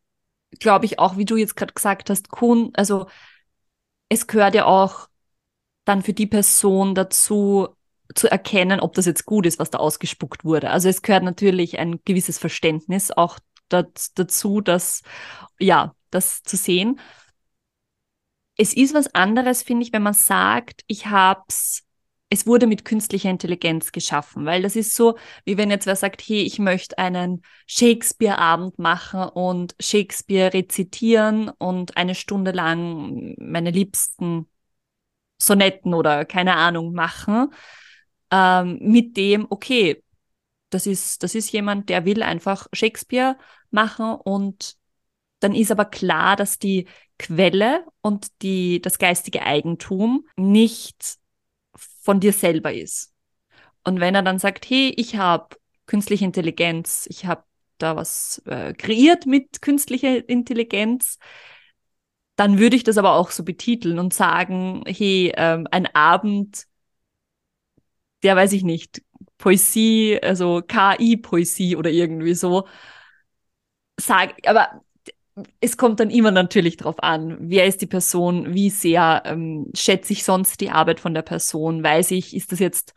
glaube 0.60 0.86
ich 0.86 0.98
auch, 0.98 1.16
wie 1.16 1.24
du 1.24 1.36
jetzt 1.36 1.56
gerade 1.56 1.74
gesagt 1.74 2.10
hast, 2.10 2.30
Kun, 2.30 2.70
also 2.74 3.06
es 4.08 4.26
gehört 4.26 4.54
ja 4.54 4.66
auch 4.66 5.08
dann 5.84 6.02
für 6.02 6.12
die 6.12 6.26
Person 6.26 6.94
dazu, 6.94 7.68
zu 8.14 8.30
erkennen, 8.30 8.80
ob 8.80 8.94
das 8.94 9.06
jetzt 9.06 9.24
gut 9.26 9.46
ist, 9.46 9.58
was 9.58 9.70
da 9.70 9.78
ausgespuckt 9.78 10.44
wurde. 10.44 10.70
Also 10.70 10.88
es 10.88 11.02
gehört 11.02 11.24
natürlich 11.24 11.78
ein 11.78 12.00
gewisses 12.04 12.38
Verständnis 12.38 13.10
auch 13.10 13.38
dazu, 13.68 14.60
dass, 14.60 15.02
ja, 15.58 15.94
das 16.10 16.42
zu 16.42 16.56
sehen. 16.56 17.00
Es 18.56 18.72
ist 18.74 18.94
was 18.94 19.14
anderes, 19.14 19.62
finde 19.62 19.84
ich, 19.84 19.92
wenn 19.92 20.02
man 20.02 20.14
sagt, 20.14 20.82
ich 20.86 21.06
habe 21.06 21.42
es 21.48 21.83
es 22.34 22.46
wurde 22.46 22.66
mit 22.66 22.84
künstlicher 22.84 23.30
Intelligenz 23.30 23.92
geschaffen, 23.92 24.44
weil 24.44 24.62
das 24.62 24.74
ist 24.74 24.94
so, 24.96 25.16
wie 25.44 25.56
wenn 25.56 25.70
jetzt 25.70 25.86
wer 25.86 25.94
sagt, 25.94 26.20
hey, 26.22 26.42
ich 26.42 26.58
möchte 26.58 26.98
einen 26.98 27.42
Shakespeare-Abend 27.66 28.78
machen 28.78 29.22
und 29.22 29.76
Shakespeare 29.80 30.52
rezitieren 30.52 31.48
und 31.48 31.96
eine 31.96 32.16
Stunde 32.16 32.50
lang 32.50 33.36
meine 33.38 33.70
liebsten 33.70 34.48
Sonetten 35.38 35.94
oder 35.94 36.24
keine 36.24 36.56
Ahnung 36.56 36.92
machen, 36.92 37.50
ähm, 38.32 38.78
mit 38.80 39.16
dem, 39.16 39.46
okay, 39.48 40.02
das 40.70 40.88
ist, 40.88 41.22
das 41.22 41.36
ist 41.36 41.52
jemand, 41.52 41.88
der 41.88 42.04
will 42.04 42.22
einfach 42.24 42.66
Shakespeare 42.72 43.36
machen 43.70 44.16
und 44.16 44.74
dann 45.38 45.54
ist 45.54 45.70
aber 45.70 45.84
klar, 45.84 46.34
dass 46.34 46.58
die 46.58 46.88
Quelle 47.16 47.84
und 48.00 48.26
die, 48.42 48.80
das 48.80 48.98
geistige 48.98 49.42
Eigentum 49.42 50.26
nicht 50.36 51.18
von 52.04 52.20
dir 52.20 52.32
selber 52.32 52.72
ist. 52.72 53.12
Und 53.84 54.00
wenn 54.00 54.14
er 54.14 54.22
dann 54.22 54.38
sagt, 54.38 54.68
hey, 54.68 54.92
ich 54.96 55.16
habe 55.16 55.56
künstliche 55.86 56.24
Intelligenz, 56.24 57.06
ich 57.10 57.26
habe 57.26 57.44
da 57.78 57.96
was 57.96 58.42
äh, 58.46 58.74
kreiert 58.74 59.26
mit 59.26 59.62
künstlicher 59.62 60.28
Intelligenz, 60.28 61.18
dann 62.36 62.58
würde 62.58 62.76
ich 62.76 62.84
das 62.84 62.98
aber 62.98 63.14
auch 63.14 63.30
so 63.30 63.44
betiteln 63.44 63.98
und 63.98 64.12
sagen, 64.12 64.82
hey, 64.86 65.32
ähm, 65.36 65.66
ein 65.70 65.86
Abend, 65.94 66.66
der 68.22 68.36
weiß 68.36 68.52
ich 68.52 68.64
nicht, 68.64 69.02
Poesie, 69.38 70.18
also 70.22 70.62
KI-Poesie 70.62 71.76
oder 71.76 71.90
irgendwie 71.90 72.34
so. 72.34 72.66
Sag, 73.98 74.34
aber 74.46 74.83
es 75.60 75.76
kommt 75.76 76.00
dann 76.00 76.10
immer 76.10 76.30
natürlich 76.30 76.76
drauf 76.76 77.02
an, 77.02 77.36
wer 77.40 77.66
ist 77.66 77.80
die 77.80 77.86
Person, 77.86 78.54
wie 78.54 78.70
sehr 78.70 79.22
ähm, 79.24 79.66
schätze 79.74 80.12
ich 80.12 80.24
sonst 80.24 80.60
die 80.60 80.70
Arbeit 80.70 81.00
von 81.00 81.14
der 81.14 81.22
Person, 81.22 81.82
weiß 81.82 82.12
ich, 82.12 82.36
ist 82.36 82.52
das 82.52 82.60
jetzt 82.60 82.94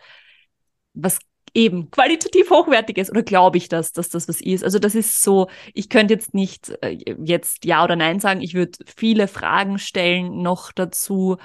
was 0.94 1.20
eben 1.54 1.90
qualitativ 1.90 2.50
hochwertiges 2.52 3.10
oder 3.10 3.24
glaube 3.24 3.58
ich 3.58 3.70
das, 3.70 3.92
dass 3.92 4.10
das 4.10 4.28
was 4.28 4.42
ist? 4.42 4.64
Also 4.64 4.80
das 4.80 4.96
ist 4.96 5.24
so, 5.24 5.48
ich 5.74 5.90
könnte 5.90 6.14
jetzt 6.14 6.34
nicht 6.34 6.72
äh, 6.82 6.98
jetzt 7.24 7.66
ja 7.66 7.84
oder 7.84 7.96
nein 7.96 8.20
sagen, 8.20 8.42
ich 8.42 8.54
würde 8.54 8.78
viele 8.96 9.28
Fragen 9.28 9.80
stellen 9.80 10.42
noch 10.42 10.72
dazu 10.72 11.38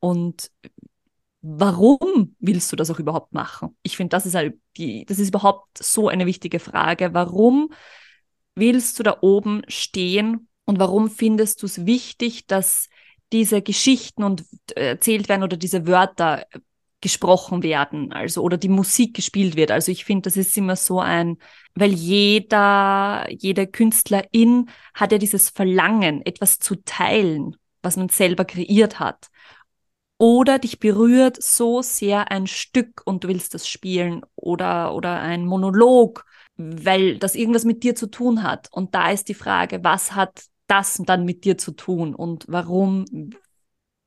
und 0.00 0.50
warum 1.42 2.34
willst 2.40 2.72
du 2.72 2.76
das 2.76 2.90
auch 2.90 2.98
überhaupt 2.98 3.32
machen? 3.32 3.76
Ich 3.82 3.96
finde, 3.96 4.10
das 4.10 4.26
ist 4.26 4.34
halt 4.34 4.58
die, 4.76 5.04
das 5.04 5.18
ist 5.18 5.28
überhaupt 5.28 5.78
so 5.78 6.08
eine 6.08 6.26
wichtige 6.26 6.58
Frage. 6.58 7.14
Warum 7.14 7.70
willst 8.58 8.98
du 8.98 9.02
da 9.02 9.18
oben 9.20 9.62
stehen 9.68 10.48
und 10.64 10.78
warum 10.78 11.10
findest 11.10 11.62
du 11.62 11.66
es 11.66 11.86
wichtig, 11.86 12.46
dass 12.46 12.88
diese 13.32 13.62
Geschichten 13.62 14.24
und 14.24 14.44
äh, 14.74 14.88
erzählt 14.88 15.28
werden 15.28 15.42
oder 15.42 15.56
diese 15.56 15.86
Wörter 15.86 16.46
gesprochen 17.00 17.62
werden, 17.62 18.12
also 18.12 18.42
oder 18.42 18.56
die 18.56 18.68
Musik 18.68 19.14
gespielt 19.14 19.56
wird. 19.56 19.70
Also 19.70 19.92
ich 19.92 20.04
finde, 20.04 20.22
das 20.22 20.36
ist 20.36 20.56
immer 20.58 20.74
so 20.74 21.00
ein, 21.00 21.38
weil 21.74 21.92
jeder, 21.92 23.26
jede 23.30 23.66
Künstlerin 23.68 24.68
hat 24.94 25.12
ja 25.12 25.18
dieses 25.18 25.48
Verlangen, 25.50 26.24
etwas 26.26 26.58
zu 26.58 26.76
teilen, 26.84 27.56
was 27.82 27.96
man 27.96 28.08
selber 28.08 28.44
kreiert 28.44 28.98
hat. 28.98 29.28
Oder 30.18 30.58
dich 30.58 30.80
berührt 30.80 31.40
so 31.40 31.80
sehr 31.82 32.32
ein 32.32 32.48
Stück 32.48 33.02
und 33.04 33.22
du 33.22 33.28
willst 33.28 33.54
das 33.54 33.68
spielen 33.68 34.22
oder, 34.34 34.92
oder 34.94 35.20
ein 35.20 35.46
Monolog, 35.46 36.24
weil 36.58 37.18
das 37.18 37.36
irgendwas 37.36 37.64
mit 37.64 37.82
dir 37.84 37.94
zu 37.94 38.08
tun 38.08 38.42
hat. 38.42 38.68
Und 38.72 38.94
da 38.94 39.10
ist 39.10 39.28
die 39.28 39.34
Frage, 39.34 39.82
was 39.82 40.14
hat 40.14 40.44
das 40.66 41.00
dann 41.06 41.24
mit 41.24 41.44
dir 41.44 41.56
zu 41.56 41.72
tun 41.72 42.14
und 42.14 42.44
warum 42.48 43.06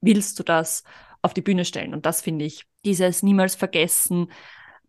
willst 0.02 0.38
du 0.38 0.44
das 0.44 0.84
auf 1.22 1.34
die 1.34 1.42
Bühne 1.42 1.66
stellen? 1.66 1.94
Und 1.94 2.06
das 2.06 2.22
finde 2.22 2.46
ich, 2.46 2.66
dieses 2.86 3.24
niemals 3.24 3.56
vergessen. 3.56 4.28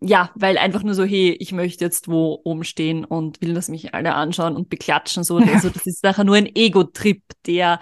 Ja, 0.00 0.30
weil 0.34 0.58
einfach 0.58 0.82
nur 0.82 0.94
so, 0.94 1.04
hey, 1.04 1.30
ich 1.38 1.52
möchte 1.52 1.84
jetzt 1.84 2.08
wo 2.08 2.40
oben 2.44 2.64
stehen 2.64 3.04
und 3.04 3.40
will, 3.40 3.54
dass 3.54 3.68
mich 3.68 3.94
alle 3.94 4.14
anschauen 4.14 4.56
und 4.56 4.68
beklatschen. 4.68 5.22
So, 5.22 5.36
also 5.36 5.70
das 5.70 5.86
ist 5.86 6.02
nachher 6.02 6.24
nur 6.24 6.34
ein 6.34 6.50
Ego-Trip, 6.52 7.22
der 7.46 7.78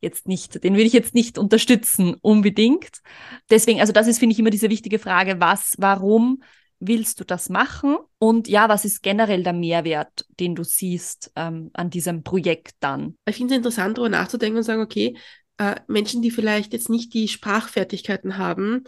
jetzt 0.00 0.26
nicht, 0.26 0.64
den 0.64 0.76
will 0.76 0.86
ich 0.86 0.92
jetzt 0.94 1.14
nicht 1.14 1.36
unterstützen, 1.36 2.14
unbedingt. 2.22 3.02
Deswegen, 3.50 3.80
also 3.80 3.92
das 3.92 4.06
ist, 4.06 4.18
finde 4.18 4.32
ich, 4.32 4.38
immer 4.38 4.50
diese 4.50 4.70
wichtige 4.70 4.98
Frage, 4.98 5.40
was, 5.40 5.74
warum 5.76 6.42
willst 6.80 7.20
du 7.20 7.24
das 7.24 7.48
machen? 7.48 7.98
Und 8.18 8.48
ja, 8.48 8.68
was 8.68 8.84
ist 8.84 9.02
generell 9.02 9.42
der 9.42 9.52
Mehrwert, 9.52 10.26
den 10.38 10.54
du 10.54 10.64
siehst 10.64 11.32
ähm, 11.36 11.70
an 11.74 11.90
diesem 11.90 12.22
Projekt 12.22 12.76
dann? 12.80 13.16
Ich 13.26 13.36
finde 13.36 13.54
es 13.54 13.58
interessant, 13.58 13.98
darüber 13.98 14.10
nachzudenken 14.10 14.58
und 14.58 14.64
sagen, 14.64 14.82
okay, 14.82 15.16
äh, 15.58 15.76
Menschen, 15.86 16.22
die 16.22 16.30
vielleicht 16.30 16.72
jetzt 16.72 16.88
nicht 16.88 17.14
die 17.14 17.28
Sprachfertigkeiten 17.28 18.38
haben, 18.38 18.84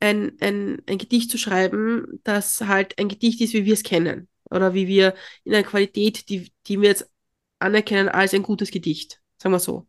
ein, 0.00 0.32
ein, 0.40 0.82
ein 0.86 0.98
Gedicht 0.98 1.30
zu 1.30 1.38
schreiben, 1.38 2.20
das 2.24 2.60
halt 2.62 2.98
ein 2.98 3.08
Gedicht 3.08 3.40
ist, 3.40 3.54
wie 3.54 3.64
wir 3.64 3.74
es 3.74 3.82
kennen. 3.82 4.28
Oder 4.50 4.74
wie 4.74 4.86
wir 4.86 5.14
in 5.44 5.54
einer 5.54 5.64
Qualität, 5.64 6.28
die, 6.28 6.52
die 6.66 6.80
wir 6.80 6.88
jetzt 6.88 7.10
anerkennen 7.58 8.08
als 8.08 8.32
ein 8.34 8.42
gutes 8.42 8.70
Gedicht. 8.70 9.20
Sagen 9.38 9.54
wir 9.54 9.58
so 9.58 9.86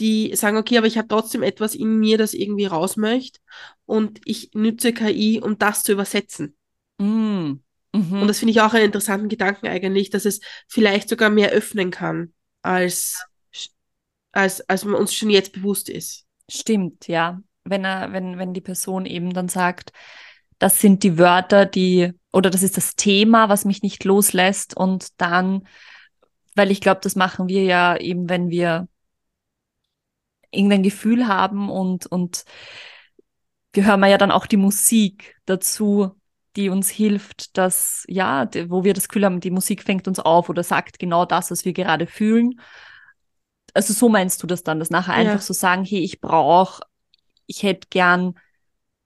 die 0.00 0.34
sagen, 0.34 0.56
okay, 0.56 0.78
aber 0.78 0.86
ich 0.86 0.98
habe 0.98 1.08
trotzdem 1.08 1.42
etwas 1.42 1.74
in 1.74 1.98
mir, 1.98 2.18
das 2.18 2.34
irgendwie 2.34 2.64
raus 2.64 2.96
möchte 2.96 3.40
und 3.84 4.20
ich 4.24 4.50
nütze 4.54 4.92
KI, 4.92 5.40
um 5.40 5.58
das 5.58 5.82
zu 5.82 5.92
übersetzen. 5.92 6.56
Mm. 6.98 7.60
Mhm. 7.92 8.22
Und 8.22 8.28
das 8.28 8.38
finde 8.38 8.52
ich 8.52 8.60
auch 8.60 8.72
einen 8.72 8.86
interessanten 8.86 9.28
Gedanken 9.28 9.66
eigentlich, 9.66 10.10
dass 10.10 10.24
es 10.24 10.40
vielleicht 10.68 11.08
sogar 11.08 11.28
mehr 11.28 11.50
öffnen 11.50 11.90
kann, 11.90 12.32
als, 12.62 13.24
als, 14.32 14.60
als 14.68 14.84
man 14.84 14.94
uns 14.94 15.14
schon 15.14 15.30
jetzt 15.30 15.52
bewusst 15.52 15.88
ist. 15.88 16.24
Stimmt, 16.48 17.08
ja. 17.08 17.42
Wenn 17.64 17.84
er, 17.84 18.12
wenn, 18.12 18.38
wenn 18.38 18.54
die 18.54 18.60
Person 18.60 19.06
eben 19.06 19.34
dann 19.34 19.48
sagt, 19.48 19.92
das 20.58 20.80
sind 20.80 21.02
die 21.02 21.18
Wörter, 21.18 21.66
die, 21.66 22.12
oder 22.32 22.50
das 22.50 22.62
ist 22.62 22.76
das 22.76 22.94
Thema, 22.94 23.48
was 23.48 23.64
mich 23.64 23.82
nicht 23.82 24.04
loslässt 24.04 24.76
und 24.76 25.20
dann, 25.20 25.66
weil 26.54 26.70
ich 26.70 26.80
glaube, 26.80 27.00
das 27.02 27.16
machen 27.16 27.48
wir 27.48 27.64
ja 27.64 27.96
eben, 27.96 28.28
wenn 28.28 28.50
wir 28.50 28.88
irgendein 30.50 30.82
Gefühl 30.82 31.28
haben 31.28 31.70
und, 31.70 32.06
und 32.06 32.44
wir 33.72 33.86
hören 33.86 34.04
ja 34.04 34.18
dann 34.18 34.30
auch 34.30 34.46
die 34.46 34.56
Musik 34.56 35.36
dazu, 35.46 36.20
die 36.56 36.68
uns 36.68 36.88
hilft, 36.88 37.56
dass, 37.56 38.04
ja, 38.08 38.48
wo 38.68 38.82
wir 38.82 38.94
das 38.94 39.08
Gefühl 39.08 39.24
haben, 39.24 39.40
die 39.40 39.50
Musik 39.50 39.82
fängt 39.84 40.08
uns 40.08 40.18
auf 40.18 40.48
oder 40.48 40.62
sagt 40.62 40.98
genau 40.98 41.24
das, 41.24 41.50
was 41.50 41.64
wir 41.64 41.72
gerade 41.72 42.06
fühlen. 42.06 42.60
Also 43.72 43.92
so 43.92 44.08
meinst 44.08 44.42
du 44.42 44.46
das 44.46 44.64
dann, 44.64 44.80
dass 44.80 44.90
nachher 44.90 45.22
ja. 45.22 45.30
einfach 45.30 45.42
so 45.42 45.54
sagen, 45.54 45.84
hey, 45.84 46.00
ich 46.00 46.20
brauche, 46.20 46.82
ich 47.46 47.62
hätte 47.62 47.86
gern 47.90 48.34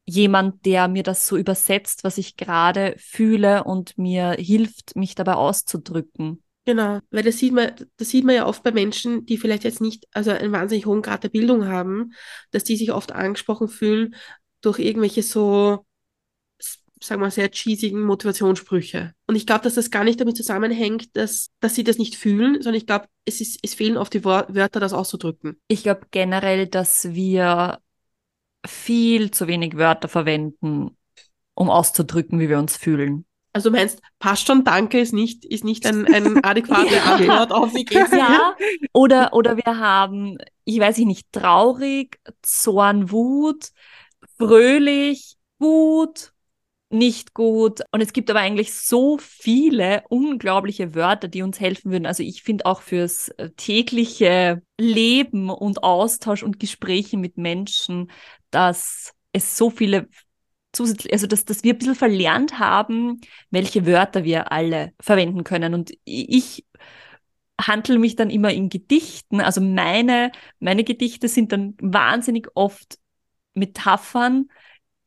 jemand, 0.06 0.64
der 0.64 0.88
mir 0.88 1.02
das 1.02 1.26
so 1.26 1.36
übersetzt, 1.36 2.04
was 2.04 2.18
ich 2.18 2.36
gerade 2.36 2.94
fühle 2.98 3.64
und 3.64 3.98
mir 3.98 4.32
hilft, 4.32 4.96
mich 4.96 5.14
dabei 5.14 5.34
auszudrücken. 5.34 6.43
Genau, 6.66 7.00
weil 7.10 7.22
das 7.22 7.38
sieht 7.38 7.52
man, 7.52 7.72
das 7.98 8.08
sieht 8.08 8.24
man 8.24 8.34
ja 8.34 8.46
oft 8.46 8.62
bei 8.62 8.72
Menschen, 8.72 9.26
die 9.26 9.36
vielleicht 9.36 9.64
jetzt 9.64 9.82
nicht, 9.82 10.06
also 10.12 10.30
einen 10.30 10.52
wahnsinnig 10.52 10.86
hohen 10.86 11.02
Grad 11.02 11.22
der 11.22 11.28
Bildung 11.28 11.66
haben, 11.66 12.14
dass 12.52 12.64
die 12.64 12.76
sich 12.76 12.92
oft 12.92 13.12
angesprochen 13.12 13.68
fühlen 13.68 14.14
durch 14.62 14.78
irgendwelche 14.78 15.22
so, 15.22 15.84
sagen 17.02 17.20
wir 17.20 17.26
mal, 17.26 17.30
sehr 17.30 17.50
cheesigen 17.50 18.00
Motivationssprüche. 18.00 19.12
Und 19.26 19.36
ich 19.36 19.46
glaube, 19.46 19.62
dass 19.64 19.74
das 19.74 19.90
gar 19.90 20.04
nicht 20.04 20.18
damit 20.20 20.38
zusammenhängt, 20.38 21.14
dass, 21.16 21.50
dass 21.60 21.74
sie 21.74 21.84
das 21.84 21.98
nicht 21.98 22.16
fühlen, 22.16 22.54
sondern 22.62 22.78
ich 22.80 22.86
glaube, 22.86 23.08
es, 23.26 23.42
ist, 23.42 23.58
es 23.62 23.74
fehlen 23.74 23.98
oft 23.98 24.14
die 24.14 24.24
Wörter, 24.24 24.80
das 24.80 24.94
auszudrücken. 24.94 25.60
Ich 25.68 25.82
glaube 25.82 26.06
generell, 26.12 26.66
dass 26.66 27.12
wir 27.12 27.78
viel 28.66 29.30
zu 29.32 29.46
wenig 29.48 29.76
Wörter 29.76 30.08
verwenden, 30.08 30.96
um 31.52 31.68
auszudrücken, 31.68 32.40
wie 32.40 32.48
wir 32.48 32.58
uns 32.58 32.78
fühlen. 32.78 33.26
Also 33.54 33.70
du 33.70 33.76
meinst, 33.76 34.00
passt 34.18 34.48
schon, 34.48 34.64
danke 34.64 35.00
ist 35.00 35.12
nicht, 35.12 35.44
ist 35.44 35.62
nicht 35.62 35.86
ein, 35.86 36.12
ein 36.12 36.44
adäquate 36.44 36.96
ja. 36.96 37.14
Antwort 37.14 37.52
auf 37.52 37.72
geht's 37.72 38.10
dir? 38.10 38.18
Ja. 38.18 38.56
Oder, 38.92 39.32
oder 39.32 39.56
wir 39.56 39.78
haben, 39.78 40.38
ich 40.64 40.80
weiß 40.80 40.98
nicht, 40.98 41.30
traurig, 41.30 42.18
Zorn, 42.42 43.12
Wut, 43.12 43.70
fröhlich, 44.36 45.36
gut, 45.60 46.32
nicht 46.90 47.32
gut. 47.32 47.80
Und 47.92 48.00
es 48.00 48.12
gibt 48.12 48.28
aber 48.28 48.40
eigentlich 48.40 48.74
so 48.74 49.18
viele 49.18 50.02
unglaubliche 50.08 50.96
Wörter, 50.96 51.28
die 51.28 51.42
uns 51.42 51.60
helfen 51.60 51.92
würden. 51.92 52.06
Also 52.06 52.24
ich 52.24 52.42
finde 52.42 52.66
auch 52.66 52.82
fürs 52.82 53.28
äh, 53.30 53.50
tägliche 53.50 54.62
Leben 54.80 55.48
und 55.48 55.84
Austausch 55.84 56.42
und 56.42 56.58
Gespräche 56.58 57.18
mit 57.18 57.36
Menschen, 57.36 58.10
dass 58.50 59.12
es 59.32 59.56
so 59.56 59.70
viele 59.70 60.08
zusätzlich, 60.74 61.12
also 61.12 61.26
dass, 61.26 61.44
dass 61.44 61.62
wir 61.62 61.74
ein 61.74 61.78
bisschen 61.78 61.94
verlernt 61.94 62.58
haben, 62.58 63.20
welche 63.50 63.86
Wörter 63.86 64.24
wir 64.24 64.52
alle 64.52 64.92
verwenden 65.00 65.44
können. 65.44 65.74
Und 65.74 65.92
ich 66.04 66.66
handle 67.60 67.98
mich 67.98 68.16
dann 68.16 68.30
immer 68.30 68.52
in 68.52 68.68
Gedichten. 68.68 69.40
Also 69.40 69.60
meine, 69.60 70.32
meine 70.58 70.84
Gedichte 70.84 71.28
sind 71.28 71.52
dann 71.52 71.74
wahnsinnig 71.80 72.48
oft 72.54 72.98
Metaphern 73.54 74.48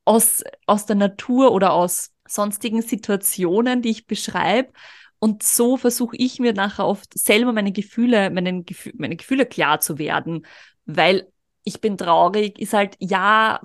aus, 0.05 0.43
aus 0.65 0.85
der 0.85 0.95
Natur 0.95 1.51
oder 1.51 1.73
aus 1.73 2.11
sonstigen 2.27 2.81
Situationen, 2.81 3.81
die 3.81 3.89
ich 3.89 4.07
beschreibe. 4.07 4.71
Und 5.19 5.43
so 5.43 5.77
versuche 5.77 6.15
ich 6.17 6.39
mir 6.39 6.53
nachher 6.53 6.85
oft 6.85 7.17
selber 7.17 7.51
meine 7.51 7.71
Gefühle, 7.71 8.29
meine, 8.29 8.63
Gefühle, 8.63 8.95
meine 8.99 9.15
Gefühle 9.15 9.45
klar 9.45 9.79
zu 9.79 9.97
werden, 9.97 10.45
weil 10.85 11.31
ich 11.63 11.81
bin 11.81 11.97
traurig, 11.97 12.59
ist 12.59 12.73
halt, 12.73 12.95
ja, 12.99 13.59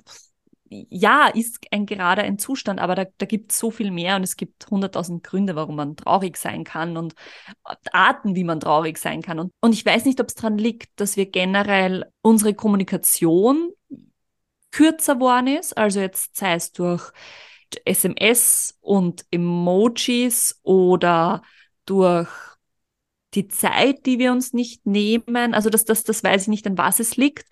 ja, 0.90 1.28
ist 1.28 1.58
ein 1.70 1.86
gerade 1.86 2.22
ein 2.22 2.38
Zustand, 2.38 2.80
aber 2.80 2.94
da, 2.94 3.04
da 3.18 3.26
gibt 3.26 3.52
es 3.52 3.58
so 3.58 3.70
viel 3.70 3.90
mehr 3.90 4.16
und 4.16 4.22
es 4.22 4.36
gibt 4.36 4.70
hunderttausend 4.70 5.22
Gründe, 5.22 5.54
warum 5.56 5.76
man 5.76 5.96
traurig 5.96 6.36
sein 6.36 6.64
kann 6.64 6.96
und 6.96 7.14
Arten, 7.92 8.34
wie 8.34 8.44
man 8.44 8.60
traurig 8.60 8.98
sein 8.98 9.22
kann. 9.22 9.38
Und, 9.38 9.52
und 9.60 9.72
ich 9.72 9.84
weiß 9.84 10.04
nicht, 10.04 10.20
ob 10.20 10.28
es 10.28 10.34
daran 10.34 10.58
liegt, 10.58 10.88
dass 11.00 11.16
wir 11.16 11.26
generell 11.26 12.10
unsere 12.22 12.54
Kommunikation 12.54 13.70
kürzer 14.70 15.20
worden 15.20 15.48
ist, 15.48 15.76
also 15.76 16.00
jetzt 16.00 16.36
sei 16.36 16.54
es 16.54 16.72
durch 16.72 17.12
SMS 17.84 18.78
und 18.80 19.24
Emojis 19.30 20.58
oder 20.62 21.42
durch 21.86 22.28
die 23.34 23.48
Zeit, 23.48 24.04
die 24.06 24.18
wir 24.18 24.32
uns 24.32 24.52
nicht 24.52 24.86
nehmen. 24.86 25.54
Also 25.54 25.70
das, 25.70 25.84
das, 25.84 26.04
das 26.04 26.22
weiß 26.22 26.42
ich 26.42 26.48
nicht, 26.48 26.66
an 26.66 26.76
was 26.76 27.00
es 27.00 27.16
liegt. 27.16 27.48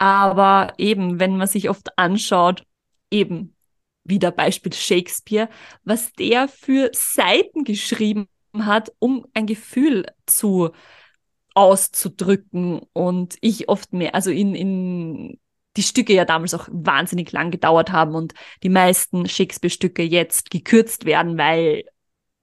Aber 0.00 0.72
eben, 0.78 1.20
wenn 1.20 1.36
man 1.36 1.46
sich 1.46 1.68
oft 1.68 1.98
anschaut, 1.98 2.64
eben 3.10 3.54
wieder 4.02 4.30
Beispiel 4.30 4.72
Shakespeare, 4.72 5.50
was 5.84 6.14
der 6.14 6.48
für 6.48 6.90
Seiten 6.94 7.64
geschrieben 7.64 8.26
hat, 8.58 8.90
um 8.98 9.26
ein 9.34 9.44
Gefühl 9.44 10.06
zu 10.24 10.70
auszudrücken 11.54 12.80
und 12.94 13.36
ich 13.42 13.68
oft 13.68 13.92
mehr, 13.92 14.14
also 14.14 14.30
in, 14.30 14.54
in 14.54 15.38
die 15.76 15.82
Stücke 15.82 16.14
ja 16.14 16.24
damals 16.24 16.54
auch 16.54 16.66
wahnsinnig 16.72 17.30
lang 17.32 17.50
gedauert 17.50 17.92
haben 17.92 18.14
und 18.14 18.32
die 18.62 18.70
meisten 18.70 19.28
Shakespeare-Stücke 19.28 20.02
jetzt 20.02 20.50
gekürzt 20.50 21.04
werden, 21.04 21.36
weil 21.36 21.84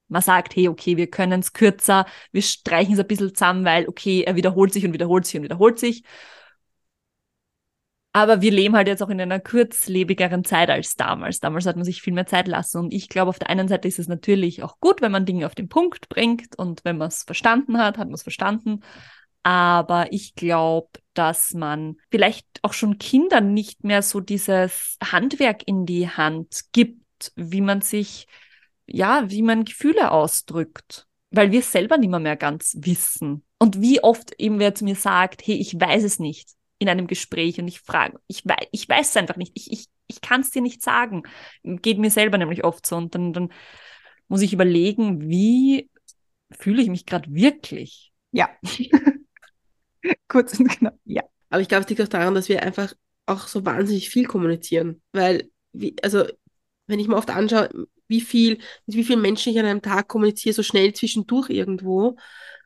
man 0.09 0.21
sagt, 0.21 0.55
hey, 0.55 0.67
okay, 0.67 0.95
wir 0.95 1.07
können 1.09 1.39
es 1.39 1.53
kürzer, 1.53 2.05
wir 2.31 2.43
streichen 2.43 2.93
es 2.93 2.99
ein 2.99 3.07
bisschen 3.07 3.33
zusammen, 3.33 3.65
weil, 3.65 3.87
okay, 3.87 4.21
er 4.21 4.35
wiederholt 4.35 4.73
sich 4.73 4.85
und 4.85 4.93
wiederholt 4.93 5.25
sich 5.25 5.37
und 5.37 5.43
wiederholt 5.43 5.79
sich. 5.79 6.03
Aber 8.17 8.41
wir 8.41 8.49
leben 8.49 8.75
halt 8.75 8.87
jetzt 8.87 9.03
auch 9.03 9.09
in 9.09 9.21
einer 9.21 9.39
kurzlebigeren 9.39 10.43
Zeit 10.43 10.71
als 10.71 10.95
damals. 10.95 11.39
Damals 11.39 11.67
hat 11.67 11.75
man 11.75 11.85
sich 11.85 12.01
viel 12.01 12.13
mehr 12.13 12.25
Zeit 12.25 12.47
lassen. 12.47 12.79
Und 12.79 12.91
ich 12.91 13.09
glaube, 13.09 13.29
auf 13.29 13.37
der 13.37 13.51
einen 13.51 13.67
Seite 13.67 13.87
ist 13.87 13.99
es 13.99 14.07
natürlich 14.07 14.63
auch 14.63 14.79
gut, 14.79 15.01
wenn 15.01 15.11
man 15.11 15.27
Dinge 15.27 15.45
auf 15.45 15.53
den 15.53 15.69
Punkt 15.69 16.09
bringt 16.09 16.57
und 16.57 16.83
wenn 16.83 16.97
man 16.97 17.09
es 17.09 17.21
verstanden 17.21 17.77
hat, 17.77 17.99
hat 17.99 18.07
man 18.07 18.15
es 18.15 18.23
verstanden. 18.23 18.79
Aber 19.43 20.11
ich 20.11 20.33
glaube, 20.33 20.89
dass 21.13 21.53
man 21.53 21.97
vielleicht 22.09 22.47
auch 22.63 22.73
schon 22.73 22.97
Kindern 22.97 23.53
nicht 23.53 23.83
mehr 23.83 24.01
so 24.01 24.19
dieses 24.19 24.97
Handwerk 24.99 25.61
in 25.67 25.85
die 25.85 26.09
Hand 26.09 26.61
gibt, 26.71 27.33
wie 27.35 27.61
man 27.61 27.81
sich, 27.81 28.25
ja, 28.87 29.29
wie 29.29 29.43
man 29.43 29.63
Gefühle 29.63 30.09
ausdrückt. 30.09 31.05
Weil 31.29 31.51
wir 31.51 31.61
selber 31.61 31.99
nicht 31.99 32.09
mehr, 32.09 32.19
mehr 32.19 32.35
ganz 32.35 32.77
wissen. 32.79 33.43
Und 33.59 33.79
wie 33.79 34.03
oft 34.03 34.33
eben 34.39 34.57
wer 34.57 34.73
zu 34.73 34.85
mir 34.85 34.95
sagt, 34.95 35.45
hey, 35.45 35.57
ich 35.57 35.79
weiß 35.79 36.03
es 36.03 36.17
nicht 36.17 36.56
in 36.79 36.89
einem 36.89 37.07
Gespräch 37.07 37.59
und 37.59 37.67
ich 37.67 37.79
frage, 37.81 38.19
ich 38.27 38.45
weiß, 38.45 38.67
ich 38.71 38.87
weiß 38.87 39.09
es 39.09 39.17
einfach 39.17 39.35
nicht. 39.37 39.51
Ich, 39.55 39.71
ich, 39.71 39.87
ich 40.07 40.21
kann 40.21 40.41
es 40.41 40.51
dir 40.51 40.61
nicht 40.61 40.81
sagen. 40.81 41.23
Geht 41.63 41.97
mir 41.97 42.11
selber 42.11 42.37
nämlich 42.37 42.63
oft 42.63 42.85
so. 42.85 42.95
Und 42.95 43.15
dann, 43.15 43.33
dann 43.33 43.49
muss 44.27 44.41
ich 44.41 44.53
überlegen, 44.53 45.29
wie 45.29 45.89
fühle 46.51 46.81
ich 46.81 46.89
mich 46.89 47.05
gerade 47.05 47.33
wirklich? 47.33 48.11
Ja. 48.31 48.49
Kurz 50.27 50.59
und 50.59 50.69
knapp, 50.69 50.97
ja. 51.05 51.23
Aber 51.49 51.61
ich 51.61 51.67
glaube, 51.67 51.83
es 51.83 51.89
liegt 51.89 52.01
auch 52.01 52.07
daran, 52.07 52.35
dass 52.35 52.49
wir 52.49 52.63
einfach 52.63 52.93
auch 53.25 53.47
so 53.47 53.65
wahnsinnig 53.65 54.09
viel 54.09 54.25
kommunizieren. 54.25 55.01
Weil, 55.11 55.49
wie, 55.73 55.95
also, 56.03 56.25
wenn 56.87 56.99
ich 56.99 57.07
mir 57.07 57.15
oft 57.17 57.29
anschaue, 57.29 57.69
wie 58.07 58.21
viel, 58.21 58.59
mit 58.85 58.95
wie 58.95 59.03
vielen 59.03 59.21
Menschen 59.21 59.51
ich 59.51 59.59
an 59.59 59.65
einem 59.65 59.81
Tag 59.81 60.07
kommuniziere, 60.07 60.53
so 60.53 60.63
schnell 60.63 60.93
zwischendurch 60.93 61.49
irgendwo, 61.49 62.17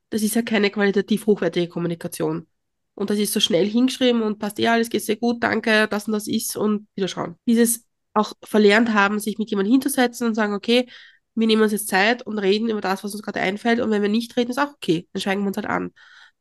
das 0.10 0.22
ist 0.22 0.36
ja 0.36 0.42
keine 0.42 0.70
qualitativ 0.70 1.26
hochwertige 1.26 1.70
Kommunikation. 1.70 2.48
Und 2.96 3.10
das 3.10 3.18
ist 3.18 3.34
so 3.34 3.40
schnell 3.40 3.68
hingeschrieben 3.68 4.22
und 4.22 4.40
passt 4.40 4.60
ja, 4.60 4.74
alles 4.74 4.90
geht 4.90 5.04
sehr 5.04 5.16
gut, 5.16 5.44
danke, 5.44 5.88
das 5.88 6.08
und 6.08 6.14
das 6.14 6.28
ist 6.28 6.56
und 6.56 6.88
wieder 6.96 7.08
schauen. 7.08 7.36
Dieses 7.48 7.86
auch 8.14 8.34
verlernt 8.44 8.94
haben, 8.94 9.20
sich 9.20 9.38
mit 9.38 9.50
jemandem 9.50 9.72
hinzusetzen 9.72 10.28
und 10.28 10.36
sagen, 10.36 10.54
okay, 10.54 10.88
wir 11.34 11.48
nehmen 11.48 11.62
uns 11.62 11.72
jetzt 11.72 11.88
Zeit 11.88 12.26
und 12.28 12.38
reden 12.40 12.70
über 12.70 12.82
das, 12.82 13.04
was 13.04 13.14
uns 13.14 13.24
gerade 13.24 13.40
einfällt. 13.40 13.80
Und 13.80 13.90
wenn 13.90 14.02
wir 14.02 14.10
nicht 14.10 14.36
reden, 14.36 14.52
ist 14.52 14.60
auch 14.60 14.74
okay, 14.74 15.08
dann 15.14 15.22
schweigen 15.22 15.42
wir 15.42 15.48
uns 15.48 15.58
halt 15.58 15.68
an 15.68 15.92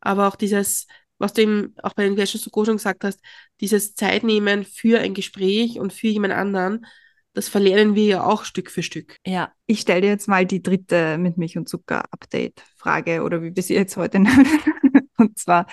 aber 0.00 0.28
auch 0.28 0.36
dieses, 0.36 0.86
was 1.18 1.32
du 1.34 1.42
eben 1.42 1.74
auch 1.82 1.94
bei 1.94 2.04
den 2.04 2.16
Questions 2.16 2.42
to 2.42 2.50
Go 2.50 2.64
schon 2.64 2.76
gesagt 2.76 3.04
hast, 3.04 3.20
dieses 3.60 3.94
Zeitnehmen 3.94 4.64
für 4.64 5.00
ein 5.00 5.14
Gespräch 5.14 5.78
und 5.78 5.92
für 5.92 6.08
jemand 6.08 6.34
anderen, 6.34 6.86
das 7.32 7.48
verlernen 7.48 7.94
wir 7.94 8.04
ja 8.04 8.24
auch 8.24 8.44
Stück 8.44 8.70
für 8.70 8.82
Stück. 8.82 9.16
Ja, 9.24 9.52
ich 9.66 9.80
stelle 9.80 10.00
dir 10.00 10.08
jetzt 10.08 10.26
mal 10.26 10.46
die 10.46 10.62
dritte 10.62 11.16
mit 11.16 11.36
Milch 11.36 11.56
und 11.56 11.68
Zucker 11.68 12.04
Update-Frage 12.10 13.22
oder 13.22 13.42
wie 13.42 13.54
wir 13.54 13.62
sie 13.62 13.74
jetzt 13.74 13.96
heute 13.96 14.18
nennen. 14.18 14.46
Und 15.20 15.38
zwar, 15.38 15.66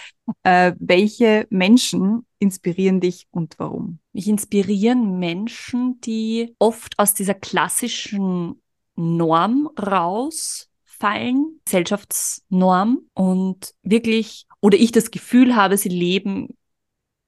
äh, 0.44 0.74
welche 0.80 1.48
Menschen 1.50 2.26
inspirieren 2.40 3.00
dich 3.00 3.28
und 3.32 3.56
warum? 3.58 4.00
Mich 4.14 4.28
inspirieren 4.28 5.20
Menschen, 5.20 6.00
die 6.02 6.56
oft 6.60 6.98
aus 7.00 7.14
dieser 7.14 7.34
klassischen 7.34 8.62
Norm 8.96 9.70
raus 9.80 10.70
fallen, 10.84 11.60
Gesellschaftsnorm 11.66 13.00
und 13.14 13.74
wirklich, 13.84 14.46
oder 14.62 14.78
ich 14.78 14.92
das 14.92 15.12
Gefühl 15.12 15.56
habe, 15.56 15.78
sie 15.78 15.90
leben 15.90 16.58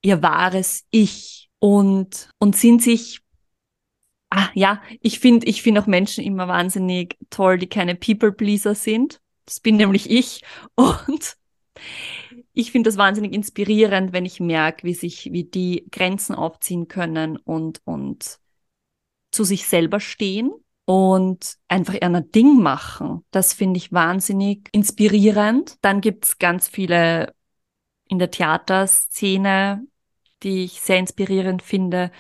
ihr 0.02 0.22
wahres 0.22 0.86
Ich 0.92 1.50
und, 1.60 2.30
und 2.40 2.56
sind 2.56 2.82
sich 2.82 3.22
Ah, 4.32 4.50
ja, 4.54 4.82
ich 5.02 5.20
finde 5.20 5.48
ich 5.48 5.64
finde 5.64 5.82
auch 5.82 5.88
Menschen 5.88 6.24
immer 6.24 6.48
wahnsinnig 6.48 7.18
toll, 7.32 7.58
die 7.58 7.68
keine 7.68 7.96
People-Pleaser 7.96 8.76
sind. 8.76 9.22
Das 9.46 9.60
bin 9.60 9.78
nämlich 9.78 10.10
ich. 10.10 10.44
Und 10.76 11.36
ich 12.54 12.72
finde 12.72 12.90
das 12.90 12.98
wahnsinnig 12.98 13.34
inspirierend, 13.34 14.14
wenn 14.14 14.26
ich 14.26 14.40
merke, 14.40 14.84
wie 14.84 14.94
sich, 14.94 15.32
wie 15.32 15.44
die 15.44 15.88
Grenzen 15.92 16.36
aufziehen 16.36 16.88
können 16.88 17.38
und, 17.38 17.82
und 17.86 18.40
zu 19.32 19.44
sich 19.44 19.68
selber 19.68 20.00
stehen 20.00 20.52
und 20.86 21.58
einfach 21.68 21.96
ein 22.02 22.32
Ding 22.32 22.62
machen. 22.62 23.24
Das 23.32 23.54
finde 23.54 23.78
ich 23.78 23.92
wahnsinnig 23.92 24.70
inspirierend. 24.72 25.78
Dann 25.82 26.02
gibt's 26.02 26.40
ganz 26.40 26.68
viele 26.68 27.34
in 28.08 28.20
der 28.20 28.32
Theaterszene, 28.32 29.86
die 30.44 30.64
ich 30.64 30.82
sehr 30.82 30.98
inspirierend 30.98 31.62
finde. 31.62 32.12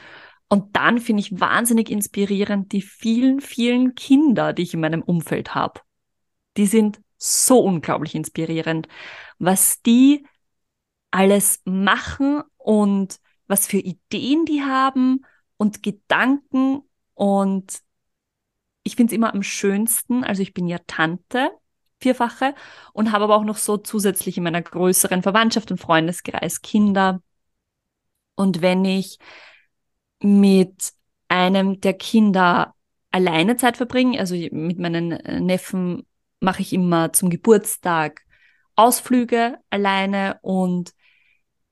Und 0.50 0.76
dann 0.76 1.00
finde 1.00 1.22
ich 1.22 1.40
wahnsinnig 1.40 1.90
inspirierend 1.90 2.72
die 2.72 2.82
vielen, 2.82 3.40
vielen 3.40 3.96
Kinder, 3.96 4.54
die 4.54 4.64
ich 4.64 4.74
in 4.74 4.80
meinem 4.82 5.02
Umfeld 5.02 5.56
habe. 5.56 5.82
Die 6.58 6.66
sind 6.66 7.00
so 7.20 7.60
unglaublich 7.60 8.16
inspirierend, 8.16 8.88
was 9.38 9.82
die 9.84 10.26
alles 11.12 11.62
machen 11.66 12.42
und 12.58 13.20
was 13.48 13.68
für 13.68 13.78
Ideen 13.78 14.46
die 14.46 14.64
haben 14.64 15.26
und 15.58 15.84
Gedanken 15.84 16.82
und 17.14 17.82
ich 18.84 18.96
finde 18.96 19.12
es 19.12 19.16
immer 19.16 19.34
am 19.34 19.44
schönsten, 19.44 20.24
also 20.24 20.42
ich 20.42 20.54
bin 20.54 20.68
ja 20.68 20.80
Tante, 20.88 21.52
vierfache, 22.00 22.56
und 22.94 23.12
habe 23.12 23.26
aber 23.26 23.36
auch 23.36 23.44
noch 23.44 23.58
so 23.58 23.78
zusätzlich 23.78 24.38
in 24.38 24.44
meiner 24.44 24.62
größeren 24.62 25.22
Verwandtschaft 25.22 25.70
und 25.72 25.80
Freundeskreis 25.80 26.62
Kinder. 26.62 27.22
Und 28.36 28.62
wenn 28.62 28.86
ich 28.86 29.20
mit 30.22 30.94
einem 31.28 31.82
der 31.82 31.94
Kinder 31.94 32.74
alleine 33.12 33.58
Zeit 33.58 33.78
verbringe, 33.78 34.20
also 34.20 34.36
mit 34.36 34.80
meinen 34.80 35.10
Neffen 35.46 36.06
mache 36.40 36.62
ich 36.62 36.74
immer 36.74 37.14
zum 37.14 37.30
Geburtstag 37.30 38.22
Ausflüge 38.76 39.58
alleine 39.70 40.40
und 40.42 40.94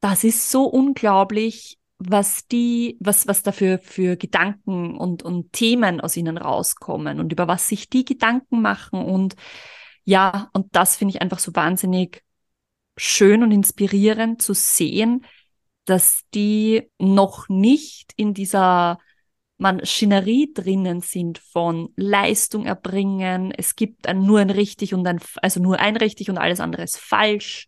das 0.02 0.24
ist 0.24 0.52
so 0.52 0.66
unglaublich, 0.66 1.80
was 2.00 2.48
die, 2.48 2.98
was, 3.00 3.28
was 3.28 3.44
dafür 3.44 3.80
für 3.80 4.18
Gedanken 4.18 4.98
und, 4.98 5.24
und 5.24 5.52
Themen 5.54 6.00
aus 6.00 6.16
ihnen 6.16 6.38
rauskommen 6.38 7.20
und 7.20 7.32
über 7.32 7.48
was 7.48 7.68
sich 7.68 7.90
die 7.90 8.06
Gedanken 8.06 8.62
machen. 8.62 9.04
Und 9.04 9.36
ja, 10.04 10.50
und 10.54 10.68
das 10.76 10.96
finde 10.96 11.16
ich 11.16 11.22
einfach 11.22 11.40
so 11.40 11.56
wahnsinnig 11.56 12.24
schön 12.98 13.42
und 13.42 13.52
inspirierend 13.52 14.42
zu 14.42 14.54
sehen, 14.54 15.26
dass 15.86 16.22
die 16.34 16.92
noch 17.00 17.50
nicht 17.50 18.14
in 18.16 18.34
dieser 18.34 19.00
Maschinerie 19.58 20.52
drinnen 20.54 21.02
sind 21.02 21.40
von 21.40 21.90
Leistung 21.96 22.66
erbringen. 22.66 23.52
Es 23.52 23.76
gibt 23.76 24.08
ein, 24.08 24.22
nur 24.24 24.40
ein 24.40 24.52
richtig 24.52 24.94
und 24.94 25.08
ein, 25.08 25.20
also 25.42 25.60
nur 25.60 25.80
ein 25.80 25.98
richtig 25.98 26.30
und 26.30 26.38
alles 26.38 26.60
andere 26.60 26.84
ist 26.84 27.00
falsch. 27.00 27.68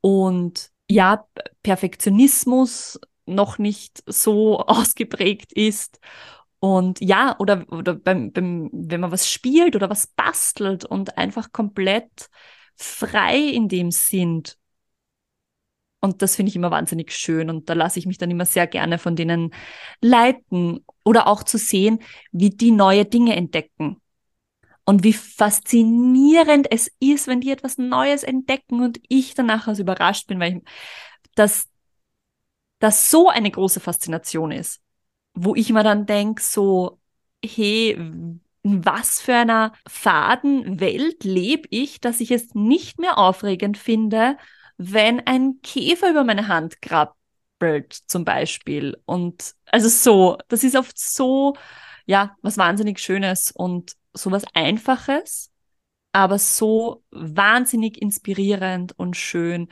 Und 0.00 0.70
ja, 0.88 1.24
Perfektionismus 1.62 3.00
noch 3.26 3.58
nicht 3.58 4.02
so 4.06 4.58
ausgeprägt 4.66 5.52
ist. 5.52 6.00
Und 6.58 7.00
ja, 7.00 7.36
oder, 7.38 7.64
oder 7.70 7.94
beim, 7.94 8.32
beim, 8.32 8.68
wenn 8.72 9.00
man 9.00 9.12
was 9.12 9.30
spielt 9.30 9.76
oder 9.76 9.88
was 9.88 10.08
bastelt 10.08 10.84
und 10.84 11.16
einfach 11.16 11.52
komplett 11.52 12.28
frei 12.76 13.38
in 13.38 13.68
dem 13.68 13.90
sind. 13.90 14.58
Und 16.00 16.22
das 16.22 16.36
finde 16.36 16.48
ich 16.50 16.56
immer 16.56 16.70
wahnsinnig 16.70 17.12
schön. 17.12 17.50
Und 17.50 17.68
da 17.68 17.74
lasse 17.74 17.98
ich 17.98 18.06
mich 18.06 18.18
dann 18.18 18.30
immer 18.30 18.46
sehr 18.46 18.66
gerne 18.66 18.98
von 18.98 19.16
denen 19.16 19.52
leiten. 20.00 20.84
Oder 21.04 21.26
auch 21.26 21.42
zu 21.42 21.58
sehen, 21.58 22.00
wie 22.32 22.50
die 22.50 22.70
neue 22.70 23.04
Dinge 23.04 23.36
entdecken. 23.36 24.00
Und 24.84 25.04
wie 25.04 25.12
faszinierend 25.12 26.66
es 26.70 26.90
ist, 27.00 27.28
wenn 27.28 27.40
die 27.40 27.50
etwas 27.50 27.78
Neues 27.78 28.22
entdecken 28.22 28.82
und 28.82 28.98
ich 29.08 29.34
danach 29.34 29.68
als 29.68 29.78
überrascht 29.78 30.26
bin, 30.26 30.40
weil 30.40 30.56
ich, 30.56 30.62
das, 31.34 31.68
das 32.78 33.10
so 33.10 33.28
eine 33.28 33.50
große 33.50 33.78
Faszination 33.78 34.50
ist, 34.50 34.80
wo 35.34 35.54
ich 35.54 35.70
mir 35.70 35.84
dann 35.84 36.06
denke, 36.06 36.42
so, 36.42 36.98
hey, 37.44 37.90
in 37.92 38.40
was 38.62 39.20
für 39.20 39.34
einer 39.34 39.72
faden 39.86 40.80
Welt 40.80 41.24
lebe 41.24 41.68
ich, 41.70 42.00
dass 42.00 42.20
ich 42.20 42.30
es 42.30 42.54
nicht 42.54 42.98
mehr 42.98 43.18
aufregend 43.18 43.78
finde, 43.78 44.36
wenn 44.82 45.20
ein 45.26 45.60
Käfer 45.62 46.08
über 46.08 46.24
meine 46.24 46.48
Hand 46.48 46.80
krabbelt, 46.80 47.92
zum 47.92 48.24
Beispiel. 48.24 48.96
Und 49.04 49.54
also 49.66 49.90
so, 49.90 50.38
das 50.48 50.64
ist 50.64 50.74
oft 50.74 50.98
so, 50.98 51.54
ja, 52.06 52.34
was 52.40 52.56
wahnsinnig 52.56 52.98
Schönes 52.98 53.50
und 53.52 53.92
so 54.14 54.30
was 54.30 54.44
Einfaches, 54.54 55.52
aber 56.12 56.38
so 56.38 57.04
wahnsinnig 57.10 58.00
inspirierend 58.00 58.98
und 58.98 59.18
schön. 59.18 59.68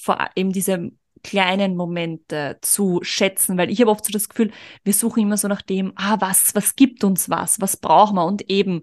Vor 0.00 0.20
allem 0.20 0.52
diese 0.52 0.92
kleinen 1.26 1.74
Momente 1.76 2.58
zu 2.62 3.00
schätzen, 3.02 3.58
weil 3.58 3.68
ich 3.68 3.80
habe 3.80 3.90
oft 3.90 4.04
so 4.04 4.12
das 4.12 4.28
Gefühl, 4.28 4.52
wir 4.84 4.92
suchen 4.92 5.24
immer 5.24 5.36
so 5.36 5.48
nach 5.48 5.60
dem, 5.62 5.92
ah, 5.96 6.16
was, 6.20 6.54
was 6.54 6.76
gibt 6.76 7.02
uns 7.02 7.28
was, 7.28 7.60
was 7.60 7.76
brauchen 7.76 8.14
wir 8.14 8.24
und 8.24 8.48
eben, 8.48 8.82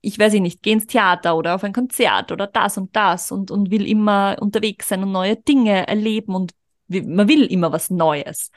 ich 0.00 0.16
weiß 0.16 0.34
nicht, 0.34 0.62
geh 0.62 0.72
ins 0.72 0.86
Theater 0.86 1.36
oder 1.36 1.56
auf 1.56 1.64
ein 1.64 1.72
Konzert 1.72 2.30
oder 2.30 2.46
das 2.46 2.78
und 2.78 2.94
das 2.94 3.32
und, 3.32 3.50
und 3.50 3.72
will 3.72 3.84
immer 3.86 4.36
unterwegs 4.40 4.88
sein 4.88 5.02
und 5.02 5.10
neue 5.10 5.36
Dinge 5.36 5.88
erleben 5.88 6.36
und 6.36 6.52
man 6.86 7.28
will 7.28 7.46
immer 7.46 7.72
was 7.72 7.90
Neues. 7.90 8.52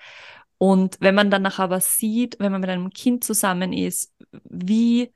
Und 0.60 0.98
wenn 1.00 1.16
man 1.16 1.32
dann 1.32 1.42
nachher 1.42 1.64
aber 1.64 1.80
sieht, 1.80 2.38
wenn 2.40 2.52
man 2.52 2.62
mit 2.62 2.70
einem 2.70 2.92
Kind 2.92 3.24
zusammen 3.24 3.74
ist, 3.74 4.14
wie 4.44 5.12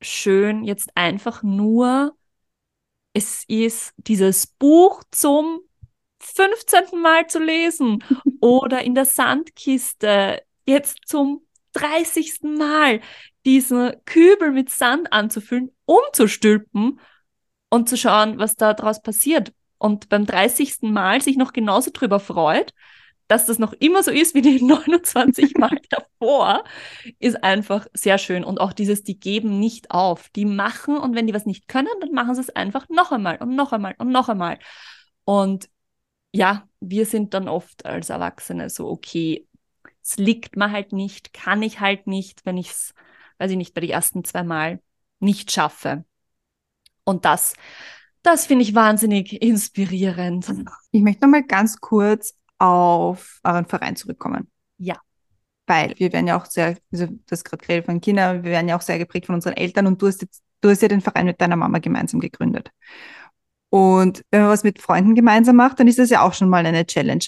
schön 0.00 0.64
jetzt 0.64 0.90
einfach 0.96 1.42
nur 1.42 2.16
es 3.12 3.44
ist 3.48 3.92
dieses 3.96 4.46
Buch 4.46 5.02
zum 5.10 5.60
15. 6.20 7.00
Mal 7.00 7.26
zu 7.26 7.38
lesen 7.38 8.04
oder 8.40 8.82
in 8.82 8.94
der 8.94 9.04
Sandkiste 9.04 10.42
jetzt 10.66 10.98
zum 11.06 11.42
30. 11.72 12.42
Mal 12.42 13.00
diesen 13.44 13.92
Kübel 14.04 14.50
mit 14.52 14.70
Sand 14.70 15.12
anzufüllen, 15.12 15.70
umzustülpen 15.86 17.00
und 17.70 17.88
zu 17.88 17.96
schauen, 17.96 18.38
was 18.38 18.56
da 18.56 18.74
draus 18.74 19.02
passiert. 19.02 19.52
Und 19.78 20.08
beim 20.08 20.26
30. 20.26 20.82
Mal 20.82 21.22
sich 21.22 21.36
noch 21.36 21.52
genauso 21.52 21.90
drüber 21.92 22.20
freut, 22.20 22.74
dass 23.28 23.46
das 23.46 23.60
noch 23.60 23.72
immer 23.74 24.02
so 24.02 24.10
ist 24.10 24.34
wie 24.34 24.42
die 24.42 24.62
29 24.64 25.56
Mal 25.56 25.80
davor, 25.90 26.64
ist 27.18 27.42
einfach 27.42 27.86
sehr 27.94 28.18
schön. 28.18 28.44
Und 28.44 28.60
auch 28.60 28.72
dieses, 28.72 29.04
die 29.04 29.18
geben 29.18 29.58
nicht 29.60 29.90
auf. 29.92 30.28
Die 30.30 30.44
machen 30.44 30.98
und 30.98 31.14
wenn 31.14 31.26
die 31.26 31.34
was 31.34 31.46
nicht 31.46 31.68
können, 31.68 31.88
dann 32.00 32.12
machen 32.12 32.34
sie 32.34 32.40
es 32.40 32.50
einfach 32.50 32.88
noch 32.88 33.12
einmal 33.12 33.38
und 33.38 33.54
noch 33.54 33.72
einmal 33.72 33.94
und 33.98 34.10
noch 34.10 34.28
einmal. 34.28 34.58
Und 35.24 35.68
ja, 36.32 36.68
wir 36.80 37.06
sind 37.06 37.34
dann 37.34 37.48
oft 37.48 37.84
als 37.86 38.10
Erwachsene 38.10 38.70
so, 38.70 38.88
okay, 38.88 39.46
es 40.02 40.16
liegt 40.16 40.56
mir 40.56 40.70
halt 40.70 40.92
nicht, 40.92 41.32
kann 41.32 41.62
ich 41.62 41.80
halt 41.80 42.06
nicht, 42.06 42.46
wenn 42.46 42.56
ich 42.56 42.70
es, 42.70 42.94
weiß 43.38 43.50
ich 43.50 43.56
nicht, 43.56 43.74
bei 43.74 43.80
den 43.80 43.90
ersten 43.90 44.24
zwei 44.24 44.42
Mal 44.42 44.80
nicht 45.18 45.50
schaffe. 45.50 46.04
Und 47.04 47.24
das, 47.24 47.54
das 48.22 48.46
finde 48.46 48.62
ich 48.64 48.74
wahnsinnig 48.74 49.42
inspirierend. 49.42 50.52
Ich 50.92 51.02
möchte 51.02 51.22
noch 51.22 51.30
mal 51.30 51.44
ganz 51.44 51.80
kurz 51.80 52.34
auf 52.58 53.40
euren 53.42 53.66
Verein 53.66 53.96
zurückkommen. 53.96 54.50
Ja. 54.78 54.96
Weil 55.66 55.94
wir 55.98 56.12
werden 56.12 56.26
ja 56.26 56.38
auch 56.40 56.46
sehr, 56.46 56.76
also 56.92 57.06
du 57.06 57.20
hast 57.30 57.44
gerade 57.44 57.64
geredet 57.64 57.86
von 57.86 58.00
Kindern, 58.00 58.42
wir 58.42 58.50
werden 58.50 58.68
ja 58.68 58.76
auch 58.76 58.82
sehr 58.82 58.98
geprägt 58.98 59.26
von 59.26 59.36
unseren 59.36 59.54
Eltern 59.54 59.86
und 59.86 60.00
du 60.00 60.06
hast 60.06 60.22
jetzt, 60.22 60.42
du 60.60 60.70
hast 60.70 60.82
ja 60.82 60.88
den 60.88 61.00
Verein 61.00 61.26
mit 61.26 61.40
deiner 61.40 61.56
Mama 61.56 61.78
gemeinsam 61.78 62.20
gegründet. 62.20 62.70
Und 63.70 64.24
wenn 64.30 64.42
man 64.42 64.50
was 64.50 64.64
mit 64.64 64.80
Freunden 64.80 65.14
gemeinsam 65.14 65.56
macht, 65.56 65.80
dann 65.80 65.88
ist 65.88 65.98
das 65.98 66.10
ja 66.10 66.22
auch 66.22 66.34
schon 66.34 66.48
mal 66.48 66.66
eine 66.66 66.86
Challenge. 66.86 67.24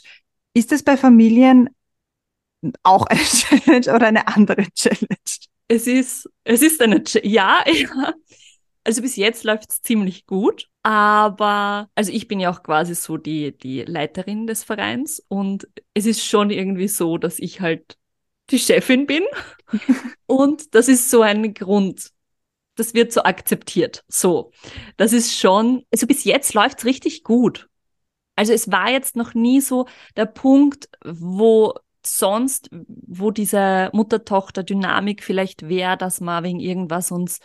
Ist 0.54 0.72
das 0.72 0.82
bei 0.82 0.96
Familien 0.96 1.70
auch 2.82 3.06
eine 3.06 3.20
Challenge 3.24 3.94
oder 3.94 4.08
eine 4.08 4.28
andere 4.28 4.66
Challenge? 4.74 5.16
Es 5.68 5.86
ist, 5.86 6.28
es 6.44 6.62
ist 6.62 6.82
eine, 6.82 7.02
Ch 7.02 7.20
ja, 7.22 7.64
ja. 7.72 8.14
Also 8.84 9.00
bis 9.00 9.14
jetzt 9.14 9.44
läuft 9.44 9.70
es 9.70 9.82
ziemlich 9.82 10.26
gut. 10.26 10.68
Aber, 10.82 11.88
also 11.94 12.10
ich 12.12 12.26
bin 12.26 12.40
ja 12.40 12.50
auch 12.50 12.64
quasi 12.64 12.96
so 12.96 13.16
die, 13.16 13.56
die 13.56 13.82
Leiterin 13.82 14.48
des 14.48 14.64
Vereins 14.64 15.22
und 15.28 15.68
es 15.94 16.04
ist 16.06 16.24
schon 16.24 16.50
irgendwie 16.50 16.88
so, 16.88 17.16
dass 17.16 17.38
ich 17.38 17.60
halt 17.60 17.96
die 18.50 18.58
Chefin 18.58 19.06
bin. 19.06 19.22
und 20.26 20.74
das 20.74 20.88
ist 20.88 21.10
so 21.10 21.22
ein 21.22 21.54
Grund. 21.54 22.10
Das 22.76 22.94
wird 22.94 23.12
so 23.12 23.22
akzeptiert. 23.22 24.04
So. 24.08 24.52
Das 24.96 25.12
ist 25.12 25.36
schon, 25.36 25.84
also 25.92 26.06
bis 26.06 26.24
jetzt 26.24 26.54
läuft's 26.54 26.84
richtig 26.84 27.22
gut. 27.22 27.68
Also 28.34 28.52
es 28.52 28.70
war 28.70 28.90
jetzt 28.90 29.14
noch 29.14 29.34
nie 29.34 29.60
so 29.60 29.86
der 30.16 30.26
Punkt, 30.26 30.88
wo 31.04 31.74
sonst, 32.04 32.68
wo 32.70 33.30
diese 33.30 33.90
Mutter-Tochter-Dynamik 33.92 35.22
vielleicht 35.22 35.68
wäre, 35.68 35.96
dass 35.96 36.20
wir 36.20 36.42
wegen 36.42 36.60
irgendwas 36.60 37.10
uns 37.10 37.38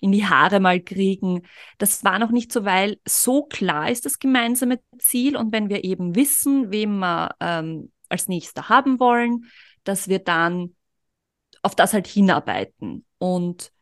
in 0.00 0.12
die 0.12 0.24
Haare 0.24 0.60
mal 0.60 0.80
kriegen. 0.80 1.42
Das 1.78 2.04
war 2.04 2.18
noch 2.18 2.30
nicht 2.30 2.52
so, 2.52 2.64
weil 2.64 2.98
so 3.06 3.44
klar 3.44 3.90
ist 3.90 4.06
das 4.06 4.18
gemeinsame 4.18 4.80
Ziel 4.98 5.36
und 5.36 5.52
wenn 5.52 5.68
wir 5.68 5.84
eben 5.84 6.14
wissen, 6.14 6.70
wem 6.70 6.98
wir 7.00 7.34
ähm, 7.40 7.92
als 8.08 8.28
nächster 8.28 8.68
haben 8.68 8.98
wollen, 8.98 9.44
dass 9.84 10.08
wir 10.08 10.20
dann 10.20 10.74
auf 11.62 11.74
das 11.74 11.92
halt 11.92 12.06
hinarbeiten. 12.06 13.04
Und 13.18 13.72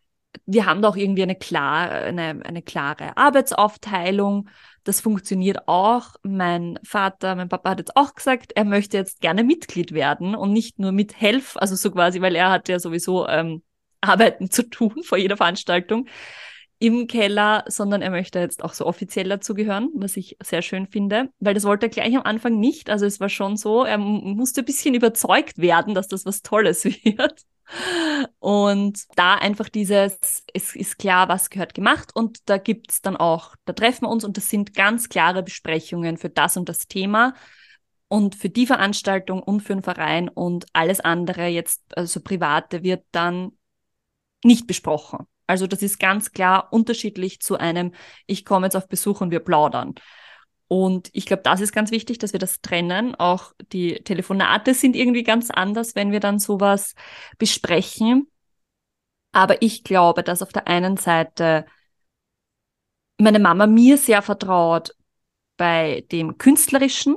wir 0.45 0.67
haben 0.67 0.83
da 0.83 0.89
auch 0.89 0.97
irgendwie 0.97 1.23
eine, 1.23 1.37
klar, 1.37 1.91
eine, 1.91 2.41
eine 2.45 2.63
klare 2.63 3.17
Arbeitsaufteilung 3.17 4.49
das 4.87 5.01
funktioniert 5.01 5.67
auch. 5.67 6.15
Mein 6.23 6.79
Vater, 6.85 7.35
mein 7.35 7.49
Papa 7.49 7.71
hat 7.71 7.81
jetzt 7.81 7.97
auch 7.97 8.15
gesagt, 8.15 8.53
er 8.55 8.65
möchte 8.65 8.97
jetzt 8.97 9.21
gerne 9.21 9.43
Mitglied 9.43 9.93
werden 9.93 10.37
und 10.37 10.53
nicht 10.53 10.79
nur 10.79 10.93
mithelfen, 10.93 11.61
also 11.61 11.75
so 11.75 11.91
quasi, 11.91 12.21
weil 12.21 12.37
er 12.37 12.51
hat 12.51 12.69
ja 12.69 12.79
sowieso 12.79 13.27
ähm, 13.27 13.63
Arbeiten 14.01 14.51
zu 14.51 14.63
tun 14.69 15.03
vor 15.03 15.19
jeder 15.19 15.37
Veranstaltung 15.37 16.07
im 16.79 17.09
Keller, 17.09 17.65
sondern 17.67 18.01
er 18.01 18.11
möchte 18.11 18.39
jetzt 18.39 18.63
auch 18.63 18.75
so 18.75 18.87
offiziell 18.87 19.29
dazugehören, 19.29 19.91
was 19.95 20.17
ich 20.17 20.37
sehr 20.41 20.63
schön 20.63 20.87
finde, 20.87 21.31
weil 21.41 21.55
das 21.55 21.65
wollte 21.65 21.87
er 21.87 21.91
gleich 21.91 22.15
am 22.15 22.23
Anfang 22.23 22.61
nicht. 22.61 22.89
Also 22.89 23.07
es 23.07 23.19
war 23.19 23.31
schon 23.31 23.57
so, 23.57 23.83
er 23.83 23.99
musste 23.99 24.61
ein 24.61 24.67
bisschen 24.67 24.95
überzeugt 24.95 25.59
werden, 25.59 25.95
dass 25.95 26.07
das 26.07 26.27
was 26.27 26.43
Tolles 26.43 26.85
wird. 27.05 27.43
Und 28.39 29.01
da 29.17 29.35
einfach 29.35 29.69
dieses, 29.69 30.45
es 30.55 30.77
ist 30.77 30.99
klar, 30.99 31.29
was 31.29 31.51
gehört 31.51 31.75
gemacht 31.75 32.15
und 32.15 32.49
da 32.49 32.59
gibt 32.59 32.93
es 32.93 33.03
dann 33.03 33.17
auch, 33.17 33.57
da 33.65 33.73
treffen 33.73 34.05
wir 34.05 34.11
uns 34.11 34.25
und 34.25 34.37
das 34.37 34.49
sind 34.49 34.75
ganz 34.75 35.09
klare 35.09 35.43
Besprechungen 35.43 36.17
für 36.17 36.31
das 36.31 36.57
und 36.57 36.69
das 36.69 36.87
Thema 36.87 37.35
und 38.09 38.35
für 38.37 38.49
die 38.49 38.67
Veranstaltung 38.67 39.43
und 39.43 39.61
für 39.61 39.75
den 39.75 39.83
Verein 39.83 40.29
und 40.29 40.67
alles 40.73 41.01
andere 41.01 41.49
jetzt, 41.49 41.83
also 41.97 42.21
private, 42.21 42.83
wird 42.83 43.05
dann 43.11 43.53
nicht 44.45 44.67
besprochen. 44.67 45.27
Also 45.47 45.67
das 45.67 45.83
ist 45.83 45.99
ganz 45.99 46.33
klar 46.33 46.73
unterschiedlich 46.73 47.41
zu 47.41 47.57
einem, 47.57 47.93
ich 48.27 48.45
komme 48.45 48.67
jetzt 48.67 48.77
auf 48.77 48.89
Besuch 48.89 49.21
und 49.21 49.31
wir 49.31 49.41
plaudern. 49.41 49.95
Und 50.69 51.11
ich 51.13 51.27
glaube, 51.27 51.43
das 51.43 51.61
ist 51.61 51.73
ganz 51.73 51.91
wichtig, 51.91 52.19
dass 52.19 52.33
wir 52.33 52.41
das 52.41 52.61
trennen. 52.61 53.15
Auch 53.15 53.53
die 53.73 53.95
Telefonate 54.03 54.75
sind 54.75 54.97
irgendwie 54.97 55.23
ganz 55.23 55.51
anders, 55.51 55.95
wenn 55.95 56.11
wir 56.13 56.21
dann 56.21 56.39
sowas 56.39 56.95
besprechen. 57.39 58.29
Aber 59.33 59.63
ich 59.63 59.85
glaube, 59.85 60.23
dass 60.23 60.43
auf 60.43 60.53
der 60.53 60.67
einen 60.67 60.97
Seite 60.97 61.67
meine 63.19 63.39
Mama 63.39 63.67
mir 63.67 63.97
sehr 63.97 64.23
vertraut 64.23 64.95
bei 65.57 66.05
dem 66.13 66.39
Künstlerischen, 66.39 67.17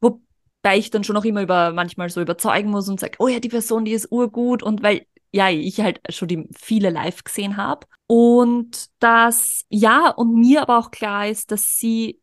wobei 0.00 0.78
ich 0.78 0.90
dann 0.90 1.04
schon 1.04 1.16
auch 1.16 1.24
immer 1.24 1.42
über 1.42 1.72
manchmal 1.72 2.10
so 2.10 2.20
überzeugen 2.20 2.70
muss 2.70 2.88
und 2.88 3.00
sage, 3.00 3.16
oh 3.18 3.28
ja, 3.28 3.40
die 3.40 3.48
Person, 3.48 3.84
die 3.84 3.92
ist 3.92 4.10
urgut 4.10 4.62
und 4.62 4.82
weil 4.82 5.06
ja, 5.30 5.50
ich 5.50 5.80
halt 5.80 6.00
schon 6.10 6.28
die 6.28 6.48
viele 6.56 6.90
live 6.90 7.22
gesehen 7.24 7.56
habe. 7.56 7.86
Und 8.06 8.86
dass, 8.98 9.64
ja, 9.68 10.10
und 10.10 10.34
mir 10.34 10.62
aber 10.62 10.78
auch 10.78 10.90
klar 10.90 11.28
ist, 11.28 11.50
dass 11.50 11.76
sie 11.76 12.20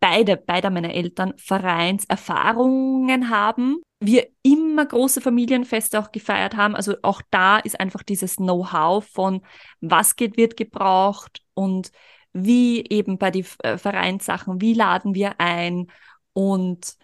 beide, 0.00 0.36
beide 0.36 0.70
meiner 0.70 0.94
Eltern 0.94 1.34
Vereinserfahrungen 1.36 3.30
haben. 3.30 3.80
Wir 4.00 4.28
immer 4.42 4.86
große 4.86 5.20
Familienfeste 5.20 5.98
auch 5.98 6.12
gefeiert 6.12 6.56
haben. 6.56 6.76
Also 6.76 6.96
auch 7.02 7.22
da 7.30 7.58
ist 7.58 7.80
einfach 7.80 8.02
dieses 8.02 8.36
Know-how 8.36 9.04
von 9.04 9.42
was 9.80 10.16
geht, 10.16 10.36
wird 10.36 10.56
gebraucht 10.56 11.42
und 11.54 11.90
wie 12.32 12.84
eben 12.88 13.18
bei 13.18 13.30
den 13.30 13.46
äh, 13.62 13.78
Vereinssachen, 13.78 14.60
wie 14.60 14.74
laden 14.74 15.14
wir 15.14 15.40
ein 15.40 15.86
und 16.34 16.96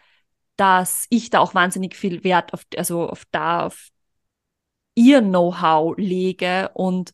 dass 0.56 1.06
ich 1.08 1.30
da 1.30 1.40
auch 1.40 1.54
wahnsinnig 1.54 1.96
viel 1.96 2.22
Wert 2.22 2.52
auf, 2.52 2.66
also 2.76 3.08
auf 3.08 3.24
da, 3.30 3.66
auf 3.66 3.88
ihr 4.94 5.22
Know-how 5.22 5.94
lege 5.96 6.70
und 6.74 7.12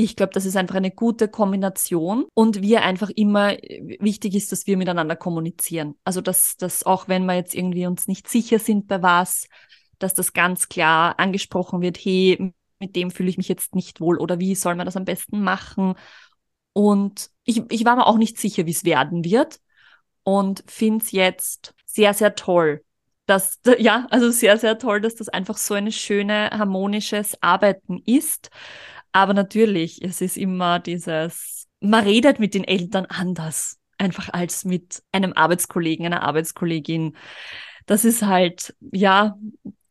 ich 0.00 0.14
glaube, 0.14 0.32
das 0.32 0.46
ist 0.46 0.56
einfach 0.56 0.76
eine 0.76 0.92
gute 0.92 1.26
Kombination 1.26 2.26
und 2.32 2.62
wir 2.62 2.82
einfach 2.82 3.10
immer 3.10 3.56
wichtig 3.98 4.36
ist, 4.36 4.52
dass 4.52 4.68
wir 4.68 4.76
miteinander 4.76 5.16
kommunizieren. 5.16 5.96
Also 6.04 6.20
dass, 6.20 6.56
dass 6.56 6.86
auch 6.86 7.08
wenn 7.08 7.26
wir 7.26 7.34
jetzt 7.34 7.52
irgendwie 7.52 7.84
uns 7.84 8.06
nicht 8.06 8.28
sicher 8.28 8.60
sind 8.60 8.86
bei 8.86 9.02
was, 9.02 9.48
dass 9.98 10.14
das 10.14 10.32
ganz 10.32 10.68
klar 10.68 11.18
angesprochen 11.18 11.80
wird, 11.80 11.98
hey, 11.98 12.54
mit 12.78 12.94
dem 12.94 13.10
fühle 13.10 13.28
ich 13.28 13.38
mich 13.38 13.48
jetzt 13.48 13.74
nicht 13.74 14.00
wohl 14.00 14.18
oder 14.18 14.38
wie 14.38 14.54
soll 14.54 14.76
man 14.76 14.86
das 14.86 14.96
am 14.96 15.04
besten 15.04 15.42
machen? 15.42 15.94
Und 16.72 17.30
ich, 17.42 17.62
ich 17.68 17.84
war 17.84 17.96
mir 17.96 18.06
auch 18.06 18.18
nicht 18.18 18.38
sicher, 18.38 18.66
wie 18.66 18.70
es 18.70 18.84
werden 18.84 19.24
wird 19.24 19.58
und 20.22 20.62
finde 20.68 21.04
es 21.04 21.10
jetzt 21.10 21.74
sehr, 21.86 22.14
sehr 22.14 22.36
toll, 22.36 22.84
dass, 23.26 23.58
ja, 23.78 24.06
also 24.10 24.30
sehr, 24.30 24.58
sehr 24.58 24.78
toll, 24.78 25.00
dass 25.00 25.16
das 25.16 25.28
einfach 25.28 25.56
so 25.56 25.74
ein 25.74 25.90
schöne, 25.90 26.50
harmonisches 26.52 27.36
Arbeiten 27.42 28.00
ist. 28.06 28.50
Aber 29.18 29.34
natürlich, 29.34 30.00
es 30.00 30.20
ist 30.20 30.36
immer 30.36 30.78
dieses, 30.78 31.66
man 31.80 32.04
redet 32.04 32.38
mit 32.38 32.54
den 32.54 32.62
Eltern 32.62 33.04
anders, 33.06 33.80
einfach 33.98 34.28
als 34.32 34.64
mit 34.64 35.02
einem 35.10 35.32
Arbeitskollegen, 35.32 36.06
einer 36.06 36.22
Arbeitskollegin. 36.22 37.16
Das 37.86 38.04
ist 38.04 38.22
halt, 38.22 38.76
ja, 38.92 39.36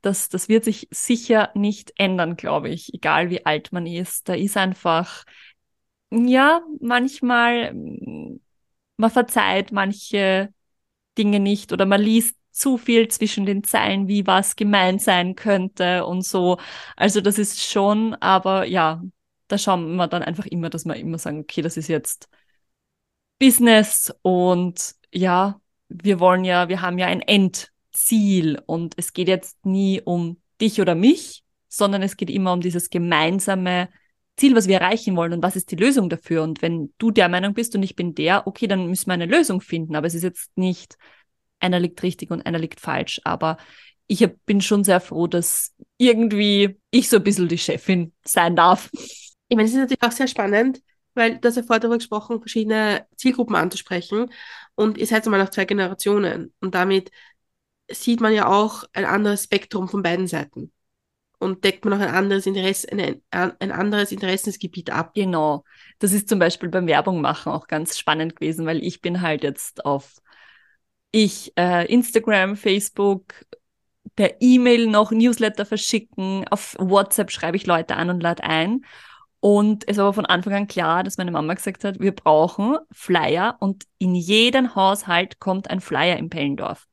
das, 0.01 0.29
das 0.29 0.47
wird 0.47 0.63
sich 0.63 0.87
sicher 0.91 1.49
nicht 1.55 1.91
ändern, 1.97 2.37
glaube 2.37 2.69
ich, 2.69 2.93
egal 2.93 3.29
wie 3.29 3.45
alt 3.45 3.73
man 3.73 3.85
ist. 3.85 4.29
Da 4.29 4.33
ist 4.33 4.55
einfach, 4.55 5.25
ja, 6.09 6.61
manchmal, 6.79 7.73
man 7.73 9.09
verzeiht 9.09 9.73
manche 9.73 10.53
Dinge 11.17 11.41
nicht 11.41 11.73
oder 11.73 11.85
man 11.85 12.01
liest 12.01 12.37
zu 12.51 12.77
viel 12.77 13.09
zwischen 13.09 13.45
den 13.45 13.65
Zeilen, 13.65 14.07
wie 14.07 14.25
was 14.25 14.55
gemeint 14.55 15.01
sein 15.01 15.35
könnte 15.35 16.05
und 16.05 16.25
so. 16.25 16.59
Also 16.95 17.19
das 17.19 17.37
ist 17.37 17.61
schon, 17.61 18.15
aber 18.15 18.65
ja, 18.65 19.03
da 19.47 19.57
schauen 19.57 19.95
wir 19.95 20.07
dann 20.07 20.23
einfach 20.23 20.45
immer, 20.45 20.69
dass 20.69 20.85
wir 20.85 20.95
immer 20.95 21.17
sagen, 21.17 21.39
okay, 21.39 21.61
das 21.61 21.77
ist 21.77 21.87
jetzt 21.87 22.29
Business 23.39 24.13
und 24.21 24.95
ja, 25.13 25.61
wir 25.89 26.19
wollen 26.19 26.43
ja, 26.43 26.69
wir 26.69 26.81
haben 26.81 26.97
ja 26.97 27.07
ein 27.07 27.21
Endziel 27.21 28.59
und 28.65 28.95
es 28.97 29.13
geht 29.13 29.27
jetzt 29.27 29.65
nie 29.65 30.01
um 30.01 30.41
dich 30.59 30.81
oder 30.81 30.95
mich, 30.95 31.43
sondern 31.67 32.01
es 32.01 32.17
geht 32.17 32.29
immer 32.29 32.53
um 32.53 32.61
dieses 32.61 32.89
gemeinsame 32.89 33.89
Ziel, 34.37 34.55
was 34.55 34.67
wir 34.67 34.79
erreichen 34.79 35.15
wollen 35.15 35.33
und 35.33 35.43
was 35.43 35.55
ist 35.55 35.71
die 35.71 35.75
Lösung 35.75 36.09
dafür. 36.09 36.43
Und 36.43 36.61
wenn 36.61 36.93
du 36.97 37.11
der 37.11 37.29
Meinung 37.29 37.53
bist 37.53 37.75
und 37.75 37.83
ich 37.83 37.95
bin 37.95 38.15
der, 38.15 38.47
okay, 38.47 38.67
dann 38.67 38.87
müssen 38.87 39.07
wir 39.07 39.13
eine 39.13 39.25
Lösung 39.25 39.61
finden. 39.61 39.95
Aber 39.95 40.07
es 40.07 40.13
ist 40.13 40.23
jetzt 40.23 40.55
nicht, 40.57 40.97
einer 41.59 41.79
liegt 41.79 42.01
richtig 42.03 42.31
und 42.31 42.45
einer 42.45 42.59
liegt 42.59 42.79
falsch. 42.79 43.19
Aber 43.23 43.57
ich 44.05 44.25
bin 44.45 44.61
schon 44.61 44.83
sehr 44.83 45.01
froh, 45.01 45.27
dass 45.27 45.73
irgendwie 45.97 46.79
ich 46.91 47.09
so 47.09 47.17
ein 47.17 47.23
bisschen 47.23 47.47
die 47.47 47.57
Chefin 47.57 48.13
sein 48.23 48.55
darf. 48.55 48.89
Ich 49.47 49.55
meine, 49.55 49.67
es 49.67 49.73
ist 49.73 49.79
natürlich 49.79 50.03
auch 50.03 50.11
sehr 50.11 50.27
spannend, 50.27 50.81
weil 51.13 51.39
hast 51.43 51.55
ja 51.55 51.63
vorher 51.63 51.79
darüber 51.79 51.97
gesprochen, 51.97 52.39
verschiedene 52.39 53.07
Zielgruppen 53.15 53.55
anzusprechen. 53.55 54.31
Und 54.75 54.97
ihr 54.97 55.07
seid 55.07 55.25
mal 55.25 55.37
nach 55.37 55.49
zwei 55.49 55.65
Generationen. 55.65 56.53
Und 56.59 56.75
damit 56.75 57.11
sieht 57.89 58.21
man 58.21 58.33
ja 58.33 58.47
auch 58.47 58.83
ein 58.93 59.05
anderes 59.05 59.45
Spektrum 59.45 59.87
von 59.87 60.03
beiden 60.03 60.27
Seiten. 60.27 60.71
Und 61.39 61.63
deckt 61.63 61.85
man 61.85 61.93
auch 61.93 62.05
ein 62.05 62.13
anderes 62.13 62.47
Interesse, 62.47 62.87
ein, 62.91 63.21
ein 63.31 63.71
anderes 63.71 64.11
Interessensgebiet 64.11 64.89
ab. 64.89 65.13
Genau. 65.13 65.63
Das 65.99 66.11
ist 66.11 66.29
zum 66.29 66.39
Beispiel 66.39 66.69
beim 66.69 66.87
Werbung 66.87 67.21
machen 67.21 67.51
auch 67.51 67.67
ganz 67.67 67.97
spannend 67.97 68.35
gewesen, 68.35 68.65
weil 68.65 68.83
ich 68.83 69.01
bin 69.01 69.21
halt 69.21 69.43
jetzt 69.43 69.85
auf 69.85 70.15
ich 71.11 71.53
äh, 71.57 71.85
Instagram, 71.91 72.55
Facebook, 72.55 73.33
per 74.15 74.41
E-Mail 74.41 74.87
noch 74.87 75.11
Newsletter 75.11 75.65
verschicken, 75.65 76.45
auf 76.49 76.75
WhatsApp 76.79 77.31
schreibe 77.31 77.57
ich 77.57 77.65
Leute 77.67 77.95
an 77.95 78.09
und 78.09 78.21
lade 78.21 78.43
ein. 78.43 78.83
Und 79.39 79.87
es 79.87 79.97
war 79.97 80.13
von 80.13 80.25
Anfang 80.25 80.53
an 80.53 80.67
klar, 80.67 81.03
dass 81.03 81.17
meine 81.17 81.31
Mama 81.31 81.53
gesagt 81.53 81.83
hat, 81.83 81.99
wir 81.99 82.13
brauchen 82.13 82.77
Flyer 82.91 83.55
und 83.59 83.83
in 83.99 84.15
jeden 84.15 84.75
Haushalt 84.75 85.39
kommt 85.39 85.69
ein 85.69 85.79
Flyer 85.79 86.17
im 86.17 86.29
Pellendorf. 86.29 86.87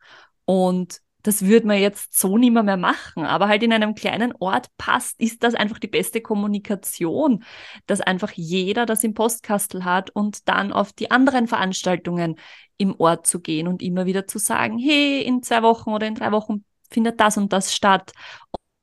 Und 0.45 1.01
das 1.25 1.43
würde 1.47 1.67
man 1.67 1.79
jetzt 1.79 2.19
so 2.19 2.37
nicht 2.37 2.53
mehr, 2.53 2.63
mehr 2.63 2.77
machen. 2.77 3.25
Aber 3.25 3.49
halt 3.49 3.63
in 3.63 3.73
einem 3.73 3.95
kleinen 3.95 4.35
Ort 4.41 4.69
passt, 4.77 5.19
ist 5.19 5.43
das 5.43 5.55
einfach 5.55 5.79
die 5.79 5.89
beste 5.89 6.21
Kommunikation, 6.21 7.45
dass 7.87 8.03
einfach 8.03 8.31
jeder 8.33 8.85
das 8.85 9.03
im 9.05 9.15
Postkastel 9.15 9.85
hat 9.85 10.11
und 10.11 10.47
dann 10.49 10.71
auf 10.71 10.93
die 10.93 11.11
anderen 11.11 11.49
Veranstaltungen 11.49 12.37
im 12.77 12.95
Ort 13.01 13.27
zu 13.27 13.41
gehen 13.41 13.69
und 13.69 13.83
immer 13.83 14.05
wieder 14.05 14.27
zu 14.27 14.39
sagen, 14.39 14.79
hey, 14.79 15.23
in 15.23 15.43
zwei 15.43 15.63
Wochen 15.63 15.91
oder 15.91 16.07
in 16.07 16.15
drei 16.15 16.31
Wochen 16.31 16.65
findet 16.91 17.19
das 17.21 17.39
und 17.39 17.55
das 17.55 17.75
statt. 17.75 18.13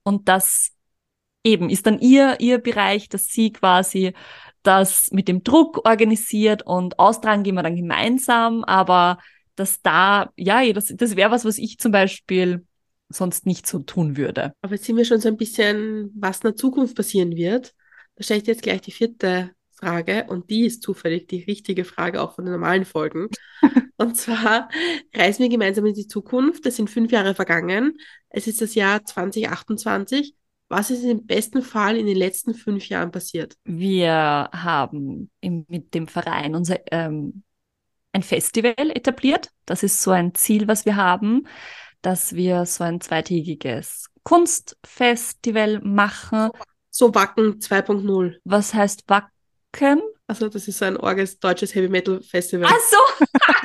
Und 0.03 0.28
das 0.28 0.72
eben 1.44 1.70
ist 1.70 1.86
dann 1.86 2.00
ihr, 2.00 2.39
ihr 2.39 2.60
Bereich, 2.60 3.10
dass 3.10 3.26
sie 3.26 3.52
quasi 3.52 4.14
das 4.64 5.12
mit 5.12 5.28
dem 5.28 5.44
Druck 5.44 5.86
organisiert 5.88 6.64
und 6.66 7.00
austragen 7.00 7.44
gehen 7.44 7.56
wir 7.56 7.64
dann 7.64 7.76
gemeinsam, 7.76 8.64
aber 8.64 9.18
dass 9.56 9.82
da, 9.82 10.32
ja, 10.36 10.72
das, 10.72 10.94
das 10.96 11.16
wäre 11.16 11.32
was, 11.32 11.46
was 11.46 11.58
ich 11.58 11.78
zum 11.78 11.92
Beispiel 11.92 12.66
sonst 13.10 13.46
nicht 13.46 13.68
so 13.68 13.80
tun 13.80 14.18
würde. 14.18 14.54
Aber 14.62 14.76
jetzt 14.76 14.86
sind 14.86 14.98
wir 14.98 15.06
schon 15.06 15.20
so 15.20 15.28
ein 15.28 15.38
bisschen, 15.38 16.12
was 16.16 16.38
in 16.38 16.50
der 16.50 16.56
Zukunft 16.56 16.96
passieren 16.96 17.36
wird. 17.36 17.74
Da 18.16 18.24
stelle 18.24 18.38
ich 18.39 18.44
dir 18.44 18.52
jetzt 18.52 18.64
gleich 18.64 18.82
die 18.82 18.92
vierte 18.92 19.52
Frage 19.72 20.26
und 20.30 20.50
die 20.50 20.66
ist 20.66 20.84
zufällig 20.84 21.28
die 21.28 21.44
richtige 21.44 21.84
Frage 21.84 22.22
auch 22.22 22.36
von 22.36 22.46
den 22.46 22.54
normalen 22.54 22.86
Folgen. 22.86 23.28
und 23.98 24.16
zwar 24.16 24.70
reisen 25.14 25.44
wir 25.44 25.50
gemeinsam 25.50 25.86
in 25.86 25.94
die 25.94 26.08
Zukunft. 26.08 26.66
Es 26.66 26.76
sind 26.76 26.89
fünf 26.89 27.12
Jahre 27.12 27.36
vergangen. 27.36 27.98
Es 28.30 28.48
ist 28.48 28.62
das 28.62 28.76
Jahr 28.76 29.04
2028. 29.04 30.36
Was 30.72 30.89
ist 30.89 31.03
im 31.03 31.26
besten 31.26 31.63
Fall 31.63 31.97
in 31.97 32.05
den 32.05 32.15
letzten 32.15 32.53
fünf 32.53 32.88
Jahren 32.88 33.11
passiert? 33.11 33.57
Wir 33.65 34.49
haben 34.53 35.30
im, 35.41 35.65
mit 35.67 35.93
dem 35.93 36.07
Verein 36.07 36.55
unser 36.55 36.80
ähm, 36.93 37.43
ein 38.13 38.24
Festival 38.24 38.74
etabliert. 38.78 39.51
Das 39.65 39.84
ist 39.84 40.01
so 40.01 40.11
ein 40.11 40.34
Ziel, 40.34 40.69
was 40.69 40.86
wir 40.86 40.95
haben, 40.95 41.45
dass 42.01 42.36
wir 42.36 42.65
so 42.65 42.86
ein 42.86 43.01
zweitägiges 43.01 44.05
Kunstfestival 44.24 45.82
machen. 45.82 46.51
So 46.89 47.13
Wacken 47.13 47.59
2.0. 47.59 48.38
Was 48.45 48.74
heißt 48.74 49.03
Wacken? 49.09 50.01
Also 50.26 50.47
das 50.47 50.69
ist 50.69 50.78
so 50.78 50.86
ein 50.86 50.95
orges 50.95 51.38
deutsches 51.38 51.76
Heavy 51.76 51.89
Metal 51.89 52.22
Festival. 52.22 52.69
Ach 52.72 52.80
so. 52.89 53.26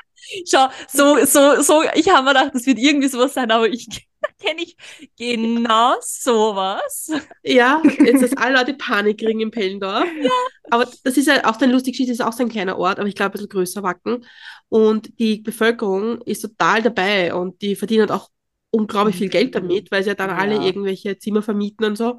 Schau, 0.49 0.69
so, 0.89 1.25
so, 1.25 1.63
so, 1.63 1.83
ich 1.95 2.09
habe 2.09 2.25
mir 2.25 2.35
gedacht, 2.35 2.55
das 2.55 2.67
wird 2.67 2.79
irgendwie 2.79 3.09
sowas 3.09 3.35
sein, 3.35 3.51
aber 3.51 3.69
ich 3.69 3.87
kenne 4.41 4.63
ich 4.63 4.77
genau 5.17 5.95
sowas. 6.01 7.11
Ja, 7.43 7.83
jetzt, 7.85 8.23
dass 8.23 8.37
alle 8.37 8.57
Leute 8.57 8.75
Panik 8.75 9.19
kriegen 9.19 9.41
im 9.41 9.51
Pellendorf. 9.51 10.07
Ja. 10.21 10.31
Aber 10.71 10.87
das 11.05 11.17
ist 11.17 11.27
ja 11.27 11.45
auch 11.49 11.57
dann 11.57 11.71
lustig, 11.71 11.99
das 11.99 12.09
ist 12.09 12.23
auch 12.23 12.33
so 12.33 12.43
ein 12.43 12.49
kleiner 12.49 12.79
Ort, 12.79 12.99
aber 12.99 13.09
ich 13.09 13.15
glaube 13.15 13.31
ein 13.31 13.33
bisschen 13.33 13.49
größer 13.49 13.83
Wacken. 13.83 14.25
Und 14.69 15.19
die 15.19 15.39
Bevölkerung 15.39 16.21
ist 16.23 16.41
total 16.43 16.83
dabei 16.83 17.35
und 17.35 17.63
die 17.63 17.77
verdienen 17.77 18.11
auch 18.11 18.31
unglaublich 18.77 19.17
viel 19.17 19.29
Geld 19.29 19.55
damit, 19.55 19.91
weil 19.91 20.03
sie 20.03 20.11
ja 20.11 20.15
dann 20.15 20.31
ja. 20.31 20.37
alle 20.37 20.57
irgendwelche 20.65 21.19
Zimmer 21.19 21.43
vermieten 21.43 21.85
und 21.85 21.97
so. 21.97 22.19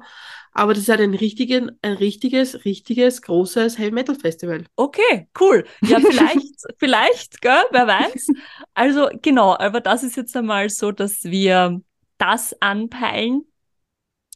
Aber 0.52 0.74
das 0.74 0.82
ist 0.82 0.88
halt 0.88 1.00
ein, 1.00 1.14
richtigen, 1.14 1.70
ein 1.82 1.92
richtiges, 1.92 2.64
richtiges, 2.64 3.22
großes 3.22 3.78
Heavy 3.78 3.92
Metal 3.92 4.14
Festival. 4.14 4.64
Okay, 4.76 5.28
cool. 5.40 5.64
Ja, 5.82 6.00
vielleicht, 6.00 6.64
vielleicht, 6.78 7.40
gell, 7.40 7.64
wer 7.70 7.86
weiß. 7.86 8.28
Also 8.74 9.08
genau, 9.22 9.56
aber 9.56 9.80
das 9.80 10.02
ist 10.02 10.16
jetzt 10.16 10.36
einmal 10.36 10.68
so, 10.68 10.90
dass 10.90 11.24
wir 11.24 11.80
das 12.18 12.60
anpeilen. 12.60 13.44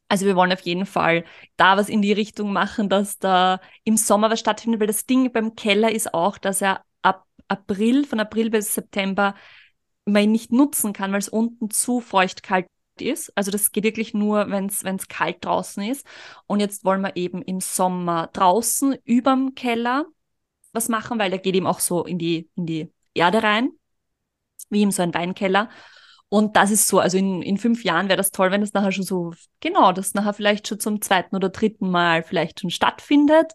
Also 0.08 0.26
wir 0.26 0.36
wollen 0.36 0.52
auf 0.52 0.60
jeden 0.60 0.86
Fall 0.86 1.24
da 1.56 1.76
was 1.76 1.88
in 1.88 2.02
die 2.02 2.12
Richtung 2.12 2.52
machen, 2.52 2.88
dass 2.88 3.18
da 3.18 3.60
im 3.82 3.96
Sommer 3.96 4.30
was 4.30 4.40
stattfindet, 4.40 4.80
weil 4.80 4.86
das 4.86 5.06
Ding 5.06 5.32
beim 5.32 5.56
Keller 5.56 5.90
ist 5.90 6.12
auch, 6.14 6.38
dass 6.38 6.60
er 6.60 6.84
ab 7.00 7.24
April, 7.48 8.04
von 8.04 8.20
April 8.20 8.50
bis 8.50 8.74
September 8.74 9.34
man 10.04 10.24
ihn 10.24 10.32
nicht 10.32 10.52
nutzen 10.52 10.92
kann, 10.92 11.12
weil 11.12 11.20
es 11.20 11.28
unten 11.28 11.70
zu 11.70 12.00
feucht 12.00 12.42
kalt 12.42 12.66
ist. 12.98 13.36
Also 13.36 13.50
das 13.50 13.72
geht 13.72 13.84
wirklich 13.84 14.14
nur, 14.14 14.50
wenn 14.50 14.66
es 14.66 15.08
kalt 15.08 15.44
draußen 15.44 15.82
ist. 15.84 16.06
Und 16.46 16.60
jetzt 16.60 16.84
wollen 16.84 17.00
wir 17.02 17.16
eben 17.16 17.42
im 17.42 17.60
Sommer 17.60 18.28
draußen 18.32 18.96
überm 19.04 19.54
Keller 19.54 20.06
was 20.72 20.88
machen, 20.88 21.18
weil 21.18 21.30
der 21.30 21.38
geht 21.38 21.54
eben 21.54 21.66
auch 21.66 21.80
so 21.80 22.04
in 22.04 22.18
die, 22.18 22.48
in 22.56 22.66
die 22.66 22.92
Erde 23.14 23.42
rein, 23.42 23.72
wie 24.70 24.82
in 24.82 24.90
so 24.90 25.02
ein 25.02 25.14
Weinkeller. 25.14 25.68
Und 26.28 26.56
das 26.56 26.70
ist 26.70 26.86
so, 26.86 26.98
also 26.98 27.18
in, 27.18 27.42
in 27.42 27.58
fünf 27.58 27.84
Jahren 27.84 28.08
wäre 28.08 28.16
das 28.16 28.30
toll, 28.30 28.50
wenn 28.50 28.62
das 28.62 28.72
nachher 28.72 28.92
schon 28.92 29.04
so, 29.04 29.34
genau, 29.60 29.92
das 29.92 30.14
nachher 30.14 30.32
vielleicht 30.32 30.66
schon 30.66 30.80
zum 30.80 31.02
zweiten 31.02 31.36
oder 31.36 31.50
dritten 31.50 31.90
Mal 31.90 32.22
vielleicht 32.22 32.60
schon 32.60 32.70
stattfindet 32.70 33.52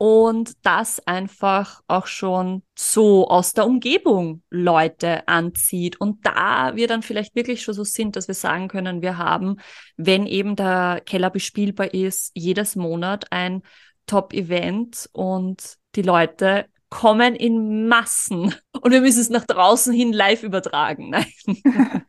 und 0.00 0.54
das 0.62 1.06
einfach 1.06 1.82
auch 1.86 2.06
schon 2.06 2.62
so 2.74 3.28
aus 3.28 3.52
der 3.52 3.66
Umgebung 3.66 4.42
Leute 4.48 5.28
anzieht 5.28 6.00
und 6.00 6.24
da 6.24 6.74
wir 6.74 6.88
dann 6.88 7.02
vielleicht 7.02 7.34
wirklich 7.34 7.60
schon 7.60 7.74
so 7.74 7.84
sind, 7.84 8.16
dass 8.16 8.26
wir 8.26 8.34
sagen 8.34 8.68
können, 8.68 9.02
wir 9.02 9.18
haben, 9.18 9.56
wenn 9.98 10.26
eben 10.26 10.56
der 10.56 11.02
Keller 11.04 11.28
bespielbar 11.28 11.92
ist, 11.92 12.30
jedes 12.34 12.76
Monat 12.76 13.26
ein 13.30 13.60
Top-Event 14.06 15.10
und 15.12 15.76
die 15.94 16.00
Leute 16.00 16.64
kommen 16.88 17.34
in 17.34 17.86
Massen 17.86 18.54
und 18.80 18.92
wir 18.92 19.02
müssen 19.02 19.20
es 19.20 19.28
nach 19.28 19.44
draußen 19.44 19.92
hin 19.92 20.14
live 20.14 20.44
übertragen. 20.44 21.10
Nein. 21.10 22.06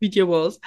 Video 0.00 0.30
Walls. 0.30 0.58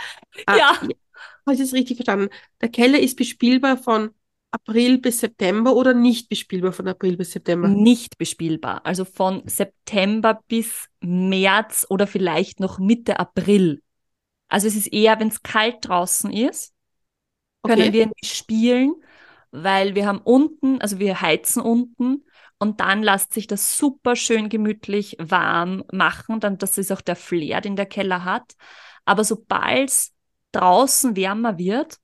Ja. 0.48 0.74
Ah, 0.74 0.82
habe 0.82 1.54
ich 1.54 1.60
das 1.60 1.74
richtig 1.74 1.98
verstanden? 1.98 2.30
Der 2.62 2.70
Keller 2.70 3.00
ist 3.00 3.18
bespielbar 3.18 3.78
von 3.78 4.12
April 4.52 5.00
bis 5.00 5.20
September 5.20 5.74
oder 5.76 5.94
nicht 5.94 6.30
bespielbar 6.30 6.72
von 6.72 6.88
April 6.88 7.18
bis 7.18 7.32
September? 7.32 7.68
Nicht 7.68 8.18
bespielbar. 8.18 8.86
Also 8.86 9.06
von 9.06 9.44
September 9.46 10.42
bis 10.48 10.88
März 11.02 11.86
oder 11.90 12.08
vielleicht 12.08 12.60
noch 12.60 12.80
Mitte 12.80 13.20
April. 13.20 13.82
Also 14.48 14.68
es 14.68 14.76
ist 14.76 14.88
eher, 14.88 15.20
wenn 15.20 15.28
es 15.28 15.44
kalt 15.44 15.78
draußen 15.82 16.32
ist, 16.32 16.74
können 17.64 17.82
okay. 17.82 17.94
wir 17.94 18.06
nicht 18.08 18.36
spielen, 18.36 18.96
weil 19.52 19.96
wir 19.96 20.06
haben 20.06 20.20
unten, 20.20 20.82
also 20.82 21.00
wir 21.00 21.20
heizen 21.20 21.62
unten 21.62 22.24
und 22.60 22.80
dann 22.80 23.04
lässt 23.04 23.34
sich 23.34 23.48
das 23.48 23.78
super 23.78 24.16
schön 24.16 24.50
gemütlich 24.50 25.18
warm 25.20 25.84
machen. 25.92 26.40
Dann, 26.40 26.58
das 26.58 26.78
ist 26.78 26.92
auch 26.92 27.02
der 27.02 27.16
Flair, 27.16 27.62
den 27.62 27.76
der 27.76 27.86
Keller 27.86 28.24
hat. 28.24 28.56
Aber 29.06 29.24
sobald 29.24 29.90
es 29.90 30.14
draußen 30.54 31.16
wärmer 31.16 31.58
wird, 31.58 32.00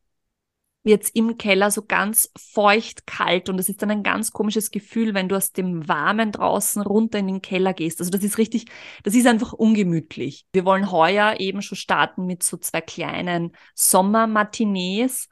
wird 0.84 1.04
es 1.04 1.10
im 1.10 1.38
Keller 1.38 1.72
so 1.72 1.84
ganz 1.86 2.32
feucht 2.38 3.08
kalt 3.08 3.50
und 3.50 3.58
es 3.60 3.70
ist 3.70 3.82
dann 3.82 3.92
ein 3.92 4.04
ganz 4.04 4.32
komisches 4.32 4.70
Gefühl, 4.70 5.14
wenn 5.14 5.30
du 5.30 5.36
aus 5.38 5.54
dem 5.54 5.88
Warmen 5.88 6.32
draußen 6.32 6.82
runter 6.82 7.20
in 7.20 7.28
den 7.28 7.42
Keller 7.42 7.74
gehst. 7.74 8.00
Also 8.02 8.12
das 8.12 8.24
ist 8.24 8.38
richtig, 8.38 8.66
das 9.04 9.16
ist 9.16 9.26
einfach 9.28 9.54
ungemütlich. 9.54 10.46
Wir 10.52 10.66
wollen 10.66 10.92
heuer 10.92 11.40
eben 11.40 11.62
schon 11.62 11.78
starten 11.78 12.26
mit 12.26 12.44
so 12.44 12.58
zwei 12.58 12.82
kleinen 12.82 13.54
Sommermatinees, 13.76 15.30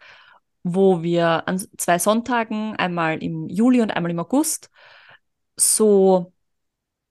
wo 0.64 1.04
wir 1.04 1.48
an 1.48 1.62
zwei 1.78 2.00
Sonntagen, 2.00 2.76
einmal 2.78 3.22
im 3.22 3.50
Juli 3.50 3.82
und 3.82 3.92
einmal 3.92 4.12
im 4.12 4.20
August, 4.20 4.70
so 5.58 6.32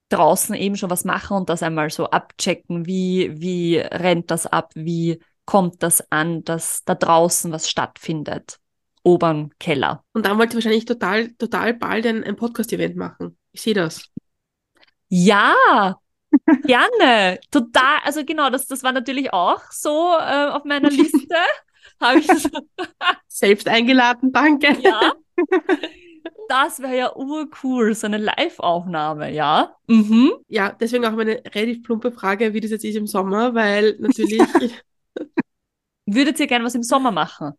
draußen 0.09 0.55
eben 0.55 0.75
schon 0.75 0.89
was 0.89 1.05
machen 1.05 1.37
und 1.37 1.49
das 1.49 1.63
einmal 1.63 1.89
so 1.89 2.09
abchecken, 2.09 2.85
wie, 2.85 3.39
wie 3.39 3.77
rennt 3.77 4.31
das 4.31 4.45
ab, 4.47 4.71
wie 4.75 5.19
kommt 5.51 5.83
das 5.83 6.09
an, 6.13 6.45
dass 6.45 6.85
da 6.85 6.95
draußen 6.95 7.51
was 7.51 7.69
stattfindet, 7.69 8.57
oberen 9.03 9.51
Keller. 9.59 10.01
Und 10.13 10.25
dann 10.25 10.37
wollt 10.37 10.51
ihr 10.51 10.55
wahrscheinlich 10.55 10.85
total, 10.85 11.33
total 11.33 11.73
bald 11.73 12.05
ein, 12.05 12.23
ein 12.23 12.37
Podcast-Event 12.37 12.95
machen. 12.95 13.37
Ich 13.51 13.61
sehe 13.61 13.73
das. 13.73 14.07
Ja, 15.09 15.53
gerne. 16.63 17.37
Total. 17.51 17.97
Also 18.05 18.23
genau, 18.23 18.49
das, 18.49 18.65
das 18.65 18.81
war 18.81 18.93
natürlich 18.93 19.33
auch 19.33 19.59
so 19.71 20.13
äh, 20.17 20.51
auf 20.51 20.63
meiner 20.63 20.89
Liste. 20.89 21.35
Habe 21.99 22.19
ich 22.19 22.27
das 22.27 22.49
Selbst 23.27 23.67
eingeladen, 23.67 24.31
danke. 24.31 24.77
ja. 24.81 25.15
Das 26.47 26.79
wäre 26.79 26.97
ja 26.97 27.13
urcool, 27.13 27.93
so 27.93 28.07
eine 28.07 28.19
Live-Aufnahme, 28.19 29.33
ja. 29.33 29.75
Mhm. 29.87 30.31
Ja, 30.47 30.71
deswegen 30.71 31.05
auch 31.05 31.11
meine 31.11 31.43
relativ 31.53 31.83
plumpe 31.83 32.13
Frage, 32.13 32.53
wie 32.53 32.61
das 32.61 32.71
jetzt 32.71 32.85
ist 32.85 32.95
im 32.95 33.05
Sommer, 33.07 33.53
weil 33.53 33.97
natürlich, 33.99 34.41
Würdet 36.05 36.39
ihr 36.39 36.47
gerne 36.47 36.65
was 36.65 36.75
im 36.75 36.83
Sommer 36.83 37.11
machen? 37.11 37.53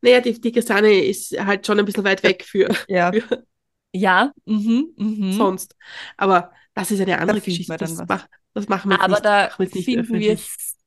naja, 0.00 0.20
die, 0.20 0.40
die 0.40 0.52
Kastanie 0.52 1.00
ist 1.00 1.38
halt 1.38 1.66
schon 1.66 1.78
ein 1.78 1.84
bisschen 1.84 2.04
weit 2.04 2.22
weg 2.22 2.44
für, 2.44 2.68
Ja, 2.88 3.12
für 3.12 3.44
Ja, 3.92 4.32
mhm, 4.44 4.92
mhm. 4.96 5.32
sonst. 5.32 5.74
Aber 6.16 6.52
das 6.74 6.90
ist 6.90 7.00
eine 7.00 7.18
andere 7.18 7.40
finden 7.40 7.58
Geschichte. 7.58 7.76
Das, 7.76 7.98
was. 7.98 8.08
mach, 8.08 8.26
das 8.54 8.68
machen 8.68 8.90
wir 8.90 9.00
Aber 9.00 9.14
nicht, 9.14 9.24
da 9.24 9.50
wir 9.58 9.66
finden 9.68 10.18
wir 10.18 10.38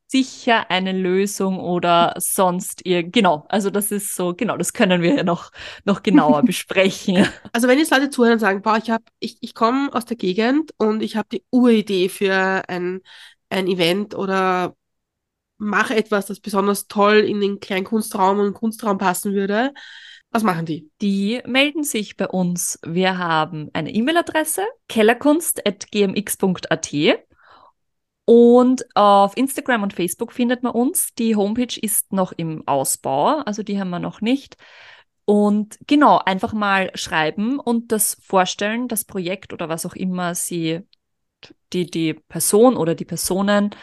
sicher 0.08 0.70
eine 0.70 0.92
Lösung 0.92 1.60
oder 1.60 2.14
sonst 2.18 2.86
ihr, 2.86 3.04
genau, 3.04 3.46
also 3.48 3.70
das 3.70 3.92
ist 3.92 4.14
so, 4.14 4.34
genau, 4.34 4.58
das 4.58 4.74
können 4.74 5.02
wir 5.02 5.16
ja 5.16 5.24
noch, 5.24 5.52
noch 5.86 6.04
genauer 6.04 6.42
besprechen. 6.44 7.26
Also 7.54 7.70
wenn 7.70 7.80
jetzt 7.80 7.92
Leute 7.92 8.10
zuhören 8.10 8.34
und 8.34 8.40
sagen, 8.40 8.62
boah, 8.62 8.78
ich 8.78 8.92
ich, 9.20 9.38
ich 9.40 9.56
komme 9.56 9.90
aus 9.94 10.04
der 10.04 10.18
Gegend 10.18 10.72
und 10.78 11.02
ich 11.02 11.16
habe 11.16 11.30
die 11.32 11.46
Uridee 11.50 12.10
für 12.10 12.64
ein, 12.68 13.02
ein 13.50 13.68
Event 13.68 14.14
oder 14.14 14.76
mache 15.62 15.96
etwas, 15.96 16.26
das 16.26 16.40
besonders 16.40 16.88
toll 16.88 17.18
in 17.18 17.40
den 17.40 17.60
Kleinkunstraum 17.60 18.40
und 18.40 18.56
Kunstraum 18.56 18.98
passen 18.98 19.34
würde, 19.34 19.74
was 20.32 20.42
machen 20.44 20.66
die? 20.66 20.90
Die 21.02 21.42
melden 21.46 21.84
sich 21.84 22.16
bei 22.18 22.28
uns. 22.28 22.80
Wir 22.86 23.18
haben 23.18 23.70
eine 23.74 23.94
E-Mail-Adresse, 23.94 24.64
kellerkunst.gmx.at 24.88 26.94
und 28.26 28.86
auf 28.96 29.36
Instagram 29.36 29.84
und 29.84 29.94
Facebook 29.94 30.32
findet 30.32 30.64
man 30.64 30.72
uns. 30.72 31.14
Die 31.16 31.36
Homepage 31.36 31.78
ist 31.80 32.14
noch 32.14 32.32
im 32.32 32.66
Ausbau, 32.68 33.42
also 33.46 33.62
die 33.62 33.78
haben 33.80 33.90
wir 33.90 34.00
noch 34.00 34.22
nicht. 34.22 34.56
Und 35.26 35.78
genau, 35.86 36.18
einfach 36.18 36.54
mal 36.54 36.90
schreiben 36.96 37.60
und 37.60 37.92
das 37.92 38.18
vorstellen, 38.22 38.88
das 38.88 39.06
Projekt 39.06 39.54
oder 39.54 39.70
was 39.70 39.86
auch 39.86 39.96
immer 39.96 40.34
sie, 40.34 40.80
die, 41.74 41.92
die 41.92 42.14
Person 42.14 42.78
oder 42.78 42.96
die 42.96 43.06
Personen 43.06 43.76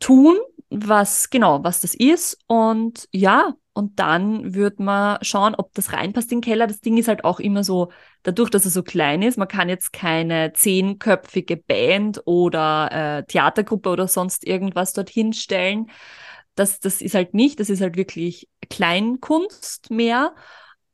tun, 0.00 0.36
was 0.70 1.30
genau, 1.30 1.64
was 1.64 1.80
das 1.80 1.94
ist. 1.94 2.38
Und 2.46 3.08
ja, 3.12 3.54
und 3.72 4.00
dann 4.00 4.54
wird 4.54 4.80
man 4.80 5.18
schauen, 5.22 5.54
ob 5.54 5.72
das 5.74 5.92
reinpasst 5.92 6.32
in 6.32 6.38
den 6.38 6.44
Keller. 6.44 6.66
Das 6.66 6.80
Ding 6.80 6.96
ist 6.96 7.08
halt 7.08 7.24
auch 7.24 7.38
immer 7.38 7.62
so, 7.62 7.92
dadurch, 8.24 8.50
dass 8.50 8.64
er 8.64 8.72
so 8.72 8.82
klein 8.82 9.22
ist, 9.22 9.38
man 9.38 9.48
kann 9.48 9.68
jetzt 9.68 9.92
keine 9.92 10.52
zehnköpfige 10.52 11.56
Band 11.56 12.22
oder 12.26 13.18
äh, 13.20 13.24
Theatergruppe 13.24 13.90
oder 13.90 14.08
sonst 14.08 14.46
irgendwas 14.46 14.94
dorthin 14.94 15.32
stellen. 15.32 15.90
Das, 16.56 16.80
das 16.80 17.00
ist 17.00 17.14
halt 17.14 17.34
nicht, 17.34 17.60
das 17.60 17.70
ist 17.70 17.80
halt 17.80 17.96
wirklich 17.96 18.48
Kleinkunst 18.68 19.90
mehr, 19.92 20.34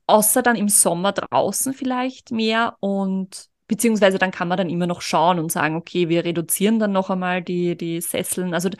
außer 0.06 0.42
dann 0.42 0.56
im 0.56 0.68
Sommer 0.68 1.12
draußen 1.12 1.72
vielleicht 1.72 2.32
mehr 2.32 2.76
und 2.80 3.48
beziehungsweise 3.66 4.18
dann 4.18 4.30
kann 4.30 4.48
man 4.48 4.58
dann 4.58 4.68
immer 4.68 4.86
noch 4.86 5.00
schauen 5.00 5.38
und 5.38 5.50
sagen, 5.50 5.76
okay, 5.76 6.08
wir 6.08 6.24
reduzieren 6.24 6.78
dann 6.78 6.92
noch 6.92 7.10
einmal 7.10 7.42
die, 7.42 7.76
die 7.76 8.00
Sesseln. 8.00 8.54
Also 8.54 8.70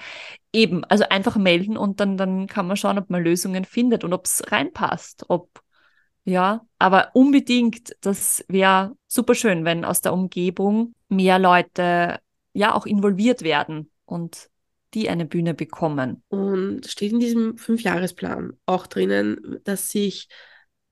eben, 0.53 0.85
also 0.85 1.05
einfach 1.09 1.37
melden 1.37 1.77
und 1.77 2.01
dann, 2.01 2.17
dann 2.17 2.47
kann 2.47 2.67
man 2.67 2.77
schauen, 2.77 2.99
ob 2.99 3.11
man 3.11 3.23
Lösungen 3.23 3.65
findet 3.65 4.05
und 4.05 4.13
ob 4.13 4.27
es 4.27 4.43
reinpasst, 4.51 5.25
ob 5.29 5.49
ja, 6.27 6.67
aber 6.79 7.11
unbedingt, 7.13 7.95
das 8.01 8.45
wäre 8.49 8.97
super 9.07 9.35
schön, 9.35 9.67
wenn 9.67 9.85
aus 9.85 10.01
der 10.01 10.15
Umgebung 10.15 10.95
mehr 11.11 11.39
Leute 11.39 12.19
ja 12.55 12.75
auch 12.75 12.87
involviert 12.87 13.43
werden 13.43 13.91
und 14.07 14.49
die 14.95 15.11
eine 15.11 15.27
Bühne 15.27 15.53
bekommen. 15.53 16.23
Und 16.29 16.87
steht 16.87 17.13
in 17.13 17.21
diesem 17.21 17.59
Fünfjahresplan 17.59 18.55
auch 18.65 18.87
drinnen, 18.87 19.61
dass 19.65 19.91
sich, 19.91 20.29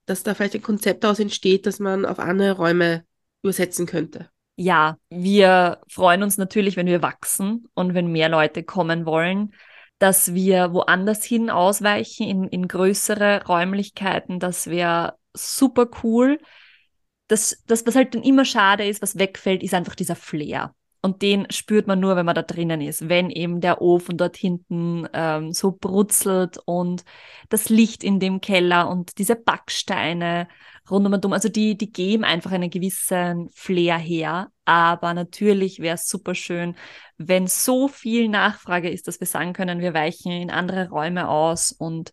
dass 0.05 0.21
da 0.21 0.35
vielleicht 0.35 0.55
ein 0.55 0.61
Konzept 0.61 1.03
daraus 1.03 1.19
entsteht, 1.19 1.65
dass 1.65 1.79
man 1.79 2.05
auf 2.05 2.19
andere 2.19 2.51
Räume 2.57 3.03
übersetzen 3.43 3.85
könnte. 3.85 4.29
Ja, 4.55 4.97
wir 5.09 5.79
freuen 5.87 6.23
uns 6.23 6.37
natürlich, 6.37 6.77
wenn 6.77 6.87
wir 6.87 7.01
wachsen 7.01 7.67
und 7.73 7.93
wenn 7.93 8.11
mehr 8.11 8.29
Leute 8.29 8.63
kommen 8.63 9.05
wollen, 9.05 9.53
dass 9.99 10.33
wir 10.33 10.73
woanders 10.73 11.23
hin 11.23 11.49
ausweichen, 11.49 12.27
in, 12.27 12.47
in 12.49 12.67
größere 12.67 13.45
Räumlichkeiten. 13.45 14.39
Das 14.39 14.67
wäre 14.67 15.15
super 15.33 15.87
cool. 16.03 16.39
Das, 17.27 17.63
das, 17.67 17.85
was 17.87 17.95
halt 17.95 18.13
dann 18.13 18.21
immer 18.23 18.45
schade 18.45 18.87
ist, 18.87 19.01
was 19.01 19.17
wegfällt, 19.17 19.63
ist 19.63 19.73
einfach 19.73 19.95
dieser 19.95 20.15
Flair. 20.15 20.75
Und 21.01 21.21
den 21.21 21.47
spürt 21.51 21.85
man 21.85 21.99
nur, 21.99 22.15
wenn 22.15 22.25
man 22.25 22.35
da 22.35 22.43
drinnen 22.43 22.79
ist, 22.79 23.09
wenn 23.09 23.29
eben 23.29 23.59
der 23.59 23.81
Ofen 23.81 24.17
dort 24.17 24.37
hinten 24.37 25.05
ähm, 25.13 25.51
so 25.51 25.71
brutzelt 25.71 26.59
und 26.63 27.03
das 27.49 27.67
Licht 27.67 28.05
in 28.05 28.21
dem 28.21 28.39
Keller 28.39 28.89
und 28.89 29.17
diese 29.17 29.35
Backsteine 29.35 30.47
rund 30.89 31.05
um 31.05 31.13
und 31.13 31.25
um. 31.25 31.33
Also 31.33 31.49
die, 31.49 31.77
die 31.77 31.91
geben 31.91 32.23
einfach 32.23 32.51
einen 32.51 32.69
gewissen 32.69 33.49
Flair 33.53 33.97
her. 33.97 34.51
Aber 34.65 35.13
natürlich 35.13 35.79
wäre 35.79 35.95
es 35.95 36.07
super 36.07 36.35
schön, 36.35 36.75
wenn 37.17 37.47
so 37.47 37.87
viel 37.87 38.29
Nachfrage 38.29 38.89
ist, 38.89 39.07
dass 39.07 39.19
wir 39.19 39.27
sagen 39.27 39.53
können, 39.53 39.79
wir 39.79 39.93
weichen 39.93 40.31
in 40.31 40.51
andere 40.51 40.89
Räume 40.89 41.27
aus. 41.27 41.71
Und 41.71 42.11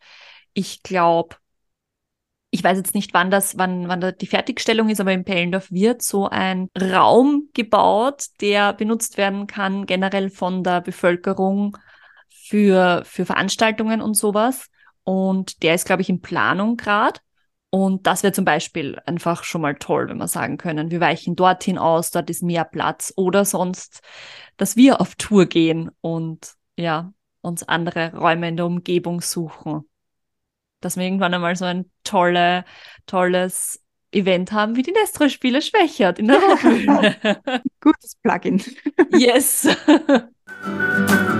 ich 0.52 0.82
glaube, 0.82 1.36
ich 2.50 2.64
weiß 2.64 2.76
jetzt 2.78 2.94
nicht, 2.94 3.14
wann 3.14 3.30
das, 3.30 3.56
wann, 3.58 3.88
wann 3.88 4.14
die 4.20 4.26
Fertigstellung 4.26 4.88
ist, 4.88 5.00
aber 5.00 5.12
in 5.12 5.24
Pellendorf 5.24 5.70
wird 5.70 6.02
so 6.02 6.28
ein 6.28 6.68
Raum 6.80 7.48
gebaut, 7.54 8.24
der 8.40 8.72
benutzt 8.72 9.16
werden 9.16 9.46
kann, 9.46 9.86
generell 9.86 10.30
von 10.30 10.64
der 10.64 10.80
Bevölkerung 10.80 11.76
für, 12.28 13.02
für 13.04 13.24
Veranstaltungen 13.24 14.00
und 14.02 14.14
sowas. 14.14 14.68
Und 15.04 15.62
der 15.62 15.76
ist, 15.76 15.86
glaube 15.86 16.02
ich, 16.02 16.08
in 16.08 16.20
Planung 16.20 16.76
gerade. 16.76 17.20
Und 17.70 18.06
das 18.08 18.24
wäre 18.24 18.32
zum 18.32 18.44
Beispiel 18.44 19.00
einfach 19.06 19.44
schon 19.44 19.60
mal 19.60 19.76
toll, 19.76 20.08
wenn 20.08 20.18
wir 20.18 20.26
sagen 20.26 20.58
können, 20.58 20.90
wir 20.90 21.00
weichen 21.00 21.36
dorthin 21.36 21.78
aus, 21.78 22.10
dort 22.10 22.28
ist 22.28 22.42
mehr 22.42 22.64
Platz 22.64 23.12
oder 23.16 23.44
sonst, 23.44 24.02
dass 24.56 24.76
wir 24.76 25.00
auf 25.00 25.14
Tour 25.14 25.46
gehen 25.46 25.90
und 26.00 26.54
ja, 26.76 27.12
uns 27.42 27.62
andere 27.62 28.12
Räume 28.16 28.48
in 28.48 28.56
der 28.56 28.66
Umgebung 28.66 29.20
suchen. 29.20 29.88
Dass 30.80 30.96
wir 30.96 31.04
irgendwann 31.04 31.34
einmal 31.34 31.54
so 31.54 31.64
ein 31.64 31.90
tolle, 32.02 32.64
tolles 33.06 33.84
Event 34.12 34.50
haben, 34.50 34.74
wie 34.74 34.82
die 34.82 34.92
Nestro-Spiele 34.92 35.62
Schwächert 35.62 36.18
in 36.18 36.26
der 36.26 36.38
Rockbühne. 36.40 37.40
Gutes 37.80 38.16
Plugin. 38.16 38.62
yes. 39.12 39.68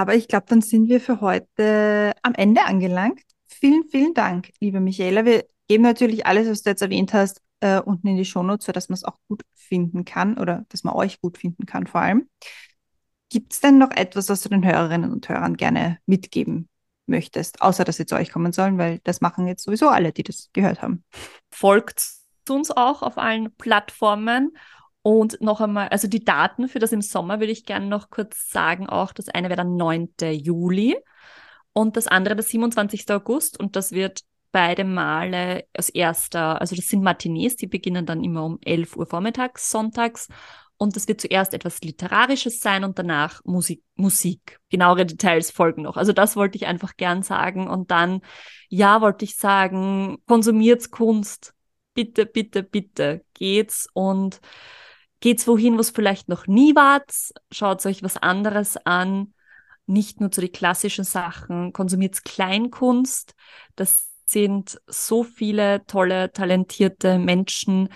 Aber 0.00 0.14
ich 0.14 0.28
glaube, 0.28 0.46
dann 0.48 0.62
sind 0.62 0.88
wir 0.88 0.98
für 0.98 1.20
heute 1.20 2.14
am 2.22 2.32
Ende 2.32 2.64
angelangt. 2.64 3.20
Vielen, 3.48 3.84
vielen 3.84 4.14
Dank, 4.14 4.48
liebe 4.58 4.80
Michaela. 4.80 5.26
Wir 5.26 5.44
geben 5.68 5.82
natürlich 5.82 6.24
alles, 6.24 6.48
was 6.48 6.62
du 6.62 6.70
jetzt 6.70 6.80
erwähnt 6.80 7.12
hast, 7.12 7.42
äh, 7.60 7.80
unten 7.80 8.06
in 8.06 8.16
die 8.16 8.24
Shownotes, 8.24 8.64
sodass 8.64 8.88
man 8.88 8.94
es 8.94 9.04
auch 9.04 9.18
gut 9.28 9.42
finden 9.54 10.06
kann 10.06 10.38
oder 10.38 10.64
dass 10.70 10.84
man 10.84 10.94
euch 10.94 11.20
gut 11.20 11.36
finden 11.36 11.66
kann 11.66 11.86
vor 11.86 12.00
allem. 12.00 12.30
Gibt 13.28 13.52
es 13.52 13.60
denn 13.60 13.76
noch 13.76 13.90
etwas, 13.90 14.30
was 14.30 14.40
du 14.40 14.48
den 14.48 14.64
Hörerinnen 14.64 15.12
und 15.12 15.28
Hörern 15.28 15.58
gerne 15.58 15.98
mitgeben 16.06 16.70
möchtest, 17.06 17.60
außer 17.60 17.84
dass 17.84 17.98
sie 17.98 18.06
zu 18.06 18.14
euch 18.14 18.32
kommen 18.32 18.52
sollen, 18.52 18.78
weil 18.78 19.00
das 19.04 19.20
machen 19.20 19.46
jetzt 19.46 19.64
sowieso 19.64 19.90
alle, 19.90 20.12
die 20.12 20.22
das 20.22 20.48
gehört 20.54 20.80
haben. 20.80 21.04
Folgt 21.50 22.06
uns 22.48 22.70
auch 22.70 23.02
auf 23.02 23.18
allen 23.18 23.54
Plattformen. 23.56 24.56
Und 25.02 25.40
noch 25.40 25.60
einmal, 25.60 25.88
also 25.88 26.08
die 26.08 26.24
Daten 26.24 26.68
für 26.68 26.78
das 26.78 26.92
im 26.92 27.00
Sommer 27.00 27.40
würde 27.40 27.52
ich 27.52 27.64
gerne 27.64 27.86
noch 27.86 28.10
kurz 28.10 28.50
sagen 28.50 28.88
auch. 28.88 29.12
Das 29.12 29.28
eine 29.28 29.48
wäre 29.48 29.56
der 29.56 29.64
9. 29.64 30.08
Juli 30.32 30.96
und 31.72 31.96
das 31.96 32.06
andere 32.06 32.36
der 32.36 32.44
27. 32.44 33.10
August. 33.10 33.58
Und 33.58 33.76
das 33.76 33.92
wird 33.92 34.20
beide 34.52 34.84
Male 34.84 35.64
als 35.72 35.88
erster, 35.88 36.60
also 36.60 36.76
das 36.76 36.88
sind 36.88 37.02
Matinees, 37.02 37.56
die 37.56 37.66
beginnen 37.66 38.04
dann 38.04 38.24
immer 38.24 38.44
um 38.44 38.58
11 38.62 38.96
Uhr 38.96 39.06
vormittags, 39.06 39.70
sonntags. 39.70 40.28
Und 40.76 40.96
das 40.96 41.08
wird 41.08 41.20
zuerst 41.20 41.52
etwas 41.52 41.82
Literarisches 41.82 42.60
sein 42.60 42.84
und 42.84 42.98
danach 42.98 43.42
Musik. 43.44 43.82
Musik. 43.96 44.60
Genauere 44.70 45.04
Details 45.04 45.50
folgen 45.50 45.82
noch. 45.82 45.98
Also 45.98 46.12
das 46.14 46.36
wollte 46.36 46.56
ich 46.56 46.66
einfach 46.66 46.96
gern 46.96 47.22
sagen. 47.22 47.68
Und 47.68 47.90
dann, 47.90 48.22
ja, 48.68 49.02
wollte 49.02 49.26
ich 49.26 49.36
sagen, 49.36 50.18
konsumiert 50.26 50.90
Kunst. 50.90 51.52
Bitte, 51.92 52.24
bitte, 52.24 52.62
bitte 52.62 53.24
geht's 53.34 53.88
und 53.92 54.40
geht's 55.20 55.46
wohin, 55.46 55.76
wo 55.76 55.80
es 55.80 55.90
vielleicht 55.90 56.28
noch 56.28 56.46
nie 56.46 56.74
wart. 56.74 57.12
Schaut 57.50 57.84
euch 57.86 58.02
was 58.02 58.16
anderes 58.16 58.76
an. 58.78 59.34
Nicht 59.86 60.20
nur 60.20 60.30
zu 60.30 60.40
den 60.40 60.52
klassischen 60.52 61.04
Sachen. 61.04 61.72
Konsumiert 61.72 62.24
Kleinkunst. 62.24 63.34
Das 63.76 64.08
sind 64.24 64.80
so 64.86 65.24
viele 65.24 65.84
tolle, 65.86 66.32
talentierte 66.32 67.18
Menschen, 67.18 67.88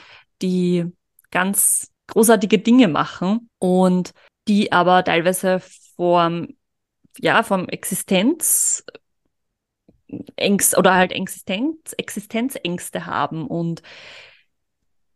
die 0.43 0.85
ganz 1.31 1.93
großartige 2.09 2.59
Dinge 2.59 2.89
machen 2.89 3.49
und 3.59 4.13
die 4.49 4.73
aber 4.73 5.05
teilweise 5.05 5.61
vom, 5.97 6.49
ja, 7.19 7.43
vom 7.43 7.69
Existenz 7.69 8.85
Ängste 10.37 10.77
oder 10.77 10.95
halt 10.95 11.13
Existenz, 11.13 11.95
Existenzängste 11.97 13.07
haben 13.07 13.47
und 13.47 13.83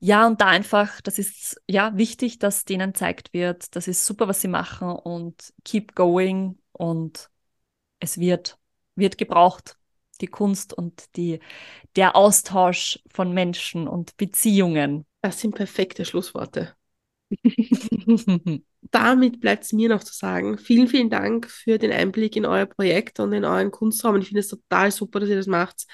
ja, 0.00 0.26
und 0.26 0.40
da 0.40 0.46
einfach, 0.46 1.00
das 1.00 1.18
ist 1.18 1.60
ja 1.68 1.96
wichtig, 1.96 2.38
dass 2.38 2.64
denen 2.64 2.94
zeigt 2.94 3.32
wird, 3.32 3.74
das 3.76 3.88
ist 3.88 4.06
super, 4.06 4.28
was 4.28 4.40
sie 4.40 4.48
machen 4.48 4.90
und 4.90 5.52
keep 5.64 5.94
going 5.94 6.58
und 6.72 7.30
es 8.00 8.18
wird, 8.18 8.58
wird 8.94 9.18
gebraucht, 9.18 9.76
die 10.20 10.26
Kunst 10.26 10.72
und 10.72 11.16
die, 11.16 11.40
der 11.96 12.16
Austausch 12.16 13.00
von 13.10 13.32
Menschen 13.32 13.88
und 13.88 14.16
Beziehungen. 14.16 15.04
Das 15.20 15.40
sind 15.40 15.54
perfekte 15.54 16.04
Schlussworte. 16.04 16.74
Damit 18.90 19.40
bleibt 19.40 19.64
es 19.64 19.72
mir 19.72 19.88
noch 19.88 20.02
zu 20.02 20.14
sagen, 20.14 20.58
vielen, 20.58 20.88
vielen 20.88 21.10
Dank 21.10 21.50
für 21.50 21.78
den 21.78 21.92
Einblick 21.92 22.36
in 22.36 22.46
euer 22.46 22.66
Projekt 22.66 23.20
und 23.20 23.32
in 23.32 23.44
euren 23.44 23.70
Kunstraum. 23.70 24.14
Und 24.14 24.22
ich 24.22 24.28
finde 24.28 24.40
es 24.40 24.48
total 24.48 24.90
super, 24.90 25.20
dass 25.20 25.28
ihr 25.28 25.36
das 25.36 25.46
macht, 25.46 25.86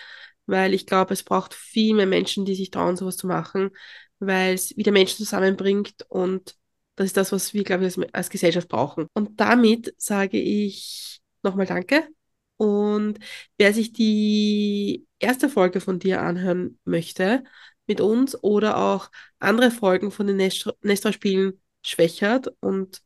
weil 0.46 0.74
ich 0.74 0.86
glaube, 0.86 1.14
es 1.14 1.22
braucht 1.22 1.54
viel 1.54 1.94
mehr 1.94 2.06
Menschen, 2.06 2.44
die 2.44 2.54
sich 2.54 2.70
trauen, 2.70 2.96
sowas 2.96 3.16
zu 3.16 3.26
machen, 3.26 3.70
weil 4.18 4.54
es 4.54 4.76
wieder 4.76 4.92
Menschen 4.92 5.18
zusammenbringt 5.18 6.06
und 6.08 6.56
das 6.96 7.06
ist 7.06 7.16
das, 7.16 7.32
was 7.32 7.54
wir, 7.54 7.64
glaube 7.64 7.84
ich, 7.86 7.98
als, 7.98 8.12
als 8.12 8.30
Gesellschaft 8.30 8.68
brauchen. 8.68 9.06
Und 9.14 9.40
damit 9.40 9.94
sage 9.98 10.38
ich 10.38 11.20
nochmal 11.42 11.66
Danke. 11.66 12.08
Und 12.56 13.18
wer 13.58 13.74
sich 13.74 13.92
die 13.92 15.06
erste 15.18 15.48
Folge 15.48 15.80
von 15.80 15.98
dir 15.98 16.22
anhören 16.22 16.78
möchte 16.84 17.42
mit 17.86 18.00
uns 18.00 18.40
oder 18.42 18.76
auch 18.78 19.10
andere 19.40 19.70
Folgen 19.70 20.10
von 20.10 20.26
den 20.26 20.36
Nestor-Spielen 20.36 21.60
schwächert 21.82 22.48
und 22.60 23.02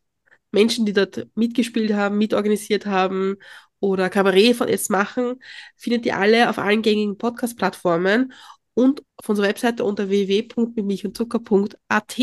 Menschen, 0.51 0.87
die 0.87 0.93
dort 0.93 1.29
mitgespielt 1.35 1.93
haben, 1.93 2.19
mitorganisiert 2.19 2.87
haben 2.87 3.37
oder 3.81 4.11
Kabarett 4.11 4.57
von 4.57 4.69
jetzt 4.69 4.91
machen, 4.91 5.41
findet 5.77 6.05
ihr 6.07 6.19
alle 6.19 6.51
auf 6.51 6.59
allen 6.59 6.83
gängigen 6.83 7.17
Podcast-Plattformen 7.19 8.33
und 8.75 9.03
auf 9.17 9.29
unserer 9.29 9.49
Webseite 9.49 9.85
unter 9.85 10.09
www.mitmilchundzucker.at. 10.09 12.19